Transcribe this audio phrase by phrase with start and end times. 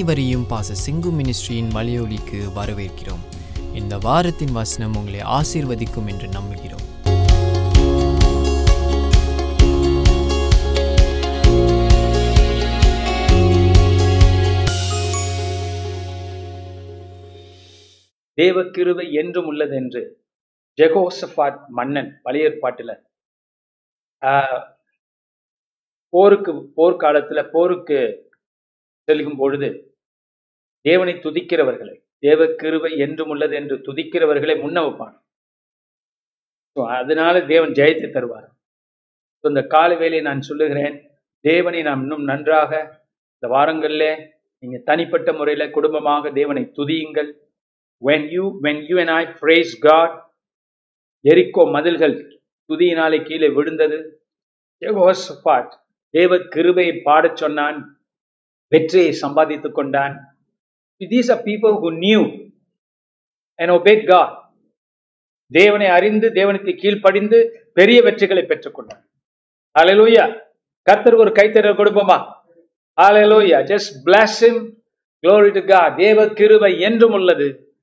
[0.00, 3.24] அனைவரையும் பாச சிங்கு மினிஸ்ட்ரியின் மலையொலிக்கு வரவேற்கிறோம்.
[3.74, 6.86] இந்த வாரத்தின் வசனம் உங்களை ஆசீர்வதிக்கும் என்று நம்புகிறோம்.
[18.34, 18.64] தேவ
[19.10, 20.24] என்றும் உள்ளது என்று
[20.76, 22.96] ஜெகோசபாட் மன்னன் பழையற்பாட்டில்
[26.08, 28.28] போருக்கு போர்க்காலத்தில் போருக்கு
[29.06, 29.88] செல்கும் பொழுது
[30.80, 35.16] தேவனை துதிக்கிறவர்களை தேவ கிருவை என்றும் உள்ளது என்று துதிக்கிறவர்களை முன்ன வைப்பான்
[36.76, 38.48] அதனால தேவன் ஜெயத்தை தருவார்.
[39.40, 40.96] ஸோ இந்த கால வேலையை நான் சொல்லுகிறேன்.
[41.40, 42.72] தேவனை நாம் இன்னும் நன்றாக
[43.34, 44.04] இந்த வாரங்கள்ல
[44.58, 47.30] நீங்க தனிப்பட்ட முறையில குடும்பமாக தேவனை துதியுங்கள்.
[48.02, 50.14] When you when you and I praise God
[51.24, 52.16] எரிக்கோ மதில்கள்
[52.70, 53.98] துதியினாலே கீழே விழுந்தது.
[56.14, 57.78] தேவ கிருபையை பாடச் சொன்னான்.
[58.72, 60.14] வெற்றியை சம்பாதித்துக் கொண்டான்.
[61.08, 62.20] These are people who knew
[63.58, 64.34] and obeyed God
[65.46, 69.02] தேவனை அறிந்து தேவனுக்கு கீழ்ப்படிந்து பெரிய வெற்றிகளை பெற்றுக்கொண்டார்.
[69.78, 70.42] ஹalleluya
[70.82, 72.18] கர்த்தர் ஒரு கைத்தறல் கொடுப்போமா?
[73.00, 74.60] Hallelujah just bless him
[75.24, 75.96] glory to God.
[75.96, 77.76] தேவ கிருபை என்றும் உள்ளது.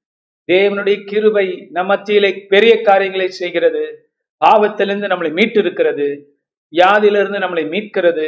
[0.47, 4.13] தேவனுடைய கிருபை நம் மத்தியிலே பெரிய காரியங்களை செய்கிறது.
[4.45, 6.37] ஆபத்திலிருந்து நம்மளை மீட்டு இருக்கிறது
[6.73, 8.27] வியாதியிலிருந்து நம்மளை மீட்கிறது.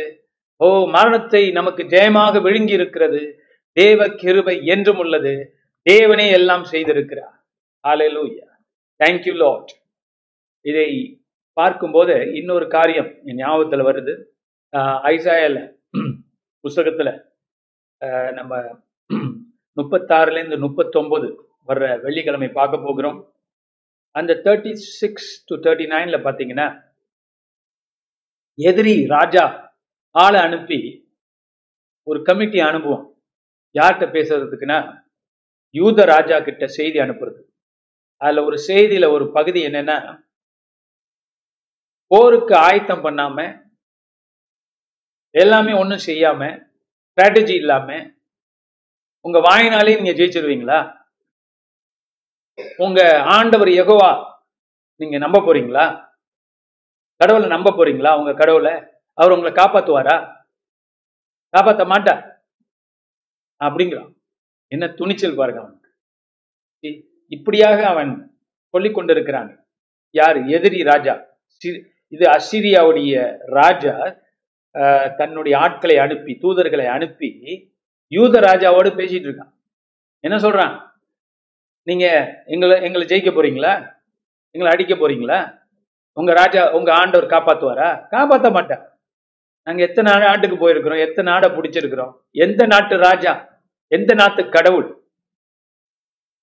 [0.58, 3.39] ஓ மரணத்தை நமக்கு ஜெயமாக விழுங்கி இருக்கிறது
[3.80, 5.34] தேவ கிருபை என்றும் உள்ளது.
[5.90, 7.36] தேவனே எல்லாம் செய்திருக்கிறார்.
[7.84, 8.48] ஹalleluya
[9.04, 9.72] தேங்க்யூ லாட்
[10.66, 10.88] இதை
[11.58, 14.14] பார்க்கும்போது இன்னொரு காரியம் என் ஞாபகத்துல வருது.
[14.74, 15.70] ஆஹ்
[16.64, 17.14] புஸ்தகத்தில்
[18.34, 18.54] நம்ம
[19.78, 21.28] முப்பத்தாறுல இருந்து முப்பத்தொன்பது
[21.68, 23.20] வர்ற வெள்ளிக்கிழமை பார்க்க போகிறோம்.
[24.16, 26.68] அந்த தேர்ட்டி சிக்ஸ் டு தேர்ட்டி நைன்ல பாத்தீங்கன்னா
[28.60, 29.46] எதிரி ராஜா
[30.16, 30.80] ஆளை அனுப்பி
[32.08, 33.06] ஒரு கமிட்டி அனுப்புவோம்
[33.76, 35.04] யார்கிட்ட பேசுறதுக்குன்னா
[35.72, 37.42] யூத ராஜா கிட்ட செய்தி அனுப்புறது.
[38.18, 40.24] அதுல ஒரு செய்தியில ஒரு பகுதி என்னன்னா
[42.08, 43.66] போருக்கு ஆயத்தம் பண்ணாம
[45.32, 46.42] எல்லாமே ஒண்ணும் செய்யாம
[47.10, 48.18] ஸ்ட்ராட்டஜி இல்லாம
[49.22, 50.80] உங்க வாயினாலே நீங்க ஜெயிச்சிருவீங்களா?
[52.78, 54.12] உங்க ஆண்டவர் எகோவா
[54.96, 55.86] நீங்க நம்ப போறீங்களா?
[57.18, 58.18] கடவுளை நம்ப போறீங்களா?
[58.20, 58.74] உங்க கடவுளை?
[59.14, 60.16] அவர் உங்களை காப்பாத்துவாரா?
[61.54, 62.29] காப்பாத்த மாட்டார்.
[63.60, 64.14] அப்படிங்கிறான்.
[64.68, 65.90] என்ன துணிச்சல் பாருங்க அவனுக்கு.
[66.82, 68.40] இ- இப்படியாக அவன்
[68.70, 69.68] சொல்லிக் கொண்டிருக்கிறான்.
[70.12, 70.46] யார்?
[70.46, 71.26] எதிரி ராஜா.
[72.08, 74.16] இது அசிரியாவுடைய ராஜா
[75.18, 77.40] தன்னுடைய ஆட்களை அனுப்பி தூதர்களை அனுப்பி
[78.08, 79.52] யூத ராஜாவோடு பேசிட்டு இருக்கான்.
[80.20, 80.88] என்ன சொல்றான்?
[81.84, 83.94] நீங்க எங்களை எங்களை ஜெயிக்க போறீங்களா?
[84.52, 85.60] எங்களை அடிக்க போறீங்களா?
[86.14, 88.06] உங்க ராஜா உங்க ஆண்டவர் காப்பாத்துவாரா?
[88.12, 89.00] காப்பாத்த மாட்டார்.
[89.64, 91.08] நாங்க எத்தனை ஆண்டுக்கு போயிருக்கிறோம்?
[91.08, 92.14] எத்தனை நாடை பிடிச்சிருக்கிறோம்?
[92.32, 93.49] எந்த நாட்டு ராஜா?
[93.92, 95.04] எந்த நாட்டு கடவுள்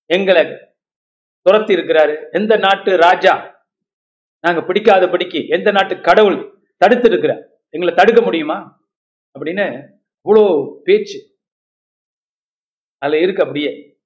[0.07, 0.45] எங்களை
[1.41, 2.31] துரத்தி இருக்கிறாரு?
[2.31, 3.65] எந்த நாட்டு ராஜா?
[4.41, 7.49] நாங்க பிடிக்காத படிக்கு எந்த நாட்டு கடவுள் தடுத்து இருக்கிறார்?
[7.69, 8.89] எங்களை தடுக்க முடியுமா?
[9.39, 11.39] அப்படின்னு இவ்வளோ பேச்சு.
[12.99, 14.01] அதுல இருக்கு அப்படியே.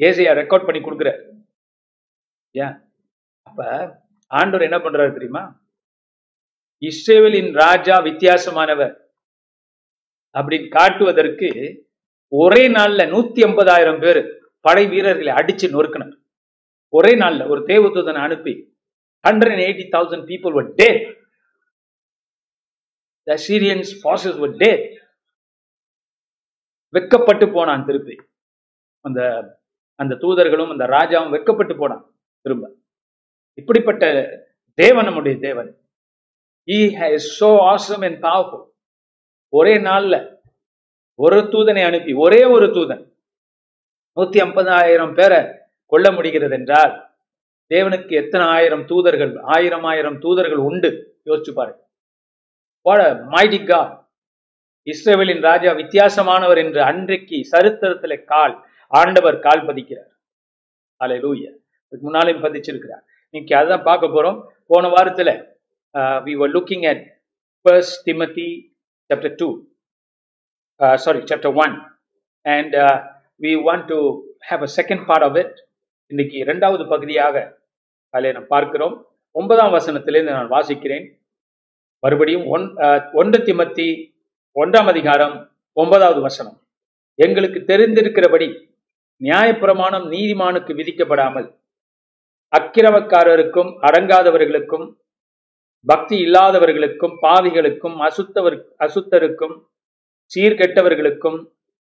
[0.00, 1.40] ஏசையா ரெக்கார்ட் பண்ணி கொடுக்குறாரு.
[2.50, 2.74] ஏன்?
[3.42, 3.60] அப்ப
[4.26, 5.62] ஆண்டவர் என்ன பண்றாரு தெரியுமா?
[6.80, 8.94] இஸ்ரேவேலின் ராஜா வித்தியாசமானவர்
[10.32, 11.48] அப்படின்னு காட்டுவதற்கு
[12.42, 14.20] ஒரே நாள்ல நூத்தி ஐம்பதாயிரம் பேர்
[14.66, 16.14] படை வீரர்களை அடிச்சு நொறுக்கினார்.
[16.88, 18.54] ஒரே நாள்ல ஒரு தேவதூதனை அனுப்பி
[19.28, 20.88] hundred eighty thousand people were dead
[23.22, 24.70] the Syrians forces were dead
[26.96, 28.16] வெக்கப்பட்டு போனான் திருப்பி.
[29.00, 29.20] அந்த
[29.94, 32.04] அந்த தூதர்களும் அந்த ராஜாவும் வெக்கப்பட்டு போனான்
[32.44, 32.64] திரும்ப.
[33.60, 34.04] இப்படிப்பட்ட
[34.78, 35.70] தேவன் நம்முடைய தேவன்.
[36.68, 38.64] He has so awesome and powerful
[39.48, 40.14] ஒரே நாள்ல
[41.22, 43.02] ஒரு தூதனை அனுப்பி ஒரே ஒரு தூதன்.
[44.16, 45.40] நூத்தி ஐம்பதாயிரம் பேரை
[45.92, 46.92] கொல்ல முடிகிறது என்றால்
[47.70, 51.20] தேவனுக்கு எத்தனை ஆயிரம் தூதர்கள் ஆயிரம் ஆயிரம் தூதர்கள் உண்டு?
[51.24, 51.80] யோசிச்சு பாருங்க.
[52.86, 53.66] What a mighty
[55.40, 60.10] ராஜா வித்தியாசமானவர் என்று அன்றைக்கு சரித்திரத்துல கால் ஆண்டவர் கால் பதிக்கிறார்.
[60.96, 61.52] அலை லூய
[61.88, 63.04] இதுக்கு முன்னாலையும் பதிச்சிருக்கிறார்.
[63.30, 64.44] இன்னைக்கு அதான் பார்க்க போறோம்.
[64.66, 65.52] போன வாரத்துல
[66.24, 67.22] we were looking at
[67.64, 68.76] first Timothy
[69.10, 69.66] chapter two
[70.80, 71.74] uh, sorry chapter 1
[72.46, 72.96] and uh,
[73.40, 73.98] we want to
[74.40, 75.52] have a second part of it.
[76.10, 77.34] இன்னைக்கு இரண்டாவது பகுதியாக
[78.14, 78.94] அதில் நாம் பார்க்கிறோம்.
[79.34, 81.06] ஒன்பதாம் வசனத்திலிருந்து நான் வாசிக்கிறேன்.
[82.02, 83.86] மறுபடியும் ஒன் அஹ், ஒன்று திமத்தி
[84.56, 85.34] ஒன்றாம் அதிகாரம்
[85.76, 86.56] ஒன்பதாவது வசனம்.
[87.18, 88.48] எங்களுக்கு தெரிந்திருக்கிறபடி
[89.20, 91.48] நியாயப்பிரமாணம் நீதிமானுக்கு விதிக்கப்படாமல்
[92.52, 94.86] அக்கிரமக்காரருக்கும் அடங்காதவர்களுக்கும்
[95.86, 99.54] பக்தி இல்லாதவர்களுக்கும் பாவிகளுக்கும் அசுத்தவர் அசுத்தருக்கும்
[100.34, 101.38] சீர்கெட்டவர்களுக்கும்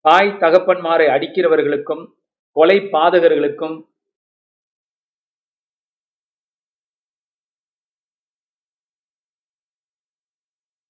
[0.06, 2.04] தாய் தகப்பன்மாரை அடிக்கிறவர்களுக்கும்
[2.56, 3.78] கொலை பாதகர்களுக்கும்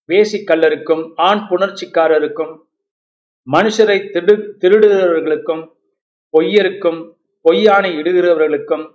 [0.09, 2.53] வேசிக்கல்லருக்கும் ஆண் புணர்ச்சிக்காரருக்கும்
[3.47, 5.63] மனுஷரை திடு திருடுகிறவர்களுக்கும்
[6.33, 6.99] பொய்யருக்கும்
[7.45, 8.85] பொய்யானை இடுகிறவர்களுக்கும்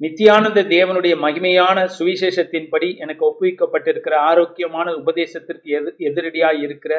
[0.00, 6.94] நித்தியானந்த தேவனுடைய மகிமையான சுவிசேஷத்தின்படி எனக்கு ஒப்புவிக்கப்பட்டிருக்கிற ஆரோக்கியமான உபதேசத்திற்கு எதிர் எதிரடியாய் இருக்கிற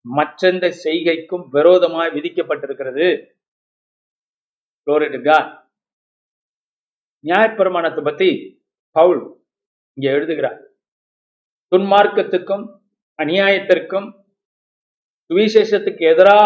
[0.00, 3.08] மற்றெந்த செய்கைக்கும் விரோதமாய் விதிக்கப்பட்டிருக்கிறது.
[7.28, 8.30] நியாயப்பிரமாணத்தை பத்தி
[8.96, 9.22] பவுல்
[9.96, 10.60] இங்க எழுதுகிறார்.
[11.72, 12.64] துன்மார்க்கத்துக்கும்
[13.22, 14.08] அநியாயத்திற்கும்
[15.30, 16.38] சுவிசேஷத்துக்கு எதிரா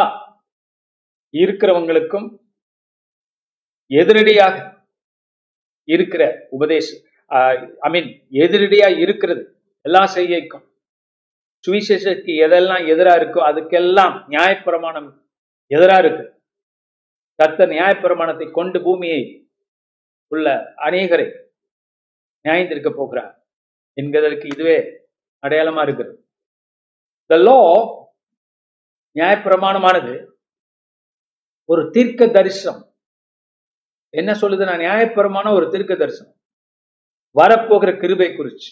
[1.34, 2.26] இருக்கிறவங்களுக்கும்
[4.00, 4.56] எதிரடியாக
[5.88, 7.02] இருக்கிற உபதேசம்
[7.86, 8.10] ஐ மீன்
[8.44, 9.42] எதிரடியா இருக்கிறது.
[9.86, 10.64] எல்லா செய்கைக்கும்.
[11.64, 15.08] சுவிசேஷத்துக்கு எதெல்லாம் எதிரா இருக்கோ அதுக்கெல்லாம் நியாயப்பிரமாணம்
[15.70, 16.24] எதிரா இருக்கு.
[17.42, 19.22] கத்த நியாயப்பிரமாணத்தை கொண்டு பூமியை
[20.32, 21.26] உள்ள அநேகரை
[22.44, 23.32] நியாயந்திருக்க போகிறார்
[24.00, 24.76] என்கிறதற்கு இதுவே
[25.42, 26.16] அடையாளமா இருக்கிறது
[27.26, 27.58] த லோ
[29.18, 30.14] நியாயப்பிரமாணமானது
[31.64, 32.82] ஒரு தீர்க்க தரிசனம்
[34.10, 34.64] என்ன சொல்லுது?
[34.64, 36.36] நான் நியாயப்பிரமான ஒரு தீர்க்க தரிசனம்
[37.36, 38.70] வரப்போகிற கிருபை குறிச்சு.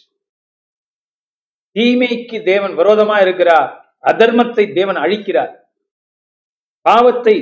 [1.79, 3.71] தீமைக்கு தேவன் விரோதமா இருக்கிறார்.
[4.11, 5.53] அதர்மத்தை தேவன் அழிக்கிறார்.
[6.81, 7.37] பாவத்தை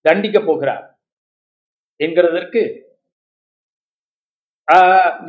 [0.00, 0.84] தண்டிக்க போகிறார்.
[2.04, 2.62] என்கிறதற்கு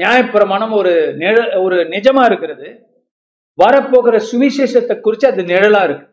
[0.01, 0.91] நியாயப்பிரமாணம் ஒரு
[1.21, 2.67] நிழ ஒரு நிஜமா இருக்கிறது.
[3.63, 6.07] வரப்போகிற சுவிசேஷத்தை குறித்து அது நிழலா இருக்கு.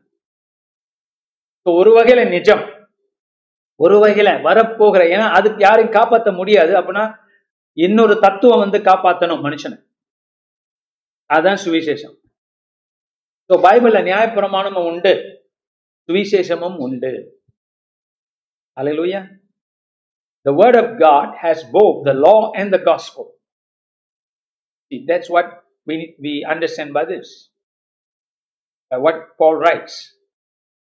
[1.65, 2.65] ஒரு வகையில நிஜம்.
[3.77, 6.73] ஒரு வகையில வரப்போகிற ஏன்னா அதுக்கு யாரையும் காப்பாற்ற முடியாது.
[6.81, 7.05] அப்படின்னா
[7.73, 9.79] இன்னொரு தத்துவம் வந்து காப்பாற்றணும் மனுஷனை.
[11.31, 12.17] அதான் சுவிசேஷம்
[13.51, 15.13] ஸோ பைபிள்ல நியாயப்பிரமாணமும் உண்டு
[16.09, 17.13] சுவிசேஷமும் உண்டு
[18.77, 19.21] hallelujah
[20.47, 23.25] the word of God has both the law and the gospel.
[24.93, 25.49] See, that's what
[25.87, 27.29] we, we understand by this.
[28.91, 29.01] By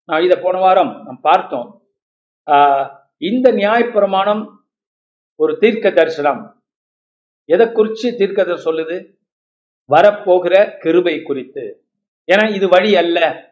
[0.09, 1.69] நான் இதை போன வாரம் நாம் பார்த்தோம்
[3.21, 4.43] இந்த நியாயப்பிரமாணம்
[5.39, 6.41] ஒரு தீர்க்க தரிசனம்
[7.49, 8.97] எதை குறித்து தீர்க்கதர் சொல்லுது
[9.91, 11.85] வரப்போகிற கிருபை குறித்து.
[12.31, 13.45] ஏன்னா இது வழி அல்ல.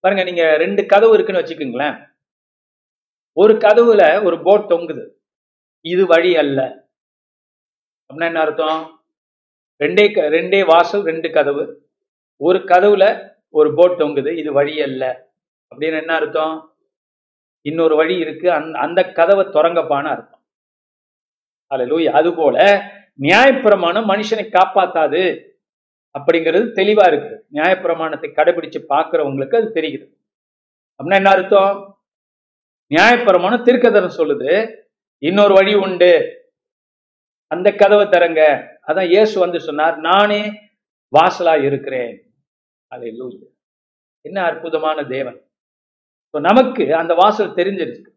[0.00, 2.06] பாருங்க நீங்க ரெண்டு கதவு இருக்குன்னு வச்சுக்கோங்களேன்.
[3.32, 5.08] ஒரு கதவுல ஒரு போட் தொங்குது.
[5.80, 6.86] இது வழி அல்ல.
[8.08, 9.04] அப்படின்னா என்ன அர்த்தம்?
[9.84, 10.06] ரெண்டே
[10.36, 11.88] ரெண்டே வாசல் ரெண்டு கதவு.
[12.36, 14.36] ஒரு கதவுல ஒரு போட் தொங்குது.
[14.36, 15.30] இது வழி அல்ல.
[15.74, 16.76] அப்படின்னு என்ன அர்த்தம்?
[17.60, 18.52] இன்னொரு வழி இருக்கு.
[18.52, 20.42] அந்த அந்த கதவை திறங்கப்பான்னு அர்த்தம்.
[21.66, 22.82] அல்ல லூய் அது போல
[23.20, 25.22] நியாயப்பிரமாணம் மனுஷனை காப்பாத்தாது
[26.18, 30.06] அப்படிங்கிறது தெளிவா இருக்கு நியாயப்பிரமாணத்தை கடைபிடிச்சு பார்க்கிறவங்களுக்கு அது தெரியுது
[31.00, 31.98] அப்படின்னா என்ன அர்த்தம்?
[32.94, 34.80] நியாயப்பிரமாணம் திருக்கதரம் சொல்லுது
[35.18, 36.12] இன்னொரு வழி உண்டு.
[37.46, 40.42] அந்த கதவை தரங்க அதான் இயேசு வந்து சொன்னார் நானே
[41.12, 42.12] வாசலா இருக்கிறேன்.
[42.86, 43.16] அதை
[44.20, 45.38] என்ன அற்புதமான தேவன்.
[46.34, 48.10] நமக்கு அந்த வாசல் தெரிஞ்சிருக்கு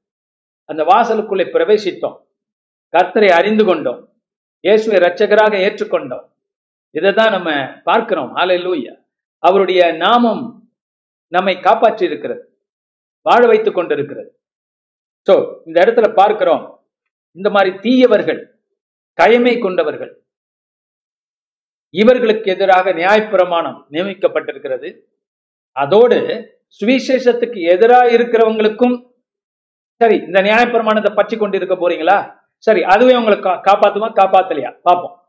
[0.63, 2.17] அந்த வாசலுக்குள்ளே பிரவேசித்தோம்.
[2.93, 4.14] கர்த்தரை அறிந்து கொண்டோம்.
[4.65, 6.25] இயேசுவை ரட்சகராக ஏற்றுக்கொண்டோம்.
[6.97, 7.49] இதை தான் நம்ம
[7.89, 8.31] பார்க்கிறோம்.
[8.41, 8.93] ஆலை லூயா
[9.47, 10.43] அவருடைய நாமம்
[11.35, 12.43] நம்மை காப்பாற்றி இருக்கிறது
[13.27, 14.29] வாழ வைத்துக் கொண்டிருக்கிறது.
[15.27, 15.33] சோ
[15.67, 16.63] இந்த இடத்துல பார்க்கிறோம்.
[17.37, 18.41] இந்த மாதிரி தீயவர்கள்
[19.19, 20.13] கயமை கொண்டவர்கள்.
[22.01, 24.89] இவர்களுக்கு எதிராக நியாயப்பிரமாணம் நியமிக்கப்பட்டிருக்கிறது.
[25.75, 26.17] அதோடு
[26.79, 28.95] சுவிசேஷத்துக்கு எதிராக இருக்கிறவங்களுக்கும்
[30.01, 32.17] சரி இந்த நியாயப்பிரமாணத்தை பற்றி கொண்டு இருக்க போறீங்களா?
[32.57, 34.79] சரி அதுவே உங்களை காப்பாத்துமா காப்பாத்தலையா?
[34.81, 35.23] பார்ப்போம்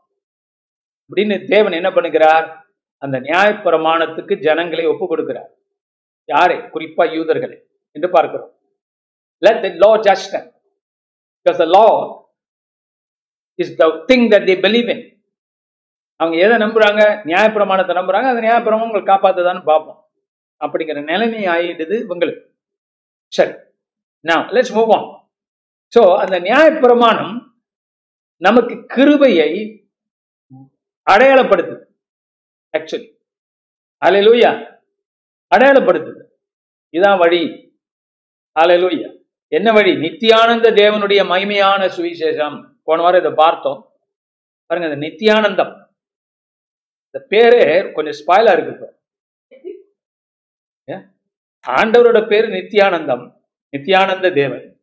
[1.09, 2.65] அப்படின்னு தேவன் என்ன பண்ணுகிறார்?
[2.97, 5.49] அந்த நியாயப்பிரமாணத்துக்கு ஜனங்களை ஒப்பு கொடுக்கிறார்.
[6.25, 6.57] யாரை?
[6.57, 8.51] குறிப்பா யூதர்களை என்று பார்க்கிறோம்.
[9.45, 10.51] Let the law judge them.
[11.45, 12.23] Because the law
[13.57, 15.21] is the thing that they believe in.
[16.15, 17.01] அவங்க எதை நம்புறாங்க?
[17.25, 18.27] நியாயப்பிரமாணத்தை நம்புறாங்க.
[18.31, 20.09] அந்த நியாயப்பிரமாணம் உங்களை காப்பாத்துதான்னு பார்ப்போம்
[20.59, 22.55] அப்படிங்கிற நிலைமை ஆயிடுது உங்களுக்கு
[23.27, 23.51] சரி.
[24.19, 25.16] நான் லெட்ஸ் மூவ் ஆன்
[25.95, 27.45] சோ அந்த நியாயப்பிரமாணம்
[28.35, 29.49] நமக்கு கிருபையை
[31.11, 31.83] அடையாளப்படுத்துது.
[32.77, 33.15] ஆக்சுவலி
[33.97, 34.51] அலை லூயா
[35.55, 36.23] அடையாளப்படுத்துது.
[36.91, 37.75] இதான் வழி.
[38.51, 39.15] அலை லூயா
[39.47, 39.91] என்ன வழி?
[39.91, 42.57] நித்தியானந்த தேவனுடைய மகிமையான சுவிசேஷம்.
[42.83, 43.79] போன வாரம் இதை பார்த்தோம்.
[44.65, 45.73] பாருங்க இந்த நித்தியானந்தம்.
[47.05, 48.95] இந்த பேரே கொஞ்சம் ஸ்பாயிலா இருக்கு இப்போ.
[51.67, 53.25] ஆண்டவரோட பேரு நித்தியானந்தம்.
[53.77, 54.76] நித்தியானந்த தேவன்.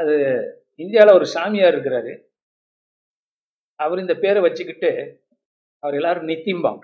[0.00, 0.14] அது
[0.76, 2.24] இந்தியாவில் ஒரு சாமியார் இருக்கிறாரு.
[3.74, 5.22] அவர் இந்த பேரை வச்சுக்கிட்டு
[5.78, 6.78] அவர் எல்லாரும் நித்திம்பாங்க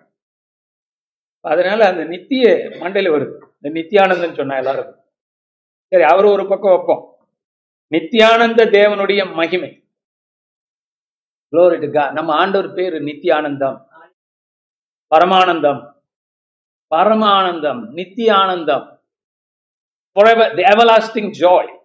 [1.41, 3.47] அதனால அந்த நித்திய மண்டையில் வருது.
[3.61, 5.01] இந்த நித்தியானந்தன் சொன்னா எல்லாரும்.
[5.87, 7.29] சரி அவர் ஒரு பக்கம் வைப்போம்.
[7.91, 9.89] நித்யானந்த தேவனுடைய மகிமை.
[12.13, 13.87] நம்ம ஆண்டவர் பேரு நித்யானந்தம்
[15.15, 16.03] பரமானந்தம்.
[16.97, 17.91] பரமானந்தம்.
[17.91, 19.01] நித்தியானந்தம்.
[20.21, 21.85] Everlasting joy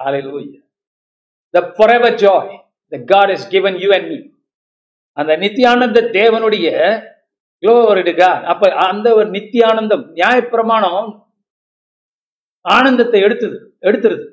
[0.00, 0.60] hallelujah.
[1.54, 2.46] The forever joy
[2.90, 4.18] that God has given you and me.
[5.12, 6.66] அந்த நித்தியானந்த தேவனுடைய
[7.62, 11.28] glory அப்ப அந்த ஒரு நித்தியானந்தம் நியாயப்பிரமாணம்
[12.60, 14.26] ஆனந்தத்தை எடுத்தது எடுத்துருது.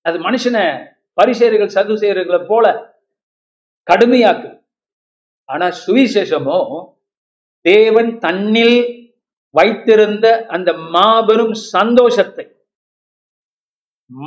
[0.00, 0.64] அது மனுஷனை
[1.22, 2.94] பரிசேர்கள் சதுசேர்களை போல
[3.90, 4.60] கடுமையாக்கு.
[5.44, 6.84] ஆனா சுவிசேஷமோ
[7.60, 8.78] தேவன் தன்னில்
[9.50, 12.61] வைத்திருந்த அந்த மாபெரும் சந்தோஷத்தை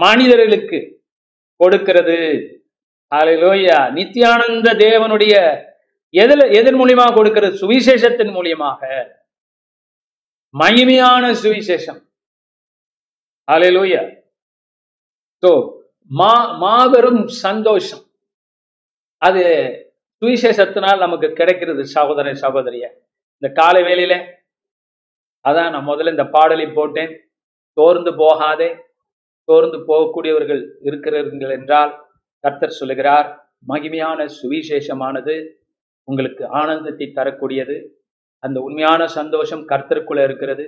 [0.01, 0.80] மனிதர்களுக்கு
[1.62, 2.18] கொடுக்கிறது.
[3.12, 5.36] அலையிலோயா நித்யானந்த தேவனுடைய
[6.24, 7.56] எதில் எதன் மூலியமாக கொடுக்கிறது?
[7.62, 8.82] சுவிசேஷத்தின் மூலியமாக.
[10.54, 12.01] மகிமையான சுவிசேஷம்.
[13.48, 14.04] அலையிலோயா
[15.44, 15.51] ஸோ
[16.12, 18.04] மா மாபெரும் சந்தோஷம்.
[19.22, 19.44] அது
[20.22, 22.86] சுவிசேஷத்தினால் நமக்கு கிடைக்கிறது சகோதர சகோதரிய.
[23.38, 24.15] இந்த காலை வேலையில
[25.46, 27.12] அதான் நான் முதல்ல இந்த பாடலை போட்டேன்.
[27.77, 28.70] சோர்ந்து போகாதே.
[29.49, 31.91] சோர்ந்து போகக்கூடியவர்கள் இருக்கிறீர்கள் என்றால்
[32.43, 33.27] கர்த்தர் சொல்லுகிறார்
[33.67, 35.35] மகிமையான சுவிசேஷமானது
[36.07, 37.75] உங்களுக்கு ஆனந்தத்தை தரக்கூடியது.
[38.43, 40.65] அந்த உண்மையான சந்தோஷம் கர்த்தருக்குள்ள இருக்கிறது.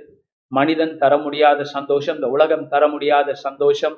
[0.52, 3.96] மனிதன் தர முடியாத சந்தோஷம் இந்த உலகம் தர முடியாத சந்தோஷம்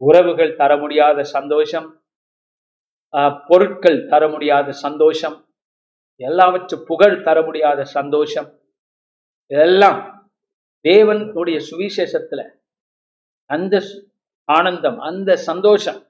[0.00, 1.88] உறவுகள் தர முடியாத சந்தோஷம்
[3.14, 5.36] ஆஹ், பொருட்கள் தர முடியாத சந்தோஷம்
[6.20, 8.48] எல்லாவற்று புகழ் தர முடியாத சந்தோஷம்.
[9.50, 9.98] இதெல்லாம்
[10.84, 12.40] தேவனுடைய சுவிசேஷத்துல
[13.50, 13.74] அந்த
[14.56, 16.00] ஆனந்தம் அந்த சந்தோஷம்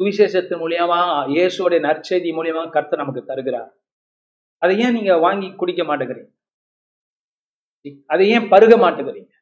[0.00, 1.00] சுவிசேஷத்தின் மூலியமா
[1.34, 3.70] இயேசுடைய நற்செய்தி மூலியமா கர்த்தர் நமக்கு தருகிறார்.
[4.62, 6.30] அதை ஏன் நீங்க வாங்கி குடிக்க மாட்டேங்கிறீங்க?
[8.12, 9.32] அதை ஏன் பருக மாட்டேங்கிறீங்க?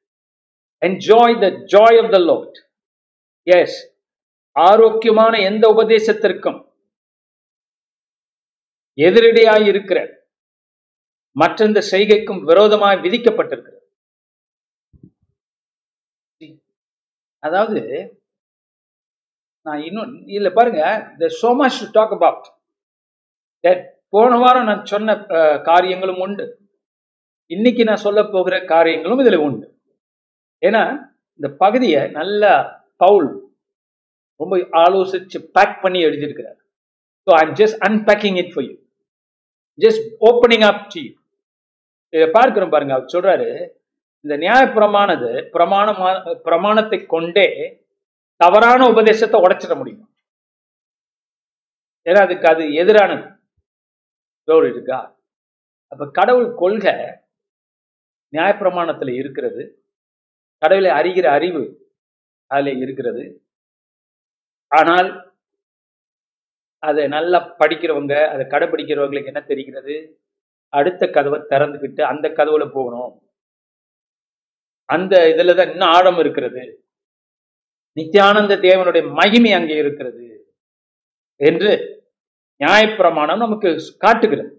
[0.82, 2.58] Enjoy the joy of the Lord
[3.46, 3.78] yes
[4.56, 6.60] ஆரோக்கியமான எந்த உபதேசத்திற்கும்
[8.98, 9.98] எதிரடையாய் இருக்கிற
[11.36, 13.69] மற்றெந்த செய்கைக்கும் விரோதமாய் விதிக்கப்பட்டிருக்கிறது.
[17.46, 17.82] அதாவது
[19.66, 20.82] நான் இன்னும் இதில் பாருங்க
[21.20, 22.46] the so much to talk about
[23.64, 23.82] that
[24.14, 25.14] போன வாரம் நான் சொன்ன
[25.70, 26.44] காரியங்களும் உண்டு.
[27.50, 29.66] இன்னைக்கு நான் சொல்ல போகிற காரியங்களும் இதில் உண்டு.
[30.62, 30.82] ஏன்னா
[31.40, 32.52] இந்த பகுதியை நல்லா
[33.02, 33.28] பவுல்
[34.40, 36.58] ரொம்ப ஆலோசிச்சு பேக் பண்ணி எழுதியிருக்கிறார்.
[37.26, 38.74] So I'm just unpacking it for you
[39.78, 41.12] just opening up to you
[42.12, 43.48] இதை பார்க்கிறோம் பாருங்க அவர் சொல்றாரு
[44.20, 47.48] இந்த நியாய பிரமானது பிரமாணமா பிரமாணத்தை கொண்டே
[48.36, 50.08] தவறான உபதேசத்தை உடைச்சிட முடியும்.
[52.04, 53.38] ஏன்னா அதுக்கு அது எதிரானது.
[54.68, 55.20] இருக்கா?
[55.86, 56.94] அப்ப கடவுள் கொள்கை
[58.32, 59.84] நியாயப்பிரமாணத்துல இருக்கிறது.
[60.58, 61.92] கடவுளை அறிகிற அறிவு
[62.46, 63.44] அதுல இருக்கிறது.
[64.68, 65.34] ஆனால்
[66.78, 70.24] அதை நல்லா படிக்கிறவங்க அதை கடைபிடிக்கிறவங்களுக்கு என்ன தெரிகிறது?
[70.68, 73.19] அடுத்த கதவை திறந்துக்கிட்டு அந்த கதவுல போகணும்.
[74.94, 76.62] அந்த இதுல தான் இன்னும் ஆழம் இருக்கிறது.
[77.96, 80.24] நித்தியானந்த தேவனுடைய மகிமை அங்கே இருக்கிறது
[81.40, 81.70] என்று
[82.60, 83.68] நியாயப்பிரமாணம் நமக்கு
[84.04, 84.52] காட்டுகிறது.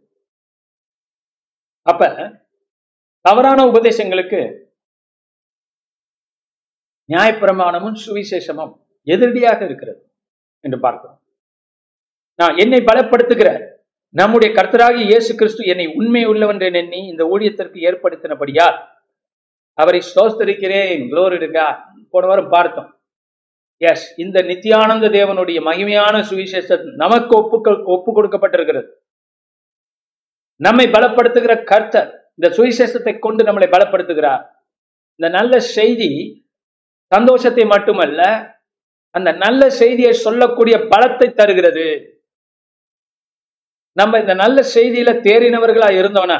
[1.88, 2.02] அப்ப
[3.26, 4.40] தவறான உபதேசங்களுக்கு
[7.10, 8.74] நியாயப்பிரமாணமும் சுவிசேஷமும்
[9.08, 10.02] எதிரடியாக இருக்கிறது
[10.64, 11.20] என்று பார்க்கிறோம்.
[12.40, 13.50] நான் என்னை பலப்படுத்துகிற
[14.16, 18.78] நம்முடைய கர்த்தராகி இயேசு கிறிஸ்து என்னை உண்மை உள்ளவன் எண்ணி இந்த ஊழியத்திற்கு ஏற்படுத்தினபடியால்
[19.78, 20.90] அவரை ஸ்தோஸ்தரிக்கிறேன்
[21.40, 21.68] இருக்கா
[22.14, 22.90] போன வாரம் பார்த்தோம்.
[23.82, 27.58] எஸ் இந்த நித்தியானந்த தேவனுடைய மகிமையான சுவிசேஷம் நமக்கு ஒப்பு
[27.96, 28.90] ஒப்பு கொடுக்கப்பட்டிருக்கிறது
[30.66, 34.44] நம்மை பலப்படுத்துகிற கர்த்தர் இந்த சுவிசேஷத்தை கொண்டு நம்மளை பலப்படுத்துகிறார்.
[35.20, 36.10] இந்த நல்ல செய்தி
[37.12, 38.22] சந்தோஷத்தை மட்டுமல்ல
[39.16, 41.88] அந்த நல்ல செய்தியை சொல்லக்கூடிய பலத்தை தருகிறது.
[43.98, 46.40] நம்ம இந்த நல்ல செய்தியில தேறினவர்களா இருந்தோம்னா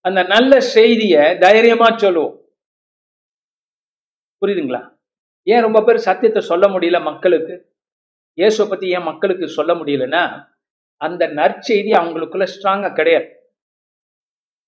[0.00, 2.52] அந்த நல்ல செய்திய தைரியமா சொல்லுவோம்.
[4.40, 4.98] புரியுதுங்களா?
[5.42, 7.76] ஏன் ரொம்ப பேர் சத்தியத்தை சொல்ல முடியல மக்களுக்கு?
[8.34, 10.48] இயேசுவை பத்தி ஏன் மக்களுக்கு சொல்ல முடியலன்னா
[10.96, 13.54] அந்த நற்செய்தி அவங்களுக்குள்ள ஸ்ட்ராங்கா கிடையாது.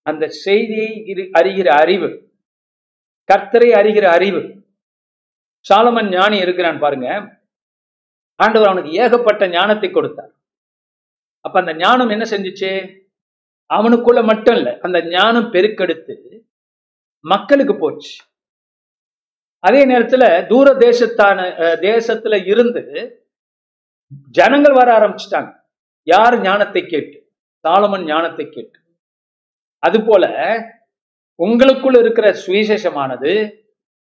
[0.03, 2.35] அந்த செய்தியை இரு- அறிகிற அறிவு
[3.33, 4.67] கர்த்தரை அறிகிற அறிவு.
[5.75, 7.41] சாலமன் ஞானி இருக்கிறான் பாருங்க.
[8.35, 10.33] ஆண்டவர் அவனுக்கு ஏகப்பட்ட ஞானத்தை கொடுத்தார்.
[11.41, 13.02] அப்ப அந்த ஞானம் என்ன செஞ்சுச்சு?
[13.77, 16.15] அவனுக்குள்ள மட்டும் இல்ல அந்த ஞானம் பெருக்கெடுத்து
[17.25, 18.15] மக்களுக்கு போச்சு.
[19.67, 21.39] அதே நேரத்துல தூர தேசத்தான
[21.89, 22.83] தேசத்துல இருந்து
[24.39, 25.51] ஜனங்கள் வர ஆரம்பிச்சிட்டாங்க.
[26.07, 27.19] யார் ஞானத்தை கேட்டு?
[27.65, 28.79] சாலமன் ஞானத்தை கேட்டு.
[29.83, 30.25] அது போல
[31.39, 33.33] உங்களுக்குள் இருக்கிற சுவிசேஷமானது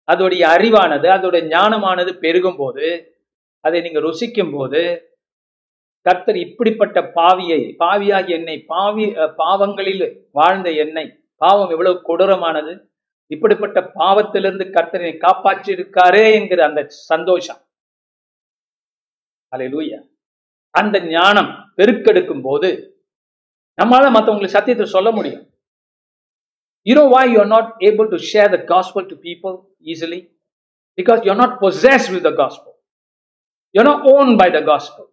[0.07, 2.87] அதோடைய அறிவானது அதோடைய ஞானமானது பெருகும் போது
[3.63, 4.81] அதை நீங்க ருசிக்கும் போது
[6.05, 9.05] கர்த்தர் இப்படிப்பட்ட பாவியை பாவியாகி என்னை பாவி
[9.41, 10.05] பாவங்களில்
[10.39, 11.05] வாழ்ந்த என்னை
[11.41, 12.73] பாவம் எவ்வளவு கொடூரமானது
[13.31, 16.81] இப்படிப்பட்ட பாவத்திலிருந்து கர்த்தரை காப்பாற்றி இருக்காரே என்கிற அந்த
[17.11, 17.61] சந்தோஷம்
[19.51, 19.99] அல்லேலூயா
[20.73, 22.69] அந்த ஞானம் பெருக்கெடுக்கும் போது
[23.77, 25.43] நம்மளால மற்றவங்களுக்கு சத்தியத்தை சொல்ல முடியும்
[26.85, 30.17] You know why you are not able to share the gospel to people easily?
[30.97, 32.71] Because you're not possessed with the gospel.
[33.75, 35.05] You're not owned by the gospel.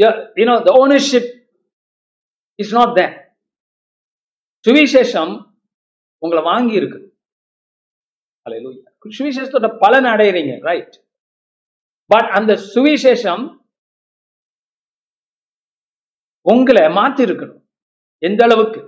[0.00, 1.24] You know, the ownership
[2.62, 3.14] is not there.
[4.66, 5.32] சுவிசேஷம்
[6.18, 7.00] உங்களை வாங்கி இருக்கு.
[9.18, 10.94] சுவிசேஷத்தோட பலன் அடையிறீங்க right
[12.12, 13.44] but அந்த சுவிசேஷம்
[16.40, 17.60] உங்களை மாத்தி இருக்கணும்
[18.18, 18.80] எந்த அளவுக்கு?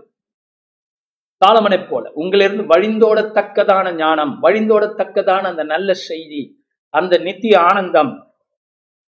[1.46, 2.12] தாளமனை போல.
[2.22, 6.42] உங்களிருந்து வழிந்தோடத்தக்கதான ஞானம் வழிந்தோட தக்கதான அந்த நல்ல செய்தி
[6.88, 8.14] அந்த நித்திய ஆனந்தம்.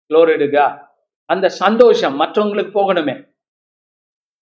[0.08, 0.66] குளோரிடுகா
[1.24, 3.30] அந்த சந்தோஷம் மற்றவங்களுக்கு போகணுமே.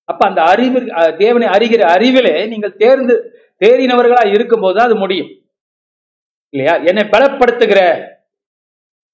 [0.04, 5.44] அப்ப அந்த அறிவு தேவனை அறிகிற அறிவிலே நீங்கள் தேர்ந்து தேறினவர்களா இருக்கும்போது அது முடியும்.
[6.48, 6.76] இல்லையா?
[6.76, 8.08] என்னை பலப்படுத்துகிற.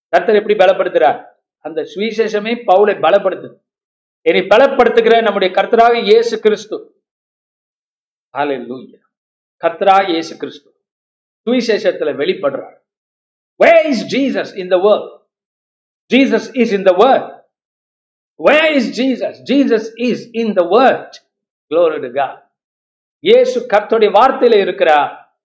[0.08, 1.26] கர்த்தர் எப்படி பலப்படுத்துறார்?
[1.58, 3.56] அந்த சுவிசேஷமே பவுலை பலப்படுத்துது.
[4.20, 7.04] என்னை பலப்படுத்துகிற நம்முடைய கர்த்தராக இயேசு கிறிஸ்து.
[9.64, 10.80] கர்த்தராக இயேசு கிறிஸ்து.
[11.44, 12.74] சுவிசேஷத்துல வெளிப்படுறார்.
[13.64, 15.28] Where is jesus in the world?
[16.14, 17.35] Jesus is in the word
[18.44, 19.34] where is jesus?
[19.52, 21.08] Jesus is in the word.
[21.70, 22.36] Glory to god.
[23.18, 25.38] இயேசு கர்த்தருடைய வார்த்தையில இருக்கிறார்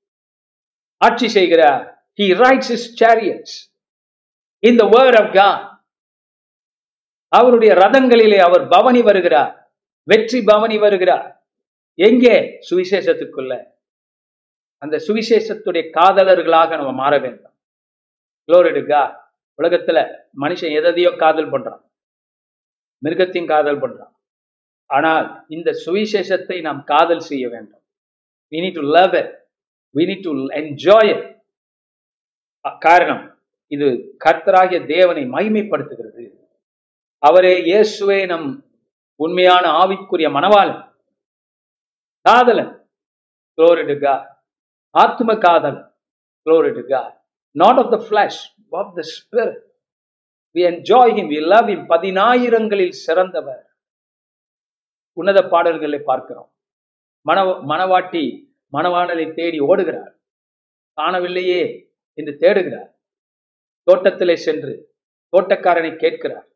[0.98, 3.52] ஆட்சி செய்கிறார் he rides his chariots
[4.68, 5.70] in the word of god.
[7.28, 9.74] அவருடைய ரதங்களிலே அவர் பவனி வருகிறார்.
[10.04, 11.46] வெற்றி பவனி வருகிறார்.
[11.94, 12.60] எங்கே?
[12.70, 13.54] சுவிசேஷத்துக்குள்ள.
[14.78, 17.54] அந்த சுவிசேஷத்துடைய காதலர்களாக நம்ம மாற வேண்டும்.
[18.48, 19.16] குளோரிடுகா
[19.58, 21.91] உலகத்துல மனுஷன் எதையோ காதல் பண்றான்.
[23.06, 24.14] மிருகத்தையும் காதல் பண்றான்.
[24.90, 27.84] ஆனால் இந்த சுவிசேஷத்தை நாம் காதல் செய்ய வேண்டும்.
[28.52, 29.32] We need to love it
[29.96, 31.14] we need to enjoy
[32.86, 33.24] காரணம்
[33.76, 33.88] இது
[34.26, 36.24] கர்த்தராகிய தேவனை மகிமைப்படுத்துகிறது.
[37.24, 38.50] அவரே இயேசுவே நம்
[39.24, 40.82] உண்மையான ஆவிக்குரிய மனவாளன்
[42.26, 42.74] காதலன்.
[43.58, 44.14] குளோரிடுகா
[44.96, 45.80] ஆத்ம காதல்
[46.46, 47.02] glory to God
[47.56, 48.40] not of the flesh
[48.82, 49.58] of the spirit
[50.54, 53.76] we enjoy him we love him பதினாயிரங்களில் சிறந்தவர்.
[55.14, 56.54] உன்னத பாடல்களை பார்க்கிறோம்.
[57.22, 60.14] மணவ மணவாட்டி மணவாளனை தேடி ஓடுகிறார்.
[61.02, 62.92] காணவில்லையே என்று தேடுகிறார்.
[63.84, 64.96] தோட்டத்திலே சென்று
[65.38, 66.48] தோட்டக்காரனை கேட்கிறார்.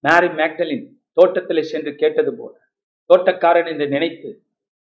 [0.00, 2.58] மேரி மேக்டலின் தோட்டத்திலே சென்று கேட்டது போல.
[3.06, 4.42] தோட்டக்காரன் என்று நினைத்து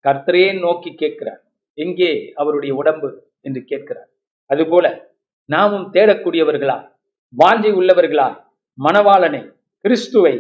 [0.04, 1.44] கர்த்தரையே நோக்கி கேட்கிறார்.
[1.74, 3.32] எங்கே அவருடைய உடம்பு?
[3.42, 4.10] என்று கேட்கிறார்.
[4.46, 6.93] அதுபோல நாமும் தேடக்கூடியவர்களா?
[7.42, 8.38] வாஞ்சி உள்ளவர்களாய்
[8.78, 9.42] மணவாளனை
[9.86, 10.34] கிறிஸ்துவை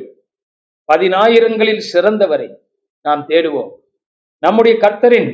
[0.89, 2.49] பதினாயிரங்களில் சிறந்தவரை
[3.06, 3.71] நாம் தேடுவோம்.
[4.43, 5.29] நம்முடைய கர்த்தரின்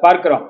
[0.00, 0.46] பார்க்கிறோம்.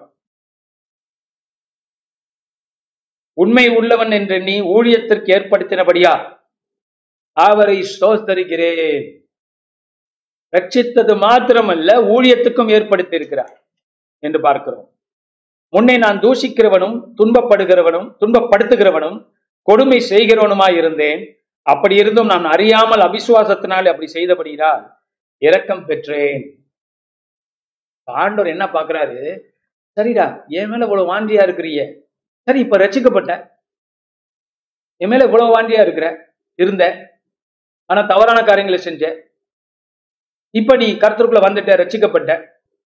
[3.43, 6.15] உண்மை உள்ளவன் என்று நீ ஊழியத்திற்கு ஏற்படுத்தினபடியா?
[7.37, 9.07] அவரை ஸ்தோத்தரிக்கிறேன்.
[10.57, 13.55] ரட்சித்தது மாத்திரமல்ல ஊழியத்துக்கும் ஏற்படுத்தி இருக்கிறார்
[14.23, 14.89] என்று பார்க்கிறோம்.
[15.75, 19.19] முன்னே நான் தூஷிக்கிறவனும் துன்பப்படுகிறவனும் துன்பப்படுத்துகிறவனும்
[19.69, 21.21] கொடுமை செய்கிறவனுமாய் இருந்தேன்.
[21.63, 24.85] அப்படி இருந்தும் நான் அறியாமல் அபிசுவாசத்தினால் அப்படி செய்தபடியால்
[25.39, 26.45] இரக்கம் பெற்றேன்.
[28.03, 29.51] ஆண்டவர் என்ன பாக்குறாரு
[29.97, 31.83] சரிடா என் மேல இவ்வளவு வாண்டியா இருக்கிறீங்க.
[32.41, 33.33] சரி இப்ப ரட்சிக்கப்பட்ட
[34.97, 37.13] என் மேல இவ்வளவு வாண்டியா இருக்கிற இருந்த.
[37.87, 39.33] ஆனா தவறான காரியங்களை செஞ்ச.
[40.51, 42.31] இப்ப நீ கருத்துக்குள்ள வந்துட்ட ரட்சிக்கப்பட்ட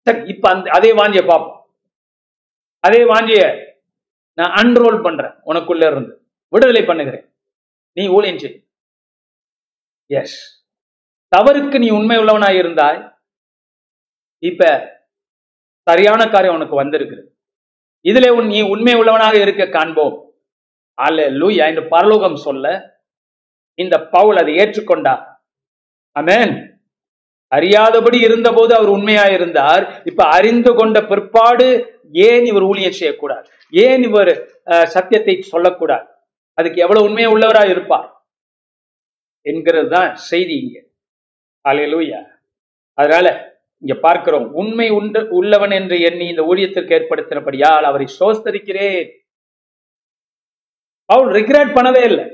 [0.08, 1.58] சரி இப்ப அந்த அதே வாஞ்சிய பார்ப்போம்.
[2.80, 3.42] அதே வாஞ்சிய
[4.34, 6.14] நான் அன்ரோல் பண்றேன் உனக்குள்ள இருந்து.
[6.54, 7.26] விடுதலை பண்ணுகிறேன்.
[7.98, 8.58] நீ ஊழியம் செய்.
[10.20, 10.38] எஸ்
[11.36, 13.02] தவறுக்கு நீ உண்மை உள்ளவனாய் இருந்தாய்.
[14.44, 14.64] இப்ப
[15.88, 17.20] சரியான காரியம் உனக்கு வந்திருக்கு
[18.06, 20.16] இதுல உன் நீ உண்மை உள்ளவனாக இருக்க காண்போம்.
[21.06, 22.66] அல்ல லூயா என்று பரலோகம் சொல்ல
[23.84, 25.24] இந்த பவுல் அதை ஏற்றுக்கொண்டார்.
[26.20, 26.54] அமேன்
[27.56, 29.84] அறியாதபடி இருந்தபோது அவர் உண்மையா இருந்தார்.
[30.10, 31.68] இப்ப அறிந்து கொண்ட பிற்பாடு
[32.28, 33.48] ஏன் இவர் ஊழியம் செய்யக்கூடாது?
[33.74, 34.32] ஏன் இவர்
[34.96, 36.08] சத்தியத்தை சொல்லக்கூடாது?
[36.60, 38.08] அதுக்கு எவ்வளவு உண்மையா உள்ளவரா இருப்பார்?
[39.46, 40.78] என்கிறது தான் செய்தி இங்க.
[41.66, 42.20] அலையலூயா
[42.98, 43.28] அதனால
[43.84, 49.08] இங்க பார்க்கிறோம் உண்மை உண்டு உள்ளவன் என்று எண்ணி இந்த ஊழியத்திற்கு ஏற்படுத்தினபடியால் அவரை சோஸ்தரிக்கிறேன்?
[51.10, 52.26] அவள் ரிக்ரெட் பண்ணவே இல்லை.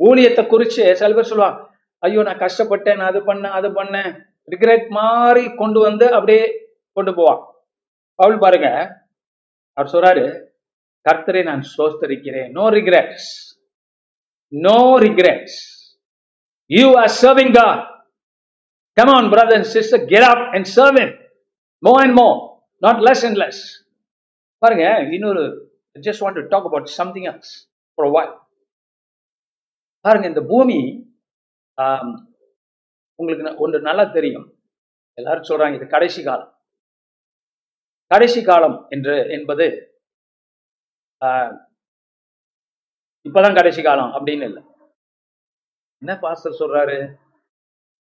[0.00, 1.58] ஊழியத்தை குறிச்சு சில பேர் சொல்லுவான்
[2.02, 4.10] ஐயோ நான் கஷ்டப்பட்டேன் நான் அது பண்ணேன் அது பண்ணேன்.
[4.52, 6.44] ரிக்ரெட் மாதிரி கொண்டு வந்து அப்படியே
[6.96, 7.42] கொண்டு போவான்.
[8.18, 8.68] அவள் பாருங்க
[9.76, 10.24] அவர் சொல்றாரு
[11.06, 13.30] கர்த்தரை நான் சோஸ்தரிக்கிறேன் no regrets
[14.52, 15.58] no regrets
[16.70, 17.82] you are serving God
[18.96, 21.14] come on brother and sister get up and serve him
[21.82, 22.28] more and more
[22.82, 23.62] not less and less
[24.62, 24.86] பாருங்க
[25.16, 25.44] இன்னொரு
[25.96, 27.52] just want to talk about something else
[27.98, 28.30] for why
[30.04, 30.78] பாருங்க இந்த பூமி
[33.18, 34.46] உங்களுக்கு ஒன்று நல்லா தெரியும்.
[35.18, 36.50] எல்லாரும் சொல்றாங்க இது கடைசி காலம்.
[38.10, 39.66] கடைசி காலம் என்று என்பது
[43.28, 44.62] இப்பதான் கடைசி காலம் அப்படின்னு இல்லை.
[46.04, 47.14] என்ன பாஸ்டர் சொல்றாரு?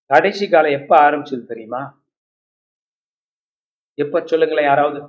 [0.05, 2.01] கடைசி காலம் எப்ப ஆரம்பிச்சது தெரியுமா?
[3.93, 4.99] எப்ப சொல்லுங்களேன் யாராவது.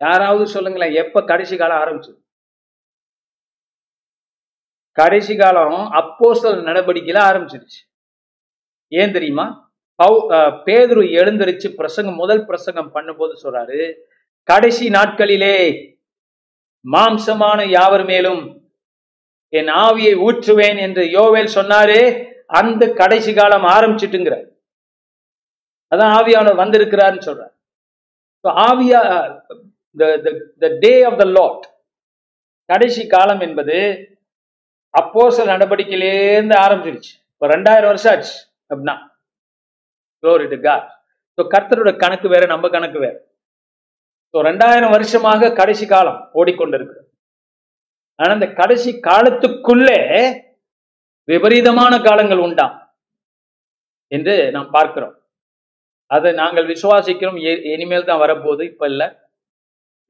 [0.00, 2.18] யாராவது சொல்லுங்களேன் எப்ப கடைசி காலம் ஆரம்பிச்சது?
[4.92, 7.78] கடைசி காலம் அப்போஸ்தலர் நடவடிக்கையில ஆரம்பிச்சிருச்சு.
[8.88, 9.72] ஏன் தெரியுமா?
[10.02, 10.16] பவு
[10.66, 14.02] பேதுரு எழுந்திருச்சு பிரசங்கம் முதல் பிரசங்கம் பண்ணும்போது சொல்றாரு
[14.42, 15.54] கடைசி நாட்களிலே
[16.88, 18.70] மாம்சமான யாவர் மேலும்
[19.48, 24.36] என் ஆவியை ஊற்றுவேன் என்று யோவேல் சொன்னாரே அந்த கடைசி காலம் ஆரம்பிச்சிட்டுங்கிற.
[25.94, 27.54] அதான் ஆவியானவர் வந்திருக்கிறார்னு சொல்றார்.
[28.44, 29.00] ஆவியா
[30.58, 31.64] த டே ஆஃப் த லாட்
[32.64, 33.78] கடைசி காலம் என்பது
[35.00, 37.12] அப்போஸ்தலர் நடவடிக்கையிலேருந்து ஆரம்பிச்சிருச்சு.
[37.32, 38.48] இப்போ ரெண்டாயிரம் வருஷம் ஆச்சு.
[38.68, 38.96] அப்படின்னா
[40.22, 40.46] Glory
[41.36, 43.29] கர்த்தரோட கணக்கு வேற நம்ம கணக்கு வேற.
[44.34, 46.98] ஸோ ரெண்டாயிரம் வருஷமாக கடைசி காலம் ஓடிக்கொண்டிருக்கு
[48.18, 49.98] ஆனா இந்த கடைசி காலத்துக்குள்ளே
[51.28, 52.74] விபரீதமான காலங்கள் உண்டாம்
[54.12, 55.14] என்று நாம் பார்க்கிறோம்.
[56.10, 57.36] அதை நாங்கள் விசுவாசிக்கிறோம்.
[57.72, 58.62] இனிமேல் தான் வரப்போகுது.
[58.62, 59.02] இப்ப இல்ல.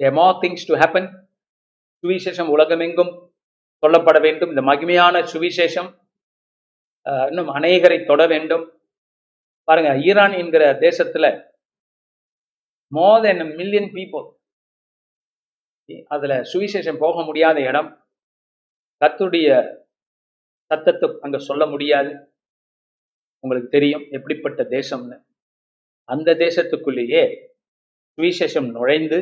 [0.01, 1.09] More திங்ஸ் டு ஹேப்பன்
[2.05, 3.13] சுவிசேஷம் உலகமெங்கும்
[3.83, 4.51] சொல்லப்பட வேண்டும்.
[4.51, 5.91] இந்த மகிமையான சுவிசேஷம்
[7.07, 8.65] அஹ், இன்னும் அநேகரை தொட வேண்டும்.
[9.69, 11.27] பாருங்க ஈரான் என்கிற தேசத்துல
[12.93, 14.29] மோர் தென் மில்லியன் பீப்புள்
[16.09, 17.91] அதுல சுவிசேஷம் போக முடியாத இடம்.
[19.01, 19.49] கத்துடைய
[20.71, 22.11] சத்தத்தை அங்க சொல்ல முடியாது.
[23.45, 25.17] உங்களுக்கு தெரியும் எப்படிப்பட்ட தேசம்னு.
[26.05, 27.23] அந்த தேசத்துக்குள்ளேயே
[28.19, 29.19] சுவிசேஷம் நுழைந்து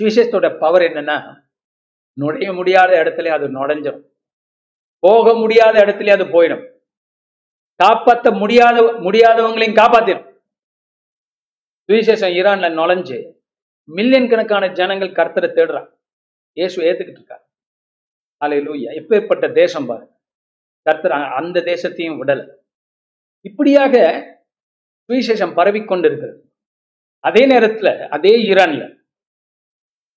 [0.00, 1.18] சுவிசேஷத்தோட பவர் என்னன்னா
[2.18, 4.06] நுழைய முடியாத இடத்துல அது நுழைஞ்சிடும்
[5.02, 6.64] போக முடியாத இடத்துல அது போயிடும்.
[7.80, 10.27] காப்பாற்ற முடியாத முடியாதவங்களையும் காப்பாத்திடும்
[11.88, 13.18] சுவிசேஷம் ஈரான்ல நுழைஞ்சு
[13.84, 15.90] மில்லியன் கணக்கான ஜனங்கள் கர்த்தரை தேடுறாங்க
[16.52, 17.36] இயேசு ஏத்துக்கிட்டு
[18.36, 20.06] அலை லூயா எப்பேற்பட்ட தேசம் பாரு.
[20.82, 22.42] கர்த்தர் அந்த தேசத்தையும் விடல.
[23.40, 23.94] இப்படியாக
[25.08, 26.38] சுவிசேஷம் பரவிக்கொண்டிருக்கிறது.
[27.18, 28.84] அதே நேரத்துல அதே ஈரான்ல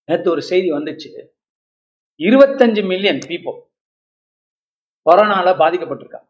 [0.10, 1.10] நேற்று ஒரு செய்தி வந்துச்சு.
[2.20, 3.60] இருபத்தஞ்சு மில்லியன் பீப்புள்
[5.06, 6.30] கொரோனால பாதிக்கப்பட்டிருக்காங்க.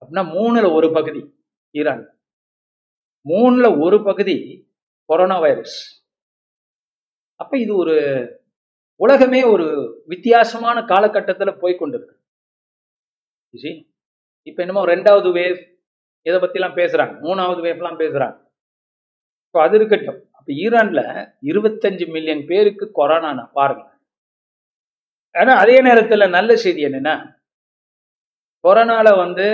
[0.00, 1.22] அப்படின்னா மூணுல ஒரு பகுதி
[1.70, 2.19] ஈரான்
[3.26, 4.36] மூணுல ஒரு பகுதி
[5.04, 5.78] கொரோனா வைரஸ்
[7.36, 7.96] அப்ப இது ஒரு
[8.96, 9.66] உலகமே ஒரு
[10.06, 12.14] வித்தியாசமான காலகட்டத்துல போய் கொண்டிருக்கு.
[14.48, 15.60] இப்ப என்னமோ ரெண்டாவது வேவ்
[16.26, 17.14] இதை பத்திலாம் பேசுறாங்க?
[17.26, 18.36] மூணாவது வேவ்லாம் பேசுறாங்க.
[19.54, 20.20] ஸோ அது இருக்கட்டும்.
[20.32, 21.00] அப்ப ஈரான்ல
[21.50, 23.86] இருபத்தஞ்சு மில்லியன் பேருக்கு கொரோனா பாருங்க.
[25.34, 27.16] ஆனா அதே நேரத்தில் நல்ல செய்தி என்னன்னா
[28.64, 29.46] கொரோனால வந்து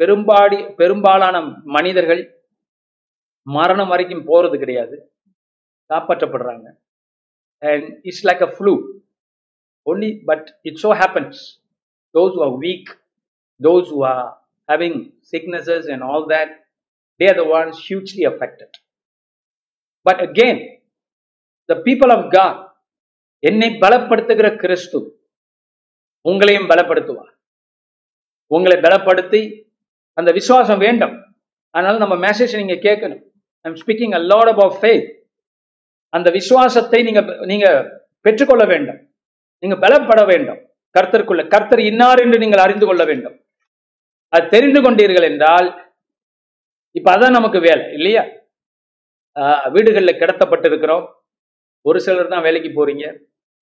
[0.00, 1.36] பெரும்பாடி பெரும்பாலான
[1.76, 2.37] மனிதர்கள்
[3.48, 4.96] மரணம் வரைக்கும் போகிறது கிடையாது
[5.90, 6.66] காப்பாற்றப்படுறாங்க
[7.62, 8.72] and it's like a flu
[9.86, 11.40] only but it's so happens
[12.14, 12.90] those who are weak
[13.60, 14.26] those who are
[14.68, 14.98] having
[15.32, 16.52] sicknesses and all that
[17.20, 18.76] they are the ones hugely affected
[20.06, 20.60] but again
[21.68, 22.46] the people of God
[23.42, 24.98] என்னை பலப்படுத்துகிற கிறிஸ்து
[26.24, 27.32] உங்களையும் பலப்படுத்துவார்
[28.50, 29.40] உங்களை பலப்படுத்தி
[30.18, 31.14] அந்த விசுவாசம் வேண்டும்
[31.74, 33.22] அதனால நம்ம மெசேஜ் நீங்கள் கேட்கணும்
[33.64, 35.08] I'm speaking a lot about faith
[36.12, 37.66] அந்த விசுவாசத்தை நீங்க நீங்க
[38.26, 39.00] பெற்றுக்கொள்ள வேண்டும்.
[39.62, 40.60] நீங்க பலப்பட வேண்டும்.
[40.96, 43.36] கர்த்தருக்குள்ள கர்த்தர் இன்னார் என்று நீங்கள் அறிந்து கொள்ள வேண்டும்.
[44.32, 45.68] அது தெரிந்து கொண்டீர்கள் என்றால்
[46.98, 48.22] இப்ப அதான் நமக்கு வேலை இல்லையா?
[49.74, 51.04] வீடுகளில் கிடத்தப்பட்டிருக்கிறோம்.
[51.88, 53.04] ஒரு சிலர் தான் வேலைக்கு போறீங்க.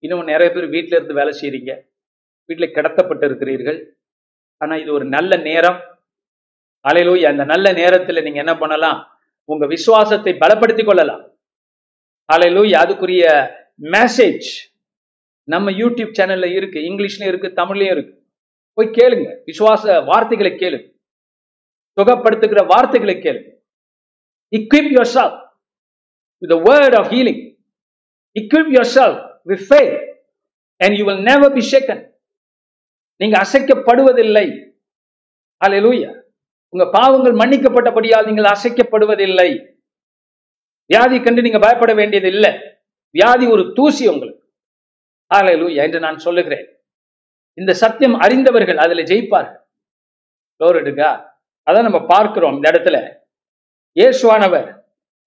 [0.04, 1.72] இன்னும் நிறைய பேர் வீட்டில இருந்து வேலை செய்றீங்க.
[2.48, 3.78] வீட்டில் கிடத்தப்பட்டு இருக்கிறீர்கள்
[4.60, 5.78] ஆனா இது ஒரு நல்ல நேரம்.
[6.84, 8.98] அலையிலோய் அந்த நல்ல நேரத்தில் நீங்க என்ன பண்ணலாம்?
[9.48, 11.38] உங்க விசுவாசத்தை பலப்படுத்திக் கொள்ளலாம்.
[12.32, 13.24] அலையிலூய் அதுக்குரிய
[13.82, 14.46] மெசேஜ்
[15.42, 18.26] நம்ம யூடியூப் சேனல்ல இருக்கு இங்கிலீஷ்லயும் இருக்கு தமிழ்லயும் இருக்கு.
[18.72, 19.42] போய் கேளுங்க.
[19.46, 20.98] விசுவாச வார்த்தைகளை கேளுங்க
[21.96, 23.54] சுகப்படுத்துகிற வார்த்தைகளை கேளுங்க
[24.56, 25.44] equip yourself
[26.40, 27.38] with the word of healing.
[28.40, 30.16] Equip yourself with faith
[30.84, 32.14] and you will never be shaken.
[33.16, 34.74] நீங்க அசைக்கப்படுவதில்லை.
[35.64, 36.25] அல்லேலூயா
[36.68, 39.76] உங்க பாவங்கள் மன்னிக்கப்பட்டபடியால் நீங்கள் அசைக்கப்படுவதில்லை.
[40.86, 42.52] வியாதி கண்டு நீங்க பயப்பட வேண்டியது இல்லை.
[43.10, 44.42] வியாதி ஒரு தூசி உங்களுக்கு.
[45.34, 46.80] ஹalleluya என்று நான் சொல்லுகிறேன்.
[47.54, 49.62] இந்த சத்தியம் அறிந்தவர்கள் அதுல ஜெயிப்பார்கள்.
[50.60, 51.30] லோரிடுகா
[51.70, 53.24] அதான் நம்ம பார்க்கிறோம் இந்த இடத்துல.
[54.00, 54.68] இயேசுவானவர்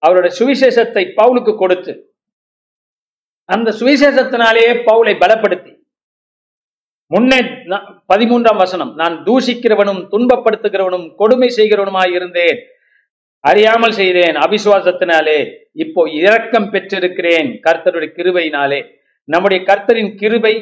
[0.06, 2.16] அவரோட சுவிசேஷத்தை பவுலுக்கு கொடுத்து
[3.44, 5.79] அந்த சுவிசேஷத்தினாலேயே பவுலை பலப்படுத்தி
[7.12, 7.38] முன்னே
[8.12, 12.58] பதிமூன்றாம் வசனம் நான் தூஷிக்கிறவனும் துன்பப்படுத்துகிறவனும் கொடுமை செய்கிறவனுமாய் இருந்தேன்.
[13.40, 15.38] அறியாமல் செய்தேன் அவிசுவாசத்தினாலே.
[15.72, 18.80] இப்போ இரக்கம் பெற்றிருக்கிறேன் கர்த்தருடைய கிருபையினாலே.
[19.24, 20.54] நம்முடைய கர்த்தரின் கிருபை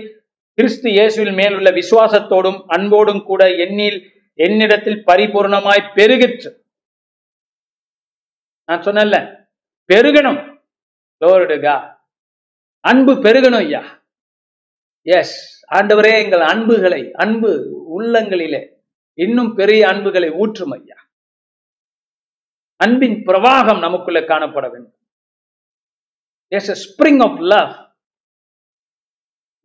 [0.54, 3.98] கிறிஸ்து இயேசுவில் மேலுள்ள விசுவாசத்தோடும் அன்போடும் கூட என்னில்
[4.34, 6.50] என்னிடத்தில் பரிபூர்ணமாய் பெருகிற்று.
[8.64, 9.20] நான் சொன்னேன்ல
[9.92, 10.40] பெருகணும்.
[12.80, 13.97] அன்பு பெருகணும் ஐயா.
[15.02, 17.50] எஸ் ஆண்டவரே எங்கள் அன்புகளை அன்பு
[17.98, 18.82] உள்ளங்களிலே
[19.14, 20.96] இன்னும் பெரிய அன்புகளை ஊற்றும் ஐயா.
[22.76, 24.98] அன்பின் பிரவாகம் நமக்குள்ள காணப்பட வேண்டும்.
[26.48, 27.92] Yes a spring of love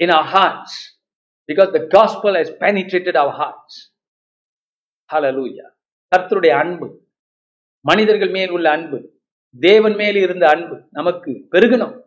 [0.03, 0.73] in our hearts
[1.47, 3.91] because the gospel has penetrated our hearts.
[6.15, 7.07] கர்த்தருடைய அன்பு
[7.81, 9.21] மனிதர்கள் மேல் உள்ள அன்பு
[9.59, 12.03] தேவன் மேல் இருந்த அன்பு நமக்கு பெருகணும்.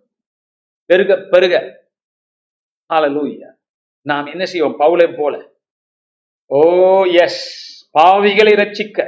[0.85, 1.85] பெருக பெருக.
[2.95, 3.49] ஆலலூயா
[4.11, 4.79] நாம் என்ன செய்வோம்?
[4.83, 5.35] பவுலை போல.
[6.51, 6.61] ஓ
[7.25, 7.43] எஸ்
[7.99, 8.99] பாவிகளை ரட்சிக்க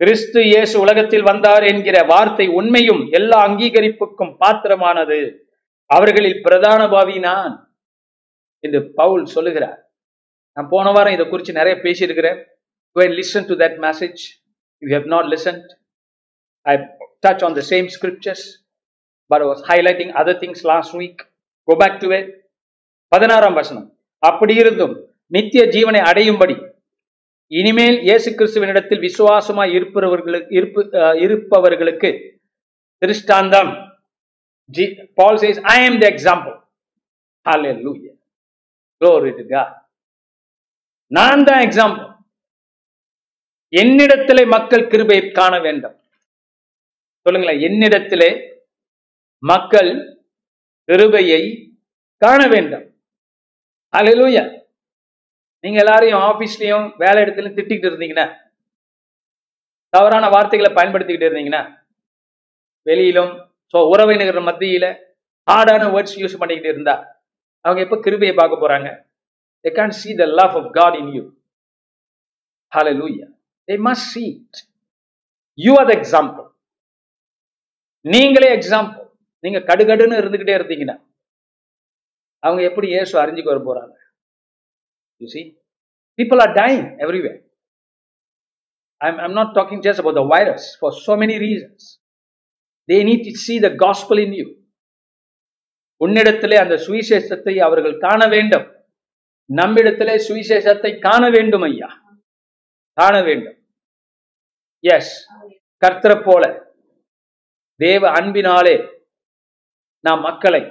[0.00, 5.18] கிறிஸ்து இயேசு உலகத்தில் வந்தார் என்கிற வார்த்தை உண்மையும் எல்லா அங்கீகரிப்புக்கும் பாத்திரமானது.
[5.90, 7.54] அவர்களில் பிரதான பாவி நான்
[8.64, 9.78] என்று பவுல் சொல்லுகிறார்.
[10.56, 12.40] நான் போன வாரம் இதை குறித்து நிறைய பேசியிருக்கிறேன்.
[13.18, 14.24] Listen to that to
[14.82, 15.68] you have not listened
[16.66, 16.74] I
[17.26, 18.44] touch on the same on
[19.30, 21.22] but was highlighting other things last week
[21.68, 22.28] go back to week go back to it
[23.12, 23.86] பதினாறாம் வசனம்.
[24.28, 24.94] அப்படி இருந்தும்
[25.34, 26.56] நித்திய ஜீவனை அடையும்படி
[27.60, 30.82] இனிமேல் இயேசு கிறிஸ்துவனிடத்தில் விசுவாசமாய் இருப்பவர்களுக்கு இருப்பு
[31.24, 32.10] இருப்பவர்களுக்கு
[33.02, 33.72] திருஷ்டாந்தம்.
[34.76, 34.84] G
[35.20, 36.56] ball says I am the example
[37.46, 38.14] Hallelujah.
[39.00, 39.70] Glory to God.
[41.16, 42.08] நான் தான் எக்ஸாம்பிள்
[43.80, 45.96] என்னிடத்திலே மக்கள் கிருபையை காண வேண்டும்.
[47.26, 47.60] சொல்லுங்களேன்.
[47.68, 48.30] என்னிடத்திலே
[49.50, 49.90] மக்கள்
[50.88, 51.42] கிருபையை
[52.22, 52.84] காண வேண்டும்.
[53.92, 54.44] Hallelujah.
[55.64, 58.24] நீங்க எல்லாரையும் ஆபீஸ்லயும் வேலை இடத்துலயும் திட்டிக்கிட்டு இருந்தீங்கன்னா
[59.92, 61.60] தவறான வார்த்தைகளை பயன்படுத்திக்கிட்டு இருந்தீங்கன்னா
[62.86, 63.32] வெளியிலும்
[63.74, 64.86] ஸோ உறவினர்கள் மத்தியில
[65.48, 66.94] ஹார்டான வேர்ட்ஸ் யூஸ் பண்ணிக்கிட்டு இருந்தா
[67.64, 68.88] அவங்க எப்ப கிருபையை பார்க்க போறாங்க?
[69.64, 71.22] They can see the love of God in you
[73.00, 73.26] hallelujah
[73.68, 74.24] they must see
[75.58, 76.46] you are the example
[78.04, 79.04] நீங்களே எக்ஸாம்பிள்
[79.44, 80.96] நீங்க கடுகடுன்னு இருந்துகிட்டே இருந்தீங்கன்னா
[82.42, 83.94] அவங்க எப்படி இயேசு அறிஞ்சுக்கு வர போறாங்க?
[85.16, 85.40] You see
[86.16, 87.38] people are dying everywhere.
[89.00, 91.82] I'm, I'm not talking just about the virus for so many reasons.
[92.90, 94.48] They need to see the gospel in you.
[96.04, 98.66] உன்னிடத்திலே அந்த சுவிசேஷத்தை அவர்கள் காண வேண்டும்.
[99.52, 101.90] நம்மிடத்திலே சுவிசேஷத்தை காண வேண்டும் ஐயா.
[102.92, 103.58] காண வேண்டும்.
[104.78, 105.12] எஸ்
[105.86, 106.44] கர்த்தரை போல.
[107.74, 108.76] தேவ அன்பினாலே
[110.06, 110.62] நாம் மக்களை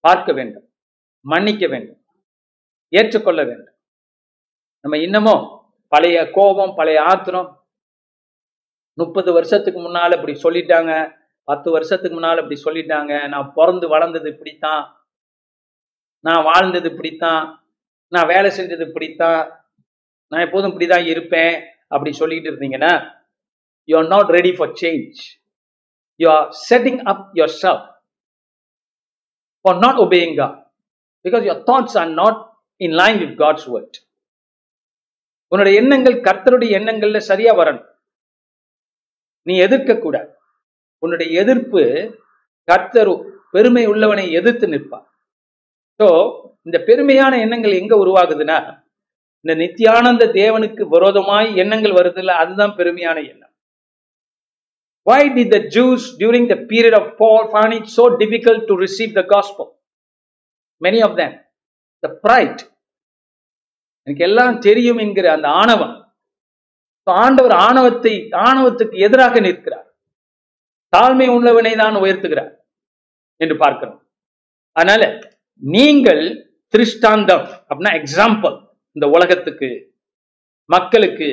[0.00, 0.69] பார்க்க வேண்டும்.
[1.24, 2.00] மன்னிக்க வேண்டும்.
[2.92, 3.74] ஏற்றுக்கொள்ள வேண்டும்.
[4.84, 5.42] நம்ம இன்னமும்
[5.92, 7.48] பழைய கோபம் பழைய ஆத்திரம்
[8.98, 10.92] முப்பது வருஷத்துக்கு முன்னால் இப்படி சொல்லிட்டாங்க
[11.48, 14.82] பத்து வருஷத்துக்கு முன்னால் இப்படி சொல்லிட்டாங்க நான் பிறந்து வளர்ந்தது இப்படித்தான்
[16.24, 17.44] நான் வாழ்ந்தது இப்படித்தான்
[18.12, 19.40] நான் வேலை செஞ்சது இப்படித்தான்
[20.32, 21.54] நான் எப்போதும் இப்படிதான் இருப்பேன்
[21.88, 22.92] அப்படி சொல்லிட்டு இருந்தீங்கன்னா
[23.88, 25.20] you are not ready for change
[26.20, 27.24] you are setting up
[27.62, 27.86] yourself
[29.64, 30.56] for not obeying God
[31.24, 32.40] because your thoughts are not
[32.86, 33.98] in line with God's word
[35.52, 37.86] உன்னுடைய எண்ணங்கள் கர்த்தருடைய எண்ணங்கள்ல சரியா வரணும்.
[39.46, 40.30] நீ எதிர்க்க கூடாது.
[41.04, 41.82] உன்னுடைய எதிர்ப்பு
[42.70, 43.10] கர்த்தர்
[43.54, 45.06] பெருமை உள்ளவனை எதிர்த்து நிற்பார்.
[46.00, 46.08] ஸோ
[46.66, 48.58] இந்த பெருமையான எண்ணங்கள் எங்க உருவாகுதுன்னா
[49.44, 53.52] இந்த நித்தியானந்த தேவனுக்கு விரோதமாய் எண்ணங்கள் வருதுல்ல அதுதான் பெருமையான எண்ணம்.
[55.08, 59.12] Why did the Jews during the period of Paul find it so difficult to receive
[59.18, 59.66] the gospel?
[60.84, 61.34] Many of them
[62.02, 62.62] the pride
[64.06, 65.96] எனக்கு எல்லாம் தெரியும் என்கிற அந்த ஆணவம்.
[67.06, 68.12] ஆண்டவர் ஆணவத்தை
[68.46, 69.86] ஆணவத்துக்கு எதிராக நிற்கிறார்.
[70.92, 72.52] தாழ்மை உள்ளவனை தான் உயர்த்துகிறார்
[73.44, 74.00] என்று பார்க்கிறோம்.
[74.76, 75.02] அதனால
[75.62, 76.22] நீங்கள்
[76.74, 78.56] திருஷ்டாந்தம் அப்படின்னா எக்ஸாம்பிள்
[78.96, 79.68] இந்த உலகத்துக்கு
[80.74, 81.28] மக்களுக்கு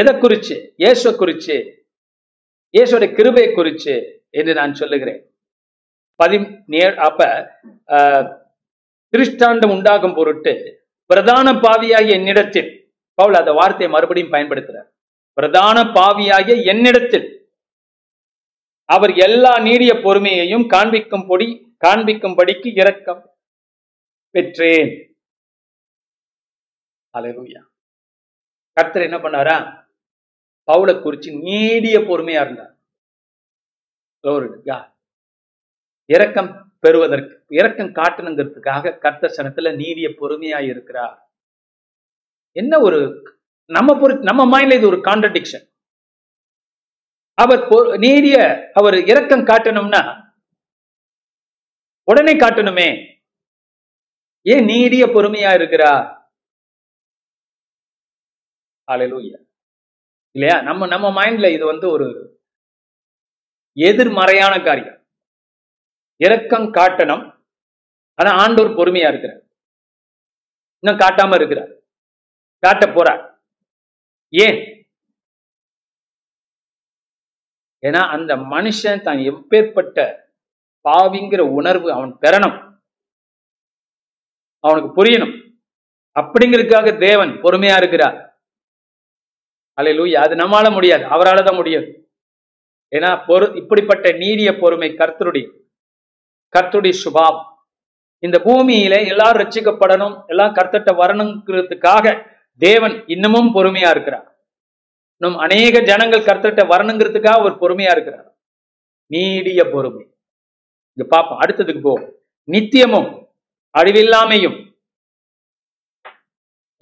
[0.00, 0.56] எதை குறிச்சு?
[0.82, 1.56] இயேசுவை குறிச்சு
[2.76, 3.94] இயேசுடைய கிருபையை குறிச்சு
[4.38, 5.20] என்று நான் சொல்லுகிறேன்.
[6.20, 6.38] பதி
[7.06, 7.20] அப்ப
[7.90, 8.34] திருஷ்டாண்டம்
[9.12, 10.52] திருஷ்டாந்தம் உண்டாகும் பொருட்டு
[11.10, 12.70] பிரதான பாவியாகிய என்னிடத்தில்
[13.18, 14.88] பவுல் அந்த வார்த்தையை மறுபடியும் பயன்படுத்துறார்.
[15.38, 17.26] பிரதான பாவியாகிய என்னிடத்தில்
[18.94, 21.48] அவர் எல்லா நீடிய பொறுமையையும் காண்பிக்கும் பொடி
[21.84, 23.22] காண்பிக்கும்படிக்கு இரக்கம்
[24.34, 24.92] பெற்றேன்.
[27.14, 27.62] அலருயா
[28.76, 29.56] கர்த்தர் என்ன பண்ணாரா?
[30.68, 32.74] பவுலை குறிச்சு நீடிய பொறுமையா இருந்தார்.
[36.12, 41.30] இரக்கம் பெறுவதற்கு இரக்கம் காட்டணுங்கிறதுக்காக கர்த்த சனத்துல நீதிய பொறுமையா இருக்கிறார்.
[42.52, 43.22] என்ன ஒரு
[43.64, 45.66] நம்ம பொறு நம்ம மைண்ட்ல இது ஒரு கான்ட்ரடிக்ஷன்
[47.34, 47.58] அவர்
[47.98, 50.32] நீரிய அவர் இரக்கம் காட்டணும்னா
[52.04, 53.16] உடனே காட்டணுமே.
[54.42, 56.16] ஏன் நீடிய பொறுமையா இருக்கிறார்?
[58.86, 59.46] Hallelujah.
[60.30, 60.60] இல்லையா?
[60.62, 62.06] நம்ம நம்ம மைண்ட்ல இது வந்து ஒரு
[63.72, 64.97] எதிர்மறையான காரியம்.
[66.24, 67.40] இரக்கம் காட்டணும்.
[68.14, 69.42] ஆனா ஆண்டோர் பொறுமையா இருக்கிறார்.
[70.80, 71.68] இன்னும் காட்டாம இருக்கிறார்.
[72.58, 73.38] காட்ட போறார்.
[74.28, 74.88] ஏன்?
[77.86, 80.16] ஏன்னா அந்த மனுஷன் தான் எப்பேற்பட்ட
[80.88, 82.82] பாவிங்கிற உணர்வு அவன் பெறணும்.
[84.58, 85.62] அவனுக்கு புரியணும்.
[86.20, 88.40] அப்படிங்கிறதுக்காக தேவன் பொறுமையா இருக்கிறார்.
[89.80, 91.04] அல்லேலூயா அது நம்மளால முடியாது.
[91.04, 91.84] அவரால் தான் முடியும்.
[92.90, 95.57] ஏன்னா பொறு இப்படிப்பட்ட நீடிய பொறுமை கர்த்தருடைய
[96.56, 97.66] கர்த்துடைய சுபாவம்.
[98.18, 102.26] இந்த பூமியில எல்லாரும் ரட்சிக்கப்படணும் எல்லாம் கர்த்தட்ட வரணுங்கிறதுக்காக
[102.58, 104.46] தேவன் இன்னமும் பொறுமையா இருக்கிறார்.
[105.16, 108.38] இன்னும் அநேக ஜனங்கள் கர்த்தட்ட வரணுங்கிறதுக்காக அவர் பொறுமையா இருக்கிறார்.
[109.06, 110.14] நீடிய பொறுமை.
[110.92, 112.12] இங்க பாப்போம் அடுத்ததுக்கு போவோம்.
[112.46, 113.26] நித்தியமும்
[113.78, 114.66] அழிவில்லாமையும்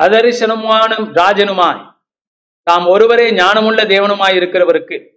[0.03, 1.95] அதரிசனமான ராஜனுமாய்.
[2.63, 5.15] தாம் ஒருவரே ஞானமுள்ள தேவனுமாய் இருக்கிறவருக்கு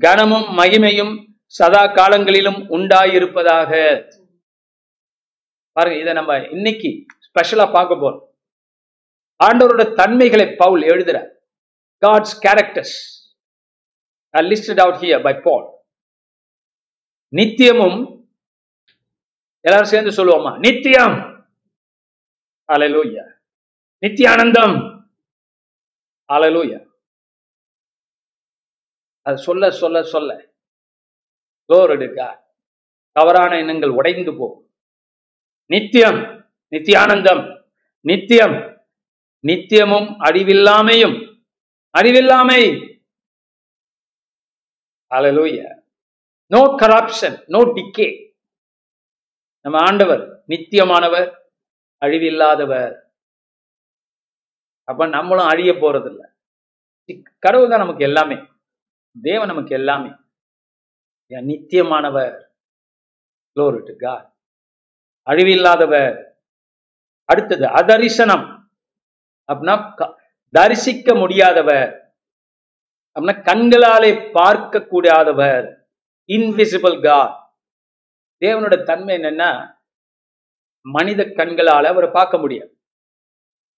[0.00, 3.72] கனமும் மகிமையும் சதா காலங்களிலும் உண்டாயிருப்பதாக.
[5.72, 6.90] பாருங்க இதை நம்ம இன்னைக்கு
[7.26, 8.22] ஸ்பெஷலா பார்க்க போறோம்.
[9.44, 11.18] ஆண்டவரோட தன்மைகளை பவுல் எழுதுற.
[12.06, 12.96] God's characters
[14.34, 15.66] listed out here by Paul
[17.32, 17.98] நித்தியமும்
[19.60, 20.58] எல்லாரும் சேர்ந்து சொல்லுவோமா?
[20.58, 21.16] நித்தியம்.
[22.72, 23.24] அலலூயா
[24.02, 24.76] நித்தியானந்தம்.
[26.32, 26.80] அலலூயா
[29.22, 30.53] அது சொல்ல சொல்ல சொல்ல.
[31.66, 32.52] எடுக்க.
[33.12, 34.70] தவறான எண்ணங்கள் உடைந்து போகும்
[35.66, 37.66] நித்தியம் நித்தியானந்தம்.
[38.00, 38.86] நித்தியம்
[39.46, 41.42] நித்தியமும் அழிவில்லாமையும்
[41.98, 42.92] அழிவில்லாமை
[45.10, 45.82] Hallelujah.
[46.46, 48.34] No corruption no decay
[49.60, 51.34] நம்ம ஆண்டவர் நித்தியமானவர்
[52.00, 53.00] அழிவில்லாதவர்.
[54.84, 56.22] அப்ப நம்மளும் அழிய போறதில்ல.
[57.38, 58.42] கடவுள் தான் நமக்கு எல்லாமே.
[59.22, 60.10] தேவன் நமக்கு எல்லாமே.
[61.28, 62.42] நித்தியமானவர்.
[63.38, 64.32] Glory to God.
[65.30, 66.24] அழிவில்லாதவர்.
[67.24, 68.68] அடுத்தது அதரிசனம்.
[69.52, 72.00] அப்படின்னா க- தரிசிக்க முடியாதவர்.
[73.20, 75.74] அப்படின்னா கண்களாலே பார்க்க கூடாதவர்
[76.28, 77.52] இன்விசிபிள் காட்
[78.44, 79.82] தேவனோட தன்மை என்னன்னா
[80.80, 82.80] மனித கண்களால அவரை பார்க்க முடியாது.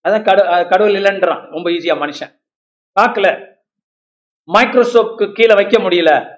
[0.08, 1.50] அதான் கட கடவுள் இல்லைன்றான்.
[1.50, 2.42] ரொம்ப ஈஸியா மனுஷன்.
[3.00, 3.56] பார்க்கல.
[4.52, 6.35] மைக்ரோஸ்கோப்க்கு கீழே வைக்க முடியல.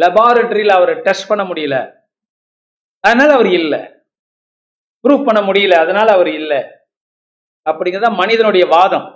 [0.00, 1.76] லெபார்டரியில் அவரை டெஸ்ட் பண்ண முடியல.
[3.04, 3.80] அதனால அவர் இல்லை.
[5.04, 5.74] ப்ரூவ் பண்ண முடியல.
[5.84, 6.60] அதனால அவர் இல்லை.
[7.70, 9.08] அப்படிங்கிறத மனிதனுடைய வாதம்.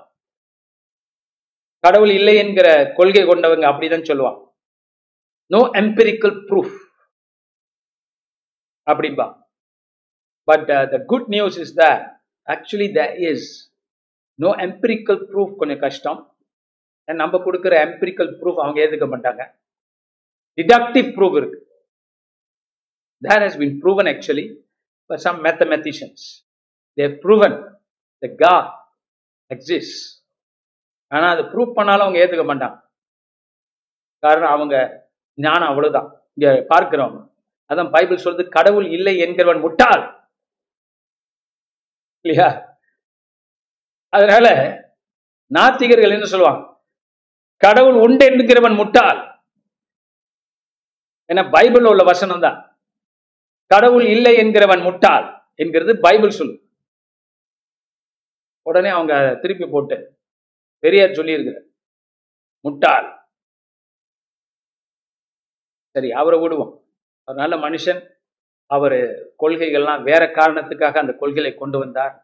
[1.85, 4.39] கடவுள் இல்லை என்கிற கொள்கை கொண்டவங்க அப்படிதான் சொல்லுவான்
[5.51, 6.75] நோ எம்பிரிக்கல் ப்ரூஃப்
[8.87, 9.27] அப்படிம்பா.
[10.49, 11.85] But the good news is the
[12.47, 13.49] actually the is
[14.35, 16.37] no empirical proof கொஞ்சம் கஷ்டம்.
[17.05, 19.43] நம்ம கொடுக்குற எம்பிரிக்கல் ப்ரூஃப் அவங்க ஏற்றுக்க மாட்டாங்க.
[20.59, 21.59] டிடக்டிவ் ப்ரூஃப் இருக்கு.
[23.23, 24.45] There has been proven actually
[25.11, 26.25] by some mathematicians
[26.99, 27.79] they proven
[28.19, 28.71] the God
[29.55, 30.25] exist
[31.09, 32.79] ஆனால் ஆனா அதை ப்ரூவ் பண்ணாலும் அவங்க ஏத்துக்க மாட்டாங்க.
[34.19, 36.09] காரணம் அவங்க ஞானம் அவ்வளவுதான்.
[36.35, 37.35] இங்க பார்க்கிறோம்.
[37.71, 40.33] அதான் பைபிள் சொல்றது கடவுள் இல்லை என்கிறவன் முட்டாள்.
[42.25, 42.79] இல்லையா?
[44.09, 44.47] அதனால
[45.55, 46.63] நாத்திகர்கள் என்ன சொல்லுவாங்க?
[47.57, 49.36] கடவுள் உண்டு என்கிறவன் முட்டாள்.
[51.31, 52.59] ஏன்னா பைபிள் உள்ள வசனம் தான்
[53.71, 56.55] கடவுள் இல்லை என்கிறவன் முட்டாள் என்கிறது பைபிள் சொல்லு
[58.67, 59.97] உடனே அவங்க திருப்பி போட்டு
[60.79, 61.59] பெரியார் சொல்லியிருக்கிற
[62.65, 63.07] முட்டாள்.
[65.95, 66.73] சரி அவரை விடுவோம்.
[67.29, 68.01] அவர் நல்ல மனுஷன்.
[68.71, 68.99] அவர்
[69.43, 72.15] கொள்கைகள்லாம் வேற காரணத்துக்காக அந்த கொள்கைகளை கொண்டு வந்தார்.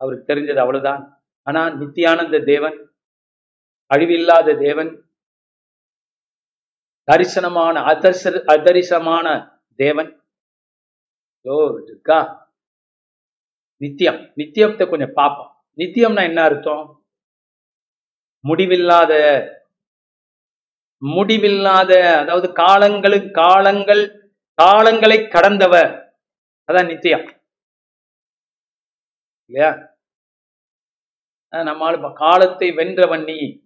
[0.00, 1.02] அவருக்கு தெரிஞ்சது அவ்வளவுதான்.
[1.46, 2.76] ஆனா நித்தியானந்த தேவன்
[3.90, 4.90] அழிவில்லாத தேவன்
[7.12, 10.22] தரிசனமான அதர்ச அதரிசமான தேவன்.
[11.42, 12.52] ஓ இருக்கா
[13.76, 14.14] நித்தியம்.
[14.14, 15.64] நித்தியத்தை கொஞ்சம் பார்ப்போம்.
[15.76, 17.06] நித்தியம்னா என்ன அர்த்தம்?
[18.40, 19.12] முடிவில்லாத
[20.96, 26.18] முடிவில்லாத அதாவது காலங்களுக்கு காலங்கள் காலங்களை கடந்தவர்.
[26.66, 27.40] அதான் நித்தியம்.
[29.48, 29.96] இல்லையா?
[31.50, 33.62] அஹ் நம்மால் காலத்தை வென்றவன் நீ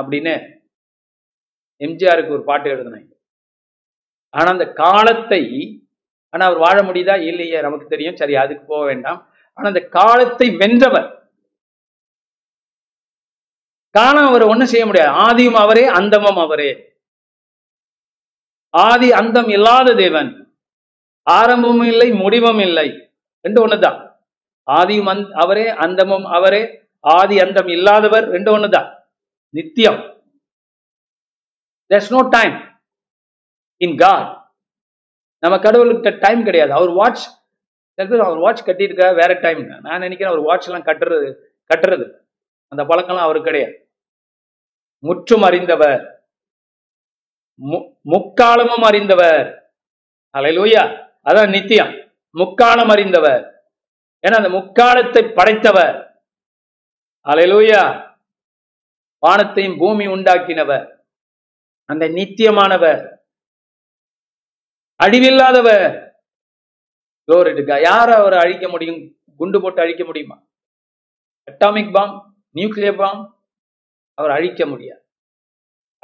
[0.00, 0.59] அப்படின்னு
[1.80, 3.12] எம்ஜிஆருக்கு ஒரு பாட்டு எழுதினாங்க
[4.28, 5.74] ஆனா அந்த காலத்தை
[6.28, 7.22] ஆனா அவர் வாழ முடியுதா?
[7.26, 8.16] இல்லையே நமக்கு தெரியும்.
[8.16, 9.32] சரி அதுக்கு போக வேண்டாம்.
[9.52, 11.32] ஆனா அந்த காலத்தை வென்றவர்.
[13.90, 15.10] காலம் அவர் ஒண்ணும் செய்ய முடியாது.
[15.10, 16.94] ஆதியும் அவரே அந்தமும் அவரே.
[18.70, 20.58] ஆதி அந்தம் இல்லாத தேவன்.
[21.22, 23.16] ஆரம்பமும் இல்லை முடிவும் இல்லை.
[23.40, 24.14] ரெண்டு ஒண்ணுதான்.
[24.70, 26.88] ஆதியும் அந் அவரே அந்தமும் அவரே.
[27.00, 29.02] ஆதி அந்தம் இல்லாதவர் ரெண்டு ஒண்ணுதான்.
[29.54, 30.19] நித்தியம்.
[31.94, 32.82] There's no time
[33.76, 34.52] in God
[35.38, 36.72] நம்ம கடவுளுக்கு டைம் கிடையாது.
[36.72, 37.28] அவர் வாட்ச்
[37.94, 41.34] அவர் வாட்ச் கட்டியிருக்க வேற டைம் நான் நினைக்கிறேன் அவர் வாட்ச் எல்லாம் கட்டுறது
[41.74, 42.12] கட்டுறது.
[42.66, 43.92] அந்த பழக்கம்லாம் அவருக்கு கிடையாது.
[44.98, 46.28] முற்றும் அறிந்தவர்
[47.62, 49.72] மு- முக்காலமும் அறிந்தவர்.
[50.38, 52.12] அலையிலூயா அதான் நித்தியம்.
[52.30, 53.70] முக்காலம் அறிந்தவர்.
[54.28, 56.22] ஏன்னா அந்த முக்காலத்தை படைத்தவர்.
[57.24, 58.08] அலையிலூயா
[59.18, 60.99] வானத்தையும் பூமி உண்டாக்கினவர்.
[61.90, 63.16] அந்த நித்தியமானவர்.
[65.04, 66.12] அழிவில்லாதவர்.
[67.26, 67.72] Glory
[68.14, 69.18] அவரை அழிக்க முடியும்?
[69.36, 70.46] குண்டு போட்டு அழிக்க முடியுமா?
[71.50, 73.44] அட்டாமிக் பாம் நியூக்ளியர் பாம்
[74.14, 75.06] அவர் அழிக்க முடியாது.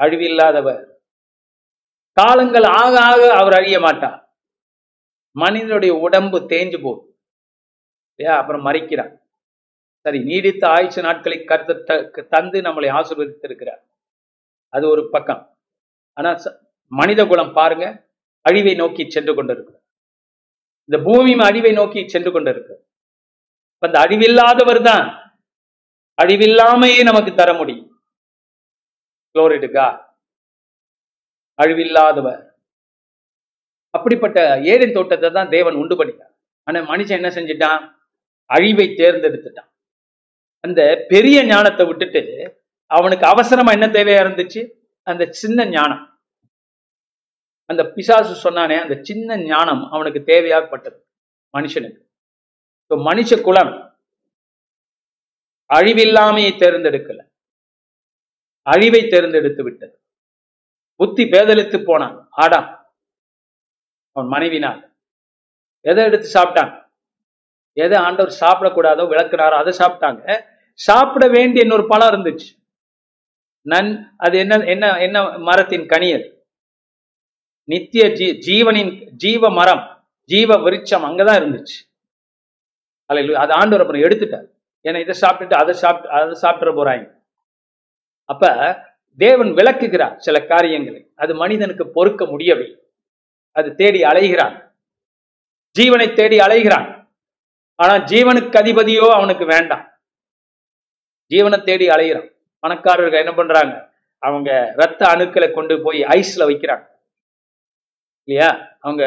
[0.03, 0.97] அழிவில்லாதவர்.
[2.13, 4.37] காலங்கள் ஆக ஆக அவர் அழிய மாட்டார்.
[5.31, 7.21] மனிதனுடைய உடம்பு தேஞ்சு போகும்.
[8.15, 8.41] இல்லையா?
[8.41, 9.19] அப்புறம் மறைக்கிறார்.
[10.01, 13.83] சரி நீடித்த ஆயுசு நாட்களை கருத்து த- தந்து நம்மளை ஆசிர்வதித்திருக்கிறார்.
[14.69, 15.56] அது ஒரு பக்கம்.
[16.17, 16.55] ஆனா ச-
[16.93, 17.87] மனித குலம் பாருங்க
[18.45, 19.75] அழிவை நோக்கி சென்று கொண்டிருக்கு
[20.89, 22.75] இந்த பூமியும் அழிவை நோக்கி சென்று கொண்டிருக்கு
[23.75, 25.07] இப்ப அந்த அழிவில்லாதவர் தான்
[26.19, 27.89] அழிவில்லாமையே நமக்கு தர முடியும்.
[31.59, 32.43] அழிவில்லாதவர்.
[33.95, 36.33] அப்படிப்பட்ட ஏரின் தோட்டத்தை தான் தேவன் உண்டு பண்ணிட்டான்
[36.67, 37.83] ஆனா மனுஷன் என்ன செஞ்சிட்டான்?
[38.51, 39.71] அழிவை தேர்ந்தெடுத்துட்டான்.
[40.65, 42.23] அந்த பெரிய ஞானத்தை விட்டுட்டு
[42.91, 44.61] அவனுக்கு அவசரமா என்ன தேவையா இருந்துச்சு?
[45.11, 46.05] அந்த சின்ன ஞானம்.
[47.71, 50.99] அந்த பிசாசு சொன்னானே அந்த சின்ன ஞானம் அவனுக்கு தேவையாகப்பட்டது
[51.55, 52.01] மனுஷனுக்கு.
[52.89, 53.73] ஸோ மனுஷ குலம்
[55.71, 57.21] அழிவில்லாமையை தேர்ந்தெடுக்கல.
[58.67, 59.95] அழிவை தேர்ந்தெடுத்து விட்டது.
[61.01, 62.17] புத்தி பேதலித்து போனான்.
[62.45, 62.61] ஆடா
[64.17, 64.81] அவன் மனைவினால்.
[65.91, 66.73] எதை எடுத்து சாப்பிட்டான்?
[67.85, 70.23] எதை ஆண்டவர் சாப்பிடக்கூடாதோ விளக்குனாரோ அதை சாப்பிட்டாங்க.
[70.79, 72.49] சாப்பிட வேண்டிய இன்னொரு பழம் இருந்துச்சு.
[73.73, 76.27] நன் அது என்ன என்ன என்ன மரத்தின் கனி அது
[77.69, 79.85] நித்திய ஜீ ஜீவனின் ஜீவ மரம்
[80.23, 81.79] ஜீவ விருட்சம் அங்கதான் இருந்துச்சு.
[83.11, 84.47] அல்ல அது ஆண்டவர் அப்புறம் எடுத்துட்டார்.
[84.89, 87.07] ஏன்னா இதை சாப்பிட்டுட்டு அதை சாப்பிட்டு அதை சாப்பிட போறாங்க.
[88.25, 88.45] அப்ப
[89.19, 91.13] தேவன் விளக்குகிறார் சில காரியங்களை.
[91.17, 92.81] அது மனிதனுக்கு பொறுக்க முடியவில்லை.
[93.57, 94.57] அது தேடி அலைகிறான்.
[95.77, 96.89] ஜீவனை தேடி அலைகிறான்.
[97.75, 99.85] ஆனா ஜீவனுக்கு அதிபதியோ அவனுக்கு வேண்டாம்.
[101.31, 102.29] ஜீவனை தேடி அலைகிறான்.
[102.67, 103.75] பணக்காரர்கள் என்ன பண்றாங்க?
[104.19, 106.87] அவங்க ரத்த அணுக்களை கொண்டு போய் ஐஸ்ல வைக்கிறாங்க.
[108.29, 108.77] இல்லையா?
[108.81, 109.03] அவங்க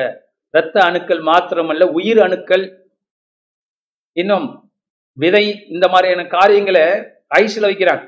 [0.49, 2.65] ரத்த அணுக்கள் மாத்திரமல்ல உயிர் அணுக்கள்.
[4.11, 4.47] இன்னும்
[5.17, 6.81] விதை இந்த மாதிரியான காரியங்களை
[7.35, 8.05] ஐஸ்ல வைக்கிறாங்க.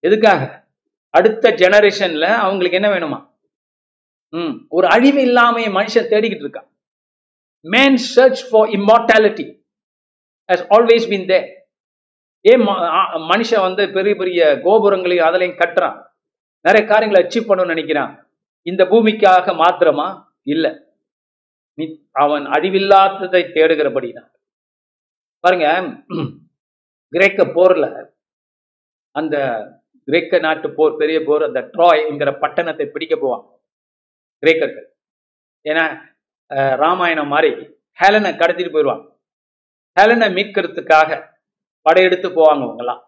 [0.00, 0.62] எதுக்காக?
[1.10, 3.18] அடுத்த ஜெனரேஷன்ல அவங்களுக்கு என்ன வேணுமா?
[4.28, 6.68] ம் ஒரு அழிவு இல்லாமைய மனுஷன் தேடிக்கிட்டு இருக்கான்.
[7.60, 9.46] Man search for immortality
[10.48, 11.38] has always been they
[12.50, 12.62] ஏன்
[13.32, 15.98] மனுஷன் வந்து பெரிய பெரிய கோபுரங்களையும் அதிலையும் கட்டுறான்.
[16.64, 18.12] நிறைய காரியங்களை அச்சீவ் பண்ணணும்னு நினைக்கிறான்.
[18.70, 20.08] இந்த பூமிக்காக மாத்திரமா?
[20.54, 20.72] இல்லை.
[21.78, 21.84] நீ
[22.22, 24.30] அவன் அழிவில்லாததை தேடுகிறபடி தான்
[25.44, 25.66] பாருங்க
[27.12, 27.86] கிரேக்க போர்ல
[29.14, 29.36] அந்த
[30.08, 33.48] கிரேக்க நாட்டு போர் பெரிய போர் அந்த ட்ராய் என்கிற பட்டணத்தை பிடிக்க போவாங்க
[34.42, 34.88] கிரேக்கர்கள்.
[35.64, 35.84] ஏன்னா
[36.82, 37.50] ராமாயணம் மாதிரி
[37.98, 39.06] ஹேலனை கடத்திட்டு போயிடுவாங்க.
[39.96, 41.10] ஹேலனை மீட்கிறதுக்காக
[41.84, 43.02] படையெடுத்து போவாங்க அவங்கெல்லாம்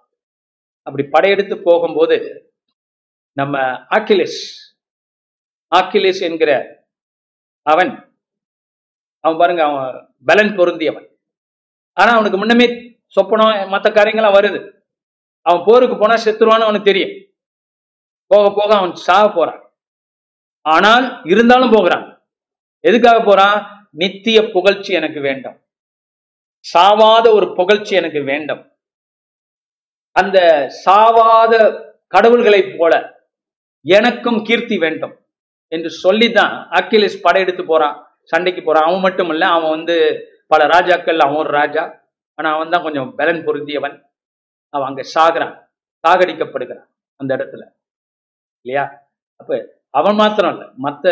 [0.83, 2.17] அப்படி படையெடுத்து போகும்போது
[3.33, 3.59] நம்ம
[3.97, 4.41] ஆக்கிலிஸ்
[5.77, 6.51] ஆக்கிலிஸ் என்கிற
[7.63, 7.93] அவன்
[9.25, 11.07] அவன் பாருங்க அவன் பலன் பொருந்தியவன்.
[11.93, 12.67] ஆனா அவனுக்கு முன்னமே
[13.17, 14.61] சொப்பனம் மற்ற காரியங்கள்லாம் வருது.
[15.47, 17.15] அவன் போருக்கு போனா செத்துருவான்னு அவனுக்கு தெரியும்.
[18.31, 19.61] போக போக அவன் சாக போறான்.
[20.67, 22.07] ஆனால் இருந்தாலும் போகிறான்.
[22.85, 23.59] எதுக்காக போறான்?
[23.91, 25.57] நித்திய புகழ்ச்சி எனக்கு வேண்டும்.
[26.75, 28.73] சாவாத ஒரு புகழ்ச்சி எனக்கு வேண்டும்.
[30.13, 31.55] அந்த சாவாத
[32.15, 32.95] கடவுள்களைப் போல
[33.85, 35.15] எனக்கும் கீர்த்தி வேண்டும்
[35.69, 38.83] என்று சொல்லித்தான் அக்கிலிஸ் படையெடுத்து போறான் சண்டைக்கு போறான்.
[38.83, 39.97] அவன் மட்டும் இல்ல அவன் வந்து
[40.47, 42.01] பல ராஜாக்கள் அவன் ஒரு ராஜா.
[42.35, 43.97] ஆனா அவன் தான் கொஞ்சம் பலன் பொருந்தியவன்.
[44.69, 45.55] அவன் அங்க சாகுறான்
[46.05, 47.63] சாகடிக்கப்படுகிறான் அந்த இடத்துல.
[48.61, 49.03] இல்லையா?
[49.37, 51.07] அப்ப அவன் மாத்திரம் இல்லை மத்த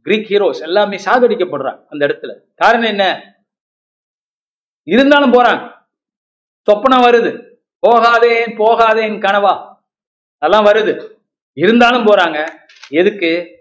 [0.00, 2.32] கிரீக் ஹீரோஸ் எல்லாமே சாகடிக்கப்படுறான் அந்த இடத்துல.
[2.54, 3.04] காரணம் என்ன?
[4.86, 5.72] இருந்தாலும் போறாங்க.
[6.70, 7.54] சொப்பனம் வருது.
[7.78, 9.74] போகாதேன் போகாதேன் கனவா.
[10.38, 11.10] அதெல்லாம் வருது.
[11.52, 12.48] இருந்தாலும் போறாங்க.
[12.88, 13.58] எதுக்கு?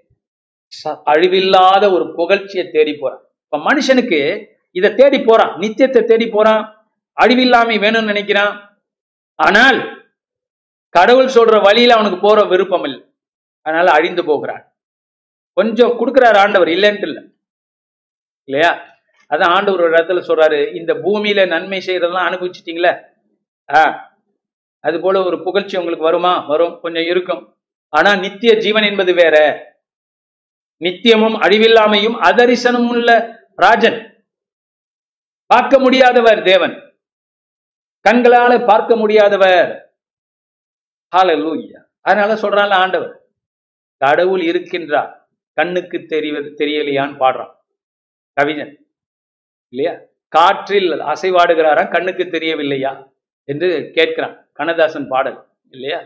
[0.84, 3.22] ச- அழிவில்லாத ஒரு புகழ்ச்சியை தேடி போறான்.
[3.44, 5.60] இப்ப மனுஷனுக்கு இதை தேடி போறான்.
[5.60, 6.92] நித்தியத்தை தேடி போறான்.
[7.22, 8.70] அழிவில்லாமை வேணும்னு நினைக்கிறான்.
[9.36, 10.10] ஆனால்
[10.90, 13.14] கடவுள் சொல்ற வழியில அவனுக்கு போற விருப்பம் இல்லை.
[13.62, 14.78] அதனால அழிந்து போகிறான்.
[15.54, 17.34] கொஞ்சம் கொடுக்குறாரு ஆண்டவர் இல்லைன்ட்டு இல்லை.
[18.44, 18.95] இல்லையா?
[19.30, 23.04] அதான் ஆண்டவர் ஒரு இடத்துல சொல்றாரு இந்த பூமியில நன்மை செய்யறதெல்லாம் அனுபவிச்சிட்டீங்களே?
[23.74, 24.14] ஆ
[24.80, 26.40] அது போல ஒரு புகழ்ச்சி உங்களுக்கு வருமா?
[26.40, 27.58] வரும் கொஞ்சம் இருக்கும்.
[27.90, 29.38] ஆனா நித்திய ஜீவன் என்பது வேற.
[30.80, 34.26] நித்தியமும் அழிவில்லாமையும் அதரிசனமும் உள்ள ராஜன்.
[35.46, 37.00] பார்க்க முடியாதவர் தேவன்.
[38.10, 39.84] கண்களால பார்க்க முடியாதவர்.
[42.02, 43.22] அதனால சொல்றான்ல ஆண்டவர்
[43.98, 45.18] கடவுள் இருக்கின்றார்.
[45.54, 47.54] கண்ணுக்கு தெரிவது தெரியலையான்னு பாடுறான்.
[48.34, 48.85] கவிஞன்.
[49.76, 50.00] இல்லையா?
[50.28, 53.12] காற்றில் அசைவாடுகிறாராம் கண்ணுக்கு தெரியவில்லையா?
[53.44, 53.68] என்று
[53.98, 56.00] கேட்கிறான் கண்ணதாசன் பாடல் இல்லையா?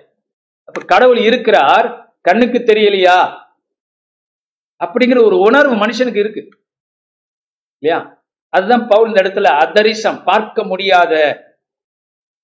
[0.64, 1.88] அப்ப கடவுள் இருக்கிறார்
[2.22, 3.18] கண்ணுக்கு தெரியலையா?
[4.84, 6.44] அப்படிங்கிற ஒரு உணர்வு மனுஷனுக்கு இருக்கு
[7.84, 8.00] இல்லையா?
[8.54, 11.14] அதுதான் பவுல் இந்த இடத்துல அதரிசம் பார்க்க முடியாத.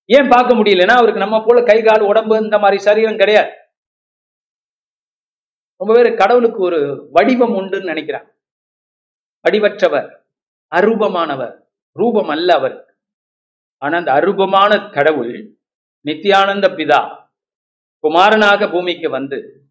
[0.05, 3.51] ஏன் பார்க்க முடியலன்னா அவருக்கு நம்ம போல கை கால் உடம்பு இந்த மாதிரி சரீரம் கிடையாது.
[5.77, 6.79] ரொம்ப பேர் கடவுளுக்கு ஒரு
[7.11, 8.27] வடிவம் உண்டுன்னு நினைக்கிறான்
[9.45, 10.09] வடிவற்றவர்.
[10.75, 11.59] அரூபமானவர்
[11.91, 12.97] ரூபம் அல்ல அவர்.
[13.77, 15.57] ஆனா அந்த அரூபமான கடவுள்
[16.05, 17.27] நித்யானந்த பிதா
[17.99, 19.67] குமாரனாக பூமிக்கு வந்து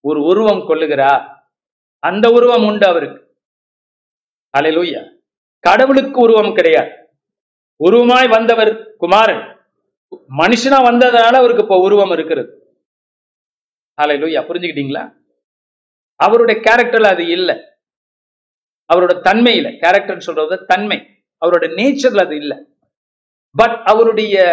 [0.00, 1.48] ஒரு உருவம் கொள்ளுகிறார்
[1.98, 3.36] அந்த உருவம் உண்டு அவருக்கு.
[4.58, 5.20] அலையலூயா
[5.58, 6.92] கடவுளுக்கு உருவம் கிடையாது.
[7.84, 9.58] உருவமாய் வந்தவர் குமாரன்.
[10.36, 12.76] மனுஷனா வந்ததுனால அவருக்கு இப்போ உருவம் இருக்கிறது.
[14.02, 15.16] அலையலூயா புரிஞ்சுக்கிட்டீங்களா?
[16.16, 17.69] அவருடைய கேரக்டர்ல அது இல்லை.
[18.90, 21.24] அவரோட தன்மையில கேரக்டர் சொல்றது தன்மை.
[21.46, 22.58] அவரோட நேச்சர்ல அது இல்லை.
[23.50, 24.44] பட் அவருடைய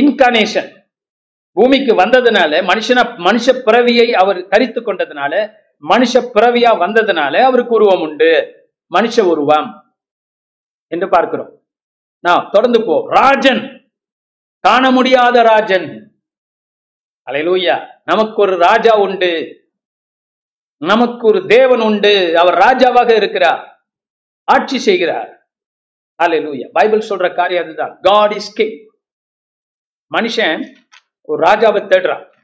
[0.00, 0.84] இன்கார்னேஷன்
[1.52, 5.52] பூமிக்கு வந்ததுனால மனுஷனா மனுஷ பிறவியை அவர் தரித்து கொண்டதுனால
[5.88, 8.54] மனுஷ பிறவியா வந்ததுனால அவருக்கு உருவம் உண்டு.
[8.94, 9.96] மனுஷ உருவம்
[10.86, 11.66] என்று பார்க்கிறோம்.
[12.18, 13.08] நான் தொடர்ந்து போ.
[13.08, 13.90] ராஜன்.
[14.58, 16.20] காண முடியாத ராஜன்.
[17.30, 17.86] அலையலூயா.
[18.04, 19.65] நமக்கு ஒரு ராஜா உண்டு.
[20.76, 22.38] நமக்கு ஒரு தேவன் உண்டு.
[22.38, 23.86] அவர் ராஜாவாக இருக்கிறார்.
[24.44, 25.48] ஆட்சி செய்கிறார்.
[26.22, 27.98] அலையலூயா பைபிள் சொல்ற காரியம் அதுதான்.
[28.00, 28.88] காட் இஸ் கிங்
[30.14, 30.76] மனுஷன்
[31.22, 32.34] ஒரு ராஜாவை தேடுறான்.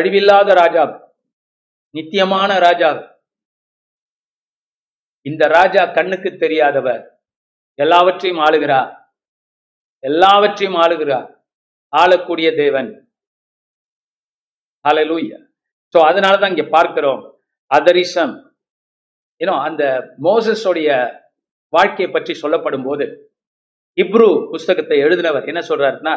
[0.00, 1.14] அழிவில்லாத ராஜா
[1.90, 3.20] நித்தியமான ராஜா
[5.22, 7.22] இந்த ராஜா கண்ணுக்கு தெரியாதவர்.
[7.74, 9.04] எல்லாவற்றையும் ஆளுகிறார்.
[9.98, 11.42] எல்லாவற்றையும் ஆளுகிறார்.
[11.88, 13.12] ஆளக்கூடிய தேவன்.
[14.88, 15.45] அலலூயா
[15.96, 17.20] ஸோ அதனால தான் இங்கே பார்க்கிறோம்
[17.70, 18.32] அதரிசம்.
[19.40, 19.82] ஏன்னோ அந்த
[20.26, 20.88] மோசஸோடைய
[21.72, 23.06] வாழ்க்கையை பற்றி சொல்லப்படும் போது
[23.98, 26.14] இப்ரு புஸ்தகத்தை எழுதினவர் என்ன சொல்றாருன்னா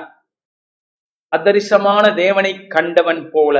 [1.31, 3.57] அதரிசமான தேவனை கண்டவன் போல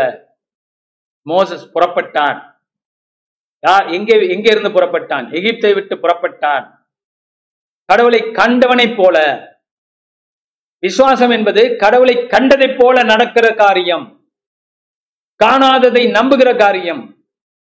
[1.27, 2.37] மோசஸ் புறப்பட்டான்.
[3.63, 5.25] யார் எங்கே எங்கே இருந்து புறப்பட்டான்?
[5.37, 6.65] எகிப்தை விட்டு புறப்பட்டான்.
[7.89, 9.17] கடவுளை கண்டவனை போல.
[10.83, 14.05] விசுவாசம் என்பது கடவுளை கண்டதை போல நடக்கிற காரியம்.
[15.43, 17.25] காணாததை நம்புகிற காரியம்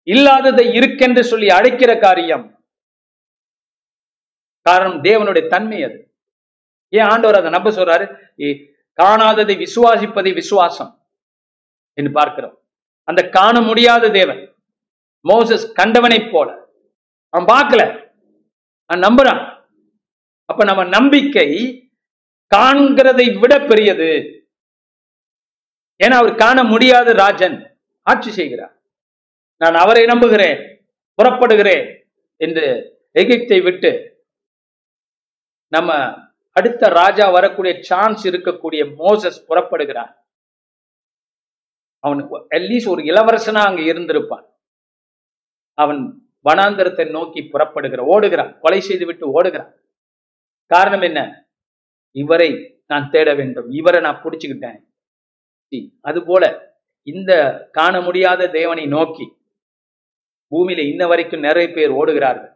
[0.03, 2.65] இல்லாததை இருக்கென்று சொல்லி அழைக்கிற காரியம்.
[4.61, 6.15] காரணம் தேவனுடைய தன்மை அது.
[6.89, 8.17] ஏன் ஆண்டவர் அதை நம்ப சொல்றாரு?
[9.03, 11.07] காணாததை விசுவாசிப்பதை விசுவாசம்
[11.93, 12.65] என்று பார்க்கிறோம்.
[13.03, 14.55] அந்த காண முடியாத தேவன்
[15.29, 16.69] மோசஸ் கண்டவனைப் போல.
[17.29, 18.11] அவன் பார்க்கல.
[18.85, 19.67] அவன் நம்புறான்.
[20.45, 21.49] அப்ப நம்ம நம்பிக்கை
[22.57, 24.39] காண்கிறதை விட பெரியது.
[26.05, 28.75] ஏன்னா அவர் காண முடியாத ராஜன் ஆட்சி செய்கிறார்.
[29.57, 30.59] நான் அவரை நம்புகிறேன்
[31.19, 31.85] புறப்படுகிறேன்
[32.37, 32.67] என்று
[33.15, 33.91] எகிப்தை விட்டு
[35.69, 35.91] நம்ம
[36.57, 40.13] அடுத்த ராஜா வரக்கூடிய சான்ஸ் இருக்கக்கூடிய மோசஸ் புறப்படுகிறான்
[42.05, 44.45] அவனுக்கு அட்லீஸ்ட் ஒரு இளவரசனா அங்க இருந்திருப்பான்.
[45.75, 46.01] அவன்
[46.49, 49.73] வனாந்தரத்தை நோக்கி புறப்படுகிற ஓடுகிறான் கொலை செய்து விட்டு ஓடுகிறான்.
[50.67, 51.21] காரணம் என்ன?
[52.17, 52.51] இவரை
[52.87, 54.79] நான் தேட வேண்டும் இவரை நான் பிடிச்சுக்கிட்டேன்.
[56.01, 57.33] அதுபோல இந்த
[57.73, 59.39] காண முடியாத தேவனை நோக்கி
[60.51, 62.55] பூமியில இன்ன வரைக்கும் நிறைய பேர் ஓடுகிறார்கள்.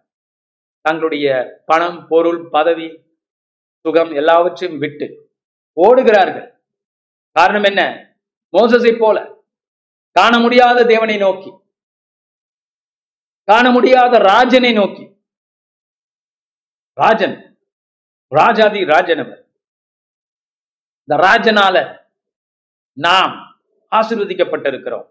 [0.80, 1.26] தங்களுடைய
[1.66, 2.88] பணம் பொருள் பதவி
[3.82, 5.06] சுகம் எல்லாவற்றையும் விட்டு
[5.82, 6.48] ஓடுகிறார்கள்.
[7.30, 7.82] காரணம் என்ன?
[8.52, 9.44] மோசஸை போல
[10.10, 11.50] காண முடியாத தேவனை நோக்கி
[13.44, 15.04] காண முடியாத ராஜனை நோக்கி.
[16.92, 17.36] ராஜன்
[18.34, 19.40] ராஜாதி ராஜன் அவர்.
[21.08, 22.03] இந்த ராஜனால
[22.96, 23.34] நாம்
[23.92, 25.06] ஆசிர்வதிக்கப்பட்டிருக்கிறோம்.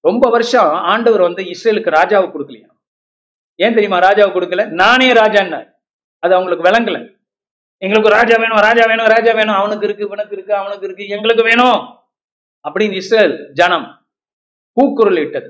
[0.00, 2.68] ரொம்ப வருஷம் ஆண்டவர் வந்து இஸ்ரேலுக்கு ராஜாவை கொடுக்கலையா?
[3.60, 4.64] ஏன் தெரியுமா ராஜாவை கொடுக்கல?
[4.82, 5.60] நானே ராஜான்னு
[6.22, 6.98] அது அவங்களுக்கு விளங்கல.
[7.84, 9.58] எங்களுக்கு ராஜா வேணும் ராஜா வேணும் ராஜா வேணும்.
[9.60, 11.80] அவனுக்கு இருக்கு இவனுக்கு இருக்கு அவனுக்கு இருக்கு எங்களுக்கு வேணும்
[12.64, 13.86] அப்படின்னு இஸ்ரேல் ஜனம்
[14.76, 15.48] கூக்குரல் இட்டது.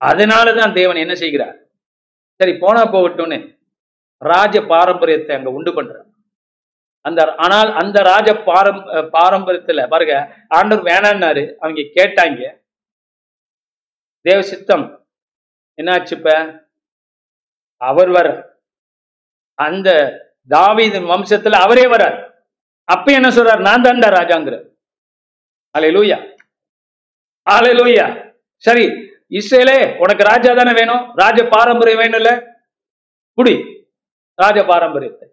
[0.00, 1.56] அதனாலதான் தேவன் என்ன செய்கிறார்?
[2.40, 3.38] சரி போனா போகட்டும்னு
[4.22, 6.07] ராஜ பாரம்பரியத்தை அங்க உண்டு பண்றார்.
[7.04, 8.80] அந்த ஆனால் அந்த ராஜ பாரம்
[9.16, 10.14] பாரம்பரியத்துல பாருங்க
[10.56, 11.44] ஆண்டவர் வேணான்னாரு.
[11.62, 12.40] அவங்க கேட்டாங்க.
[14.26, 14.86] தேவ சித்தம்
[15.78, 16.30] என்னாச்சு இப்ப?
[17.80, 18.28] அவர் வர
[19.58, 19.88] அந்த
[20.50, 22.16] தாவீதின் வம்சத்துல அவரே வரார்
[22.88, 23.66] அப்ப என்ன சொல்றார்?
[23.68, 24.56] நான் தான்டா ராஜாங்கிற
[25.74, 26.18] அலை லூயா
[27.46, 28.06] அலை லூயா
[28.64, 28.84] சரி
[29.38, 31.02] இஸ்ரேலே உனக்கு ராஜா தானே வேணும்?
[31.22, 32.30] ராஜ பாரம்பரியம் வேணும்ல?
[33.38, 33.54] குடி.
[34.38, 35.26] ராஜ பாரம்பரியத்தை.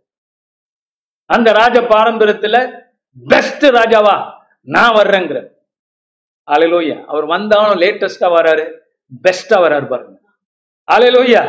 [1.25, 2.57] அந்த ராஜ பாரம்பரியத்துல
[3.17, 4.15] பெஸ்ட் ராஜாவா
[4.61, 5.39] நான் வர்றேங்கிற.
[6.47, 8.65] அலையிலோயா அவர் வந்தாலும் லேட்டஸ்டா வராரு
[9.23, 10.17] பெஸ்டா வராரு பாருங்க.
[10.87, 11.43] Hallelujah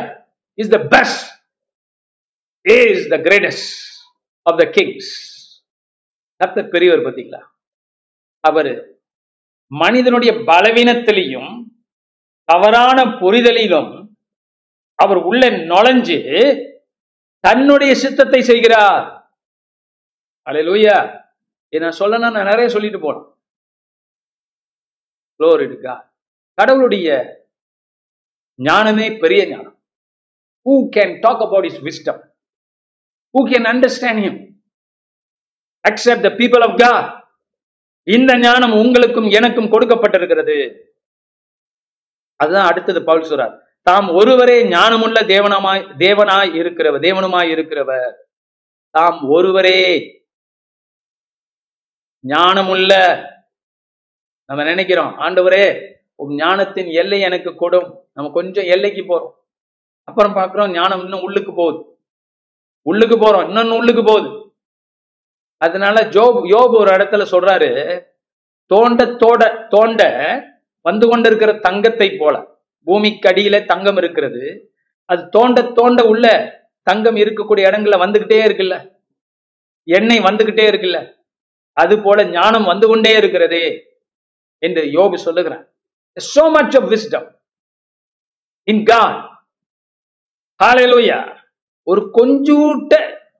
[0.53, 1.27] is the best
[2.61, 3.75] is the greatest
[4.43, 5.11] of the kings
[6.41, 7.41] கர்த்தர் பெரியவர் பார்த்தீங்களா?
[8.39, 8.71] அவர்
[9.71, 11.51] மனிதனுடைய பலவீனத்திலையும்
[12.49, 13.91] தவறான புரிதலிலும்
[14.95, 16.17] அவர் உள்ள நுழைஞ்சு
[17.39, 19.16] தன்னுடைய சித்தத்தை செய்கிறார்.
[20.49, 20.97] அலையிலூயா
[21.83, 23.25] நான் சொல்லணும் நான் நிறைய சொல்லிட்டு போனேன்
[26.53, 27.07] கடவுளுடைய
[28.55, 29.75] ஞானமே பெரிய ஞானம்.
[30.65, 32.21] Who can talk about is wisdom
[33.33, 34.39] who can understand him
[35.89, 37.09] accept the people of God
[38.03, 40.57] இந்த ஞானம் உங்களுக்கும் எனக்கும் கொடுக்கப்பட்டிருக்கிறது.
[42.35, 43.55] அதுதான் அடுத்தது பவுல் சொல்றார்.
[43.81, 48.13] தாம் ஒருவரே ஞானமுள்ள தேவனமாய் தேவனாய் இருக்கிறவர் தேவனுமாய் இருக்கிறவர்.
[48.89, 49.79] தாம் ஒருவரே
[52.23, 53.23] ஞானமுள்ள.
[54.45, 57.95] நம்ம நினைக்கிறோம் ஆண்டவரே உன் ஞானத்தின் எல்லை எனக்கு கொடும்.
[58.13, 59.31] நம்ம கொஞ்சம் எல்லைக்கு போறோம்.
[60.03, 61.99] அப்புறம் பார்க்குறோம் ஞானம் இன்னும் உள்ளுக்கு போகுது.
[62.81, 64.55] உள்ளுக்கு போறோம் இன்னொன்னு உள்ளுக்கு போகுது.
[65.57, 68.03] அதனால ஜோப் யோப் ஒரு இடத்துல சொல்றாரு
[68.65, 70.03] தோண்ட தோட தோண்ட
[70.81, 72.59] வந்து கொண்டிருக்கிற தங்கத்தை போல.
[72.83, 74.73] பூமிக்கு அடியில தங்கம் இருக்கிறது.
[75.05, 78.99] அது தோண்ட தோண்ட உள்ள தங்கம் இருக்கக்கூடிய இடங்கள்ல வந்துகிட்டே இருக்குல்ல.
[79.83, 81.16] எண்ணெய் வந்துகிட்டே இருக்குல்ல.
[81.81, 83.65] அது போல ஞானம் வந்து கொண்டே இருக்கிறதே
[84.63, 85.65] என்று யோபு சொல்லுகிறான்.
[86.17, 87.27] So much of wisdom
[88.63, 89.17] in God
[90.59, 91.17] hallelujah
[91.83, 92.93] ஒரு கொஞ்சூட்ட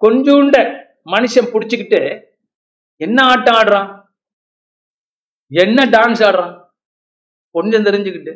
[0.03, 0.57] கொஞ்சூண்ட
[1.13, 2.01] மனுஷன் புடிச்சுக்கிட்டு
[3.01, 3.89] என்ன ஆட்டம் ஆடுறான்?
[5.51, 6.53] என்ன டான்ஸ் ஆடுறான்?
[7.51, 8.33] கொஞ்சம் தெரிஞ்சுக்கிட்டு.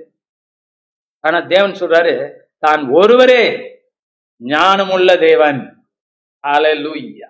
[1.20, 2.14] ஆனா தேவன் சொல்றாரு
[2.58, 3.44] தான் ஒருவரே
[4.42, 5.62] ஞானமுள்ள தேவன்.
[6.44, 7.30] Hallelujah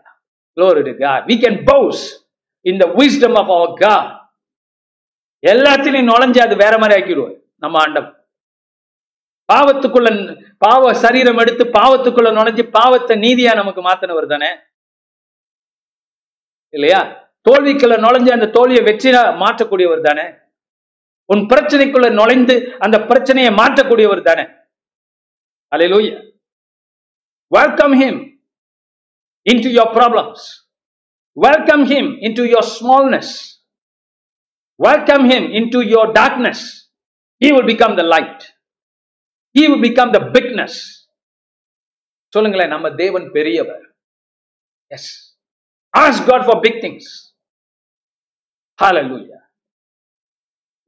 [0.58, 1.20] glory to god.
[1.30, 2.21] We can boast.
[2.66, 4.02] இந்த விஸ்டம் ஆஃப் அவர் our
[5.44, 8.10] எல்லாத்திலையும் நுழைஞ்சு அது வேற மாதிரி ஆக்கிடுவோம் நம்ம ஆண்டம்
[9.50, 10.10] பாவத்துக்குள்ள
[10.62, 14.52] பாவ சரீரம் எடுத்து பாவத்துக்குள்ள நுழைஞ்சு பாவத்தை நீதியா நமக்கு மாத்தினவர் தானே?
[16.74, 17.00] இல்லையா?
[17.46, 20.26] தோல்விக்குள்ள நுழைஞ்சு அந்த தோல்வியை வெற்றியா மாற்றக்கூடியவர் தானே?
[21.30, 24.46] உன் பிரச்சனைக்குள்ள நுழைந்து அந்த பிரச்சனையை மாற்றக்கூடியவர் தானே?
[25.72, 26.16] Hallelujah
[27.52, 28.20] welcome him
[29.64, 30.46] into your problems
[31.38, 33.60] welcome him into your smallness
[34.80, 36.62] welcome him into your darkness
[37.42, 38.42] he will become the light
[39.56, 40.76] he will become the bigness
[42.34, 43.84] சொல்லுங்களேன் நம்ம தேவன் பெரியவர்
[44.92, 45.10] yes
[45.94, 47.06] ask god for big things
[48.80, 49.40] hallelujah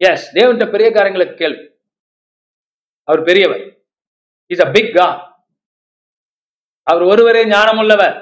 [0.02, 1.66] yes தேவன்கிட்ட பெரிய காரியங்களுக்கு கேள்வி
[3.08, 3.64] அவர் பெரியவர்
[4.52, 5.18] இஸ் அ பிக் God
[6.88, 8.16] அவர் ஒருவரே ஞானமுள்ளவர்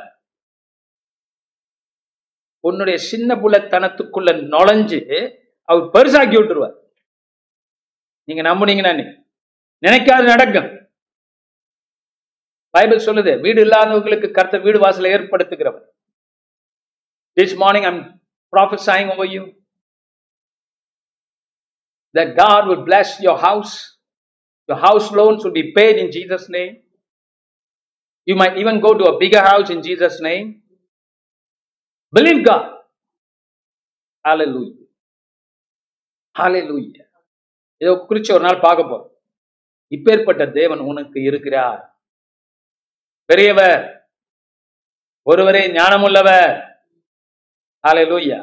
[2.68, 5.00] உன்னுடைய சின்ன புள்ளத்தனத்துக்குள்ள நுழைஞ்சு
[5.70, 6.76] அவர் பெருசாக்கி விட்டுருவார்
[8.30, 9.06] நீங்க நம்புனீங்கன்னா நீ
[9.84, 10.70] நினைக்காது நடக்கும்
[12.74, 15.86] பைபிள் சொல்லுது வீடு இல்லாதவங்களுக்கு கர்த்தர் வீடு வாசலை ஏற்படுத்துகிறவர்
[17.38, 18.02] this morning I'm
[18.54, 19.54] prophesying over you
[22.16, 23.98] that God will bless your house.
[24.70, 26.78] Your house loans will be paid in Jesus' name.
[28.28, 30.61] You might even go to a bigger house in Jesus' name.
[32.14, 32.64] Believe God.
[34.26, 34.78] Hallelujah.
[36.36, 37.06] Hallelujah.
[37.82, 39.08] இதை குறிச்சு ஒரு நாள் பார்க்க போறோம்
[39.92, 41.80] இப்பேற்பட்ட தேவன் உனக்கு இருக்கிறார்
[43.30, 43.82] பெரியவர்
[45.28, 46.52] ஒருவரே ஞானமுள்ளவர்
[47.84, 48.42] Hallelujah.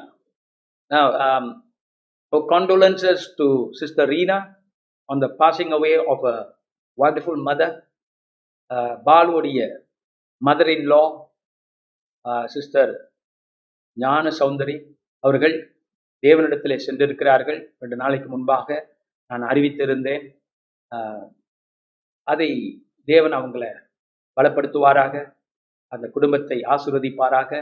[0.91, 1.45] Now, um,
[2.33, 4.39] so condolences to Sister Reena
[5.09, 6.37] on the passing away of a
[6.99, 7.69] wonderful mother.
[8.71, 9.59] Uh, பாலுடைய
[10.43, 11.07] mother-in-law,
[12.25, 12.87] uh, Sister
[13.99, 14.77] ஞான சௌந்தரி
[15.19, 15.57] அவர்கள்
[16.27, 18.97] தேவனிடத்திலே சென்றிருக்கிறார்கள் ரெண்டு நாளைக்கு முன்பாக
[19.27, 20.25] நான் அறிவித்திருந்தேன்.
[20.91, 21.27] ஆஹ்,
[22.23, 22.49] அதை
[23.05, 23.65] தேவன் அவங்கள
[24.37, 25.15] பலப்படுத்துவாராக
[25.87, 27.53] அந்த குடும்பத்தை ஆசிர்வதிப்பாராக.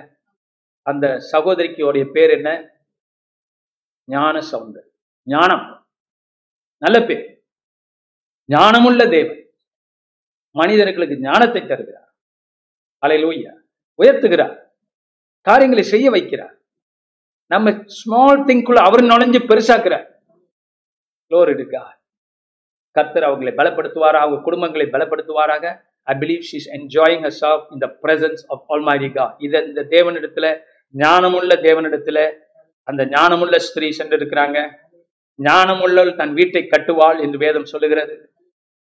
[0.83, 2.51] அந்த சகோதரிக்கு பேர் என்ன?
[4.05, 4.89] ஞான சவுந்தர்
[5.23, 5.87] ஞானம்.
[6.83, 7.25] நல்ல பேர்.
[8.49, 9.41] ஞானமுள்ள தேவன்.
[10.51, 12.11] மனிதர்களுக்கு ஞானத்தை தருகிறார்.
[13.03, 13.53] அலையிலூயா.
[13.99, 14.66] உயர்த்துகிறார்.
[15.47, 16.55] காரியங்களை செய்ய வைக்கிறார்.
[17.47, 20.07] நம்ம ஸ்மால் திங்குள்ள அவர் நுழைஞ்சு பெருசாக்குறார்.
[21.31, 21.67] Glory
[22.91, 24.21] கர்த்தர் அவங்களை பலப்படுத்துவாரா?
[24.25, 25.81] அவங்க குடும்பங்களை பலப்படுத்துவாராக?
[26.03, 30.47] I believe she's enjoying herself in the presence of all மாரிகா இதை இந்த தேவனிடத்துல
[30.95, 32.19] ஞானமுள்ள தேவனிடத்துல
[32.83, 34.59] அந்த ஞானமுள்ள ஸ்திரீ சென்றிருக்கிறாங்க.
[35.43, 38.15] ஞானமுள்ளவள் தன் வீட்டை கட்டுவாள் என்று வேதம் சொல்லுகிறது.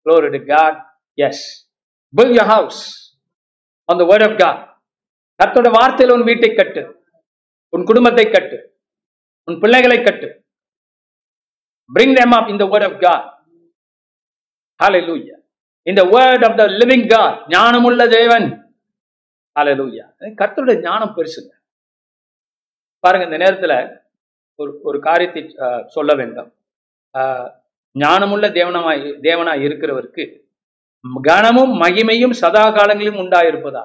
[0.05, 0.79] Glory to God
[1.13, 1.45] yes
[2.15, 2.81] build your house
[3.85, 4.76] on the word of God
[5.43, 6.81] கத்தோட வார்த்தையில் உன் வீட்டை கட்டு.
[7.69, 8.81] உன் குடும்பத்தை கட்டு.
[9.43, 10.29] உன் பிள்ளைகளை கட்டு.
[11.93, 13.35] பிரிங் தேம் up இந்த வேர்ட் ஆஃப் காட்
[14.79, 14.95] God.
[14.99, 15.11] இந்த
[15.89, 16.05] in the
[16.57, 17.21] the living the
[17.55, 18.47] ஞானமுள்ள தேவன்.
[19.59, 20.07] Hallelujah.
[20.41, 21.51] கர்த்தருடைய ஞானம் பெருசுங்க.
[22.99, 24.01] பாருங்க இந்த நேரத்துல
[24.55, 25.41] ஒரு ஒரு காரியத்தை
[25.87, 26.49] சொல்ல வேண்டும்.
[27.95, 30.25] ஞானமுள்ள தேவனமாய் தேவனாய் இருக்கிறவருக்கு
[31.29, 33.83] கனமும் மகிமையும் சதா காலங்களிலும் உண்டாயிருப்பதா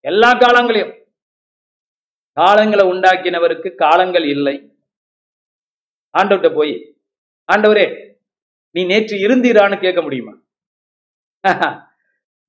[0.00, 0.94] எல்லா காலங்களையும்.
[2.40, 4.56] காலங்களை உண்டாக்கினவருக்கு காலங்கள் இல்லை.
[6.18, 6.96] ஆண்டவர்கிட்ட போய்
[7.52, 7.86] ஆண்டவரே
[8.70, 10.34] நீ நேற்று இருந்தீரான்னு கேட்க முடியுமா?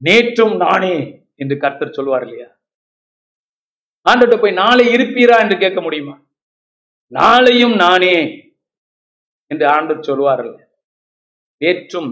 [0.05, 0.95] நேற்றும் நானே
[1.35, 2.47] என்று கர்த்தர் சொல்வார் இல்லையா?
[4.09, 6.15] ஆண்டவர்கிட்ட போய் நாளை இருப்பீரா என்று கேட்க முடியுமா?
[7.13, 8.15] நாளையும் நானே
[9.45, 10.69] என்று ஆண்டவர் சொல்வார்கள்
[11.61, 12.11] நேற்றும்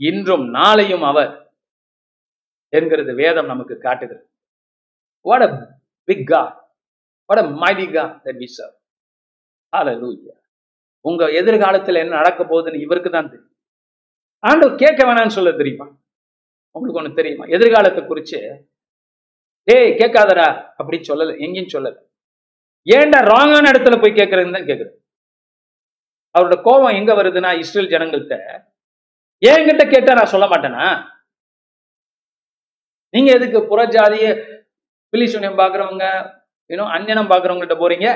[0.00, 1.32] இன்றும் நாளையும் அவர்
[2.68, 4.31] என்கிறது வேதம் நமக்கு காட்டுகிறது.
[5.24, 5.48] What a
[6.08, 6.52] big God.
[7.28, 8.76] What a mighty God that we serve.
[9.72, 10.36] Hallelujah.
[11.04, 13.52] உங்க எதிர்காலத்துல என்ன நடக்க போகுதுன்னு இவருக்கு தான் தெரியும்.
[14.48, 15.86] ஆண்டவர் கேட்க வேணாம்னு சொல்ல தெரியுமா?
[16.76, 17.44] உங்களுக்கு ஒண்ணு தெரியுமா?
[17.56, 18.40] எதிர்காலத்தை குறிச்சு.
[19.68, 20.48] டேய் கேட்காதடா
[20.80, 21.34] அப்படி சொல்லல.
[21.44, 21.96] எங்கேயும் சொல்லல.
[22.86, 24.94] ஏன்டா ராங்கான இடத்துல போய் கேட்கறதுன்னு தான் கேட்குறது
[26.34, 28.36] அவரோட கோபம் எங்க வருதுன்னா இஸ்ரேல் ஜனங்கள்கிட்ட.
[29.50, 30.84] என்கிட்ட கேட்டா நான் சொல்ல மாட்டேனா?
[33.14, 34.26] நீங்க எதுக்கு புறஜாதிய
[35.12, 36.04] பிலிசுனியம் பாக்குறவங்க
[36.66, 38.08] இன்னும் அஞ்சனம் பார்க்குறவங்கள்ட்ட போறீங்க.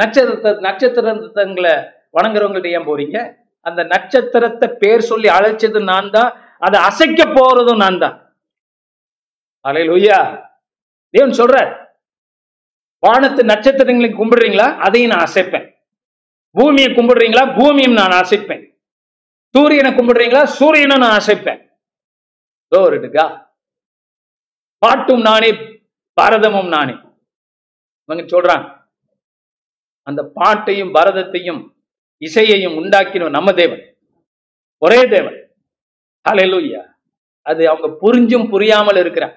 [0.00, 1.74] நட்சத்திர நட்சத்திரங்களை
[2.16, 3.18] வணங்குறவங்கள்ட்ட ஏன் போறீங்க?
[3.68, 6.30] அந்த நட்சத்திரத்தை பேர் சொல்லி அழைச்சது நான் தான்.
[6.66, 8.16] அதை அசைக்க போறதும் நான் தான்.
[9.68, 10.18] அலையிலுயா.
[11.14, 11.56] தேவன் சொல்ற
[13.06, 14.68] வானத்து நட்சத்திரங்களை கும்பிடுறீங்களா?
[14.86, 15.66] அதையும் நான் அசைப்பேன்.
[16.56, 17.44] பூமியை கும்பிடுறீங்களா?
[17.58, 18.62] பூமியும் நான் அசைப்பேன்.
[19.54, 20.44] சூரியனை கும்பிடுறீங்களா?
[20.58, 21.60] சூரியனை நான் அசைப்பேன்.
[24.82, 25.50] பாட்டும் நானே
[26.18, 26.94] பாரதமும் நானே.
[28.08, 28.66] இவங்க சொல்றாங்க.
[30.02, 31.60] அந்த பாட்டையும் பரதத்தையும்
[32.18, 33.82] இசையையும் உண்டாக்கின நம்ம தேவன்.
[34.78, 35.36] ஒரே தேவன்.
[36.28, 36.80] ஹalleluya
[37.42, 39.36] அது அவங்க புரிஞ்சும் புரியாமல் இருக்கிறாங்க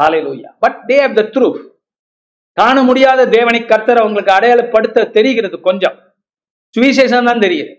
[0.00, 1.74] hallelujah but they of the truth
[2.52, 6.14] காண முடியாத தேவனை கர்த்தர் அவங்களுக்கு அடையாளப்படுத்த தெரிகிறது கொஞ்சம்.
[6.74, 7.72] சுவிசேஷம் தான் தெரியுது.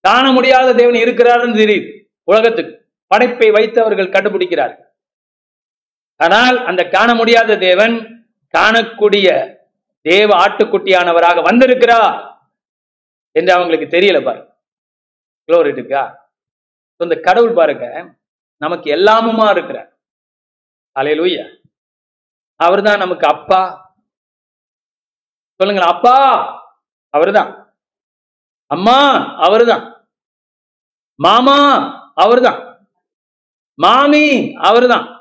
[0.00, 1.88] காண முடியாத தேவன் இருக்கிறாருன்னு தெரியுது.
[2.22, 2.92] உலகத்துக்கு.
[3.06, 4.89] படைப்பை வைத்தவர்கள் கண்டுபிடிக்கிறார்கள்.
[6.20, 9.56] ஆனால் அந்த காண முடியாத தேவன் காணக்கூடிய
[10.02, 12.38] தேவ ஆட்டுக்குட்டியானவராக வந்திருக்கிறார்
[13.32, 14.50] என்று அவங்களுக்கு தெரியல பாருங்க.
[15.48, 16.28] இருக்கா
[16.98, 18.16] இந்த கடவுள் பாருங்க
[18.56, 19.92] நமக்கு எல்லாமுமா இருக்கிறார்.
[20.96, 21.50] அலையலூயா
[22.56, 23.92] அவர்தான் நமக்கு அப்பா.
[25.60, 26.16] சொல்லுங்களேன் அப்பா!
[27.10, 27.72] அவர்தான்.
[28.66, 28.98] அம்மா!
[29.36, 30.06] அவர்தான்.
[31.14, 31.58] மாமா!
[32.14, 32.80] அவர்தான்.
[33.74, 34.54] மாமி!
[34.54, 35.19] அவர்தான்.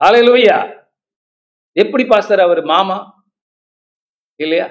[0.00, 0.56] ஆலையிலுவையா
[1.76, 2.96] எப்படி பாஸ்டர் அவர் மாமா?
[4.40, 4.66] இல்லையா?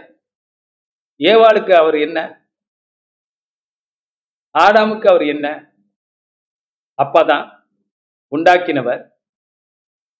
[1.19, 2.19] ஏவாளுக்கு அவர் என்ன?
[4.55, 5.47] ஆடாமுக்கு அவர் என்ன?
[6.99, 7.45] அப்பா தான்
[8.31, 9.01] உண்டாக்கினவர்.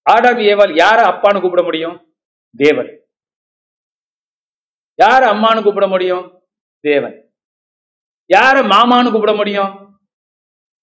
[0.06, 1.96] ஆடாம் ஏவாள் யார அப்பான்னு கூப்பிட முடியும்?
[2.56, 2.92] தேவன்.
[5.00, 6.26] யார அம்மான்னு கூப்பிட முடியும்?
[6.84, 7.16] தேவன்.
[8.30, 9.72] யார மாமான்னு கூப்பிட முடியும்?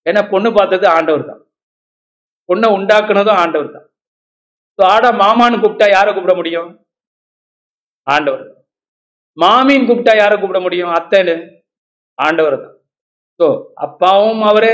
[0.06, 1.42] என்ன பொண்ணு பார்த்தது ஆண்டவர் தான்
[2.48, 3.86] பொண்ணை உண்டாக்குனதும் ஆண்டவர் தான்
[4.92, 6.70] ஆடா மாமான்னு கூப்பிட்டா யாரை கூப்பிட முடியும்?
[8.06, 8.44] ஆண்டவர்.
[8.46, 8.58] தான்
[9.38, 10.92] மாமின்னு கூப்பிட்டா யாரை கூப்பிட முடியும்?
[10.98, 11.34] அத்தைன்னு.
[12.18, 12.76] ஆண்டவர் தான்
[13.40, 13.46] ஸோ
[13.86, 14.72] அப்பாவும் அவரே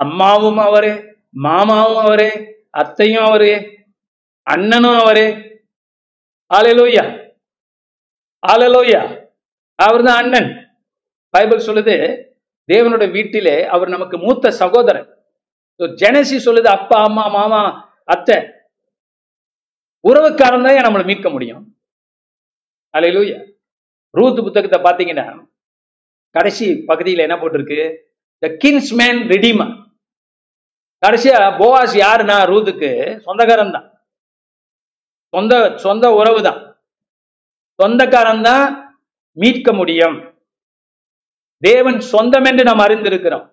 [0.00, 0.92] அம்மாவும் அவரே
[1.46, 2.30] மாமாவும் அவரே
[2.80, 3.54] அத்தையும் அவரே
[4.46, 5.26] அண்ணனும் அவரே.
[6.50, 7.04] ஆலையிலோயா
[8.42, 9.02] ஆலையிலோயா
[9.78, 10.48] அவர் தான் அண்ணன்.
[11.34, 11.96] பைபிள் சொல்லுது
[12.68, 15.08] தேவனோட வீட்டிலே அவர் நமக்கு மூத்த சகோதரன்
[16.00, 17.60] ஜெனசி சொல்லுது அப்பா அம்மா மாமா
[18.14, 18.36] அத்தை.
[20.08, 21.62] உறவுக்காரன் தான் நம்மளை மீட்க முடியும்.
[22.96, 23.38] அல்லேலூயா
[24.18, 25.26] ரூத் புத்தகத்தை பார்த்தீங்கன்னா
[26.36, 27.80] கடைசி பகுதியில் என்ன போட்டிருக்கு?
[28.42, 29.74] த கின்ஸ்மேன் ரிடீமர்
[31.04, 32.36] கடைசியா போவாஸ் யாருன்னா?
[32.50, 32.90] ரூத்துக்கு
[33.26, 33.86] சொந்தக்காரன் தான்.
[35.34, 36.60] சொந்த சொந்த உறவு தான்.
[37.82, 38.64] சொந்தக்காரன் தான்
[39.42, 40.16] மீட்க முடியும்.
[41.66, 43.46] தேவன் சொந்தம் என்று நாம் அறிந்திருக்கிறோம்.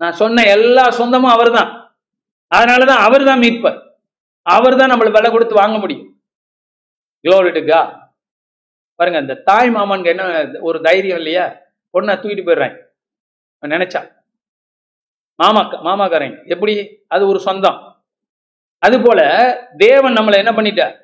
[0.00, 1.70] நான் சொன்ன எல்லா சொந்தமும் அவர்தான்.
[2.54, 3.78] அதனாலதான் அவர் தான் மீட்பர்.
[4.46, 6.08] அவர் தான் நம்மளை விலை கொடுத்து வாங்க முடியும்.
[7.24, 7.80] க்ளோரிட்டுக்கா
[8.98, 10.24] பாருங்க இந்த தாய் மாமனுக்கு என்ன
[10.68, 11.44] ஒரு தைரியம் இல்லையா?
[11.94, 12.74] பொண்ணை தூக்கிட்டு போயிடுறேன்
[13.62, 14.00] நினைச்சா.
[15.40, 16.74] மாமா மாமாக்காரங்க எப்படி?
[17.14, 17.78] அது ஒரு சொந்தம்.
[18.82, 19.20] அது போல
[19.84, 20.94] தேவன் நம்மளை என்ன பண்ணிட்டார்?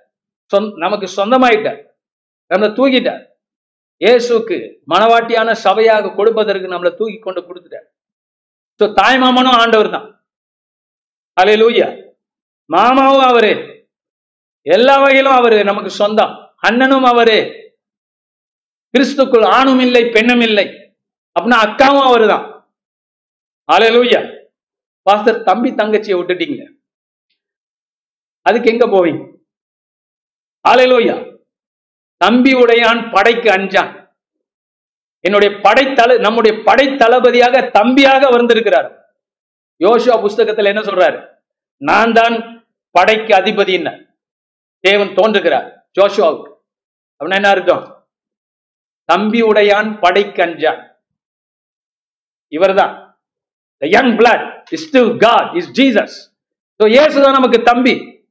[0.53, 1.80] சொந் நமக்கு சொந்தமாயிட்டார்.
[2.51, 3.22] நம்மளை தூக்கிட்டார்.
[4.05, 4.59] இயேசுக்கு
[4.93, 7.86] மனவாட்டியான சபையாக கொடுப்பதற்கு நம்மளை தூக்கி கொண்டு கொடுத்துட்டார்.
[8.80, 10.07] ஸோ தாய் மாமனும் ஆண்டவர் தான்
[11.36, 11.89] அலே லூயா
[12.72, 13.52] மாமாவும் அவரு.
[14.62, 16.52] எல்லா வகையிலும் அவரு நமக்கு சொந்தம்.
[16.56, 17.38] அண்ணனும் அவரு.
[18.94, 20.66] கிறிஸ்துக்குள் ஆணும் இல்லை பெண்ணும் இல்லை.
[21.40, 22.44] அப்படின்னா அக்காவும் அவரு தான்
[23.72, 24.36] அலே
[25.02, 26.76] பாஸ்டர் தம்பி தங்கச்சியை விட்டுட்டீங்க.
[28.40, 29.36] அதுக்கு எங்க போவீங்க?
[30.68, 31.40] அலையிலோயா
[32.16, 34.10] தம்பி உடையான் படைக்கு அஞ்சான்.
[35.20, 39.16] என்னுடைய படைத்தல நம்முடைய படைத்தளபதியாக தம்பியாக வந்திருக்கிறார்.
[39.84, 41.28] யோசுவா புஸ்தகத்துல என்ன சொல்றாரு?
[41.76, 42.57] நான் தான்
[42.91, 44.16] படைக்கு அதிபதி என்ன?
[44.80, 46.53] தேவன் தோன்றுகிறார் ஜோஷுவாவுக்கு.
[47.18, 48.09] அப்படின்னா என்ன அர்த்தம்?
[49.05, 50.95] தம்பி உடையான் படைக்கு அஞ்சான்
[52.49, 53.20] இவர்தான்.
[53.78, 56.36] Young young is is still is Jesus
[56.82, 56.86] Jesus.
[56.86, 58.24] இயேசுதான் நமக்கு தம்பி.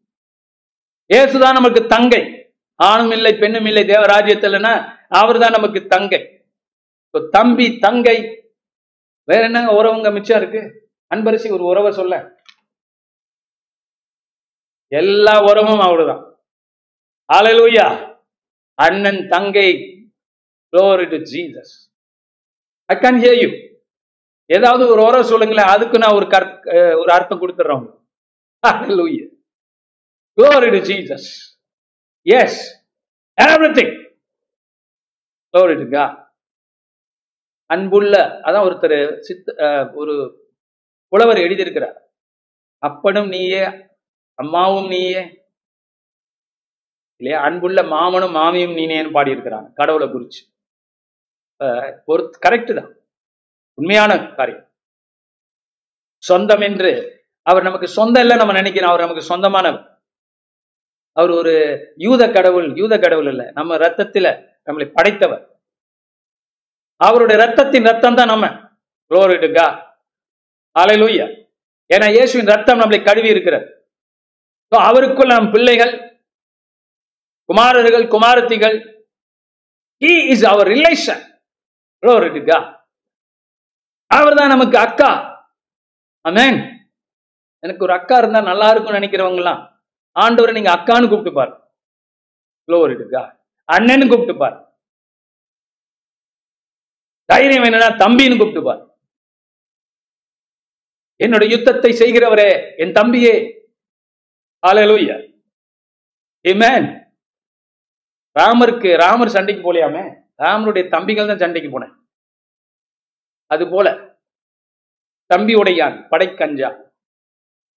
[1.13, 2.53] இயேசுதான் நமக்கு தங்கை.
[2.75, 6.45] ஆணும் இல்லை பெண்ணும் இல்லை தேவராஜ்யத்தில்னா அவர் தான் நமக்கு தங்கை.
[7.05, 8.49] இப்போ தம்பி தங்கை.
[9.23, 10.91] வேற என்ன உறவுங்க மிச்சம் இருக்கு?
[11.15, 12.36] அன்பரசி ஒரு உறவை சொல்ல
[14.91, 16.23] எல்லா உறவும் அவருதான்.
[17.29, 17.89] Hallelujah.
[18.79, 19.69] அண்ணன் தங்கை
[20.73, 21.73] glory to Jesus
[22.89, 23.49] I can hear you
[24.49, 26.47] ஏதாவது ஒரு உறவு சொல்லுங்களேன் அதுக்கு நான் ஒரு கற்
[27.01, 27.85] ஒரு அர்த்தம் கொடுத்துட்றோம்
[30.37, 31.27] glory to Jesus
[32.27, 32.59] is
[33.79, 33.93] everything
[35.53, 36.05] glory to கா
[37.69, 38.15] அன்புள்ள
[38.47, 39.47] அதான் ஒருத்தர் சித்த
[40.01, 40.13] ஒரு
[41.11, 41.97] புலவர் எழுதியிருக்கிறார்.
[42.83, 43.63] அப்பனும் நீயே
[44.39, 45.45] அம்மாவும் நீயே.
[47.17, 47.41] இல்லையா?
[47.41, 49.73] அன்புள்ள மாமனும் மாமியும் நீனேன்னு பாடியிருக்கிறாங்க.
[49.73, 50.41] கடவுளை குறிச்சு.
[51.59, 52.31] அஹ், ஒரு
[52.75, 52.95] தான்.
[53.73, 54.71] உண்மையான காரியம்.
[56.17, 58.89] சொந்தம் என்று அவர் நமக்கு சொந்தம் இல்லை நம்ம நினைக்கிறோம்.
[58.89, 60.01] அவர் நமக்கு சொந்தமானவர்.
[61.11, 61.53] அவர் ஒரு
[61.95, 63.51] யூத கடவுள் யூத கடவுள் இல்ல.
[63.51, 64.27] நம்ம ரத்தத்துல
[64.65, 65.59] நம்மளை படைத்தவர்.
[66.95, 68.45] அவருடைய ரத்தத்தின் ரத்தம் தான் நம்ம.
[69.11, 69.47] Glory to
[71.93, 73.76] ஏன்னா இயேசுவின் ரத்தம் நம்மளை கழுவி இருக்கிறது.
[74.71, 75.93] அவருக்குள் நம் பிள்ளைகள்
[77.45, 78.77] குமாரர்கள் குமாரத்திகள்.
[80.03, 81.23] He is our relation
[82.03, 82.41] Glory
[84.07, 85.09] அவர் தான் நமக்கு அக்கா.
[86.25, 86.59] அமேன்
[87.59, 89.61] எனக்கு ஒரு அக்கா இருந்தா நல்லா இருக்கும்னு நினைக்கிறவங்கலாம்
[90.15, 91.53] ஆண்டவரை நீங்க அக்கான்னு கூப்பிட்டு பாரு.
[92.67, 93.23] Glory to
[93.69, 94.57] அண்ணன்னு கூப்பிட்டு பாரு.
[97.25, 98.81] தைரியம் என்னன்னா தம்பின்னு கூப்பிட்டு பாரு.
[101.23, 103.56] என்னோட யுத்தத்தை செய்கிறவரே என் தம்பியே.
[104.63, 105.15] ஹalleluya
[106.45, 106.83] amen.
[108.39, 110.03] ராமருக்கு ராமர் சண்டைக்கு போலையாமே?
[110.43, 111.93] ராமருடைய தம்பிகள் தான் சண்டைக்கு போனேன்.
[113.51, 113.87] அது போல
[115.31, 116.69] தம்பி உடையான் படைக்கஞ்சா.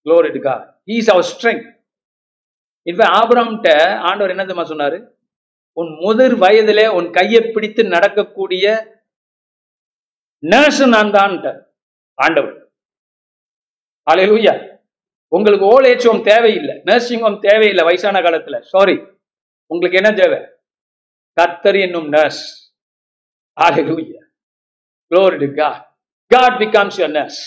[0.06, 0.62] Glory to God.
[0.88, 1.24] He is our
[2.86, 3.00] இப்ப
[4.08, 4.98] ஆண்டவர் என்ன தெரியுமா சொன்னாரு?
[5.76, 8.64] உன் முதிர் வயதிலே உன் கையை பிடித்து நடக்கக்கூடிய
[10.52, 11.34] நர்ஸ் நான் தான்
[12.18, 12.56] ஆண்டவர்.
[14.06, 14.54] அலையூயா
[15.36, 18.60] உங்களுக்கு ஓல் ஏஜ் ஹோம் தேவையில்லை நர்சிங் ஹோம் தேவையில்லை வயசான காலத்துல.
[18.60, 18.96] சாரி
[19.66, 20.40] உங்களுக்கு என்ன தேவை?
[21.40, 22.72] கத்தர் என்னும் nurse
[23.60, 24.18] hallelujah
[25.14, 25.78] glory to God.
[26.30, 27.38] God becomes your nurse.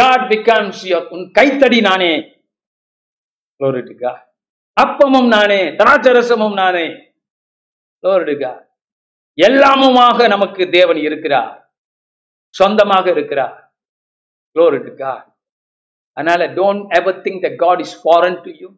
[0.00, 2.42] God becomes your உன் கைத்தடி நானே.
[3.60, 4.20] Glory to God.
[4.80, 7.14] அப்பமும் நானே திராட்சரசமும் நானே.
[8.02, 8.60] Glory to God.
[9.36, 11.74] எல்லாமுமாக நமக்கு தேவன் இருக்கிறார்.
[12.48, 13.74] சொந்தமாக இருக்கிறார்.
[14.58, 15.31] Glory to God.
[16.12, 18.68] அதனால don't ever think the God is foreign to you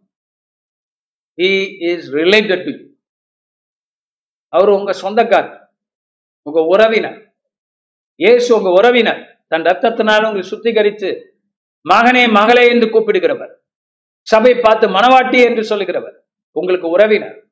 [1.37, 2.93] he is related to you
[4.49, 5.63] அவர் உங்க சொந்தக்கார்
[6.43, 7.35] உங்க உறவினர்.
[8.15, 9.45] இயேசு உங்க உறவினர்.
[9.47, 11.23] தன் ரத்தத்தினால் உங்களை சுத்திகரித்து
[11.89, 13.53] மகனே மகளே என்று கூப்பிடுகிறவர்.
[14.21, 16.17] சபை பார்த்து மனவாட்டி என்று சொல்லுகிறவர்.
[16.51, 17.49] உங்களுக்கு உறவினர்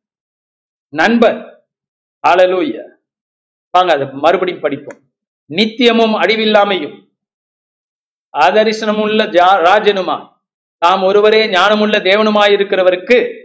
[0.88, 1.66] நண்பர்.
[2.26, 2.84] ஹalleluya
[3.70, 5.00] வாங்க அதை மறுபடியும் படிப்போம்.
[5.50, 7.01] நித்தியமும் அழிவில்லாமையும்.
[8.32, 10.32] ஆதரிசனமுள்ள ஜா- ராஜனுமா?
[10.78, 13.40] தாம் ஒருவரே ஞானமுள்ள தேவனுமாயிருக்கிறவருக்கு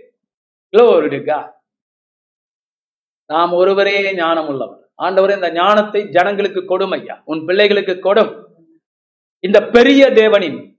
[0.71, 1.51] இருக்கிறவருக்கு
[3.25, 7.21] நாம் ஒருவரே ஞானம் உள்ளவர் ஆண்டவர் இந்த ஞானத்தை ஜனங்களுக்கு கொடும் ஐயா.
[7.25, 8.45] உன் பிள்ளைகளுக்கு கொடும்.
[9.39, 10.75] இந்த பெரிய தேவனின்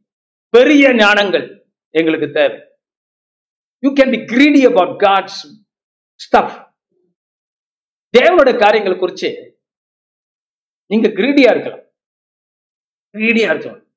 [0.48, 2.61] பெரிய ஞானங்கள் எங்களுக்கு தேவை.
[3.78, 5.66] You can be greedy about God's
[6.14, 6.72] stuff
[8.18, 9.50] தேவனோட காரியங்கள் குறிச்சு
[10.86, 11.84] நீங்க கிரீடியா இருக்கலாம்.
[13.12, 13.88] கிரீடியா இருக்கலாம்.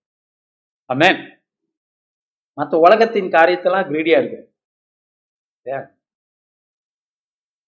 [0.93, 1.39] அமேன்
[2.53, 4.55] மற்ற உலகத்தின் காரியத்தெல்லாம் கிரீடியா இருக்கு.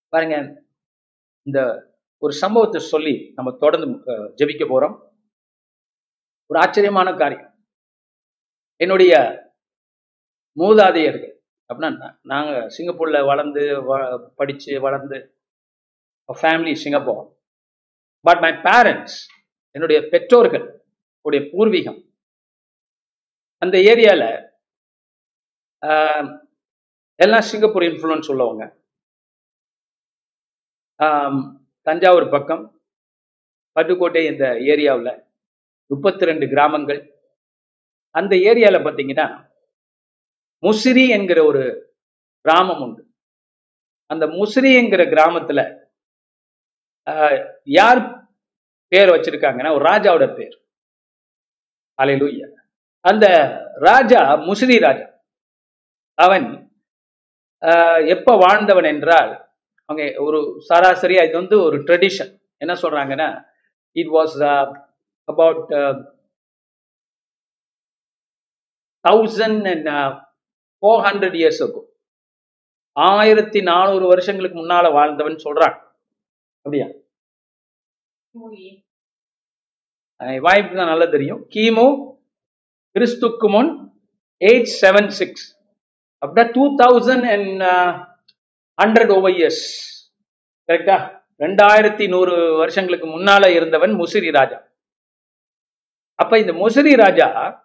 [0.07, 0.65] பாருங்க
[1.43, 1.59] இந்த
[2.17, 3.88] ஒரு சம்பவத்தை சொல்லி நம்ம தொடர்ந்து
[4.45, 5.11] ஜெபிக்க போறோம்.
[6.45, 7.67] ஒரு ஆச்சரியமான காரியம்.
[8.76, 9.41] என்னுடைய
[10.55, 11.39] மூதாதையர்கள்
[11.74, 15.38] அப்படின்னா நாங்க சிங்கப்பூர்ல வளர்ந்து வ- படிச்சு வளர்ந்து
[16.41, 17.38] family Singapore
[18.19, 19.17] but my parents
[19.71, 20.86] என்னுடைய பெற்றோர்கள்
[21.21, 22.12] உடைய பூர்வீகம்
[23.64, 24.24] அந்த ஏரியால
[27.20, 28.64] எல்லாம் சிங்கப்பூர் இன்ஃப்ளூயன்ஸ் உள்ளவங்க.
[31.88, 32.64] தஞ்சாவூர் பக்கம்
[33.76, 35.14] பட்டுக்கோட்டை இந்த ஏரியாவில்
[35.91, 37.01] முப்பத்தி ரெண்டு கிராமங்கள்.
[38.16, 39.28] அந்த ஏரியாவில் பார்த்தீங்கன்னா
[40.64, 41.64] முசிறி என்கிற ஒரு
[42.45, 43.01] கிராமம் உண்டு.
[44.09, 45.61] அந்த முசிறி என்கிற கிராமத்துல
[47.07, 47.39] ஆஹ்,
[47.78, 47.99] யார்
[48.91, 50.55] பேர் வச்சிருக்காங்கன்னா ஒரு ராஜாவோட பேர்.
[51.99, 52.47] அலையிலூயா.
[53.06, 53.26] அந்த
[53.88, 55.08] ராஜா முசிறி ராஜா
[56.18, 56.47] அவன்
[58.06, 59.32] எப்ப வாழ்ந்தவன் என்றால்
[59.89, 60.39] அவங்க ஒரு
[60.70, 62.32] சராசரியா இது வந்து ஒரு ட்ரெடிஷன்
[62.62, 63.30] என்ன சொல்றாங்கன்னா
[63.95, 64.36] it was
[65.28, 65.72] about
[69.06, 69.89] thousand and
[70.84, 71.89] four hundred years இருக்கும்
[72.97, 75.78] ஆயிரத்தி நானூறு வருஷங்களுக்கு முன்னால வாழ்ந்தவன் சொல்றான்.
[76.66, 76.88] அப்படியா?
[80.47, 81.41] வாய்ப்பு தான் நல்லா தெரியும்.
[81.56, 81.86] கிமு
[82.95, 83.91] கிறிஸ்துக்கு முன்
[84.41, 85.57] எயிட் செவன் சிக்ஸ்
[86.21, 87.63] அப்படின்னா two thousand and
[88.81, 89.63] hundred over years
[90.69, 94.59] கரெக்டா ரெண்டாயிரத்தி நூறு வருஷங்களுக்கு முன்னால இருந்தவன் முசிறி ராஜா.
[96.15, 97.59] அப்ப இந்த முசிறி ராஜா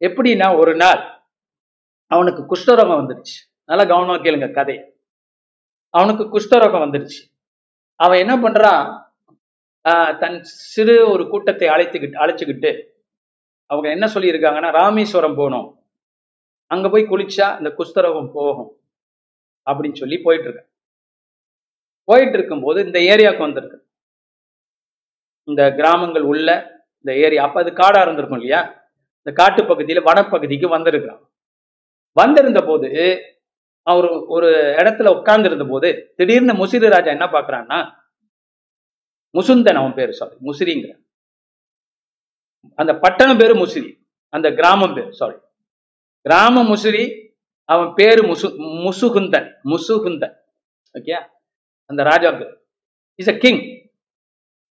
[0.00, 1.02] எப்படின்னா ஒரு நாள்
[2.06, 4.76] அவனுக்கு குஷ்டரோகம் வந்துடுச்சு நல்லா கவனமா கேளுங்க கதை
[5.90, 7.20] அவனுக்கு குஷ்டரோகம் வந்துடுச்சு
[7.96, 9.04] அவன் என்ன பண்றான்?
[9.88, 12.91] ஆஹ் தன் சிறு ஒரு கூட்டத்தை அழைத்துக்கிட்டு அழைச்சுக்கிட்டு
[13.72, 15.68] அவங்க என்ன சொல்லியிருக்காங்கன்னா ராமேஸ்வரம் போனோம்.
[16.70, 18.70] அங்க போய் குளிச்சா இந்த குஸ்தரகம் போகும்.
[19.70, 20.62] அப்படின்னு சொல்லி போயிட்டு இருக்க
[22.08, 23.78] போயிட்டு இருக்கும்போது இந்த ஏரியாவுக்கு வந்திருக்கு.
[25.48, 26.48] இந்த கிராமங்கள் உள்ள
[27.04, 28.60] இந்த ஏரியா அப்ப அது காடா இருந்திருக்கும் இல்லையா?
[29.22, 31.22] இந்த காட்டு பகுதியில வனப்பகுதிக்கு வந்திருக்கிறான்.
[32.16, 32.90] வந்திருந்த போது
[33.86, 34.48] அவர் ஒரு
[34.80, 37.78] இடத்துல உட்கார்ந்து இருந்த போது திடீர்னு முசிறி ராஜா என்ன பாக்குறான்னா
[39.34, 40.92] முசுந்தன் அவன் பேரு சாரி முசிறிங்கிற.
[42.80, 43.90] அந்த பட்டணம் பேரு முசிறி.
[44.34, 45.36] அந்த கிராமம் பேரு சாரி
[46.26, 47.04] கிராம முசிறி
[47.68, 48.48] அவன் பேரு முசு
[48.86, 50.34] முசுகுந்தன் முசுகுந்தன்.
[50.94, 51.16] ஓகே
[51.90, 52.30] அந்த ராஜா
[53.20, 53.62] இஸ் அ கிங்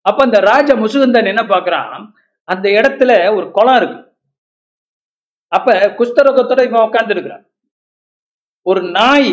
[0.06, 2.04] அப்ப அந்த ராஜா முசுகுந்தன் என்ன பாக்குறான்
[2.48, 4.00] அந்த இடத்துல ஒரு குளம் இருக்கு.
[5.52, 7.44] அப்ப குஸ்தரோகத்தோட இவன் உட்கார்ந்து இருக்கிறான்
[8.66, 9.32] ஒரு நாய்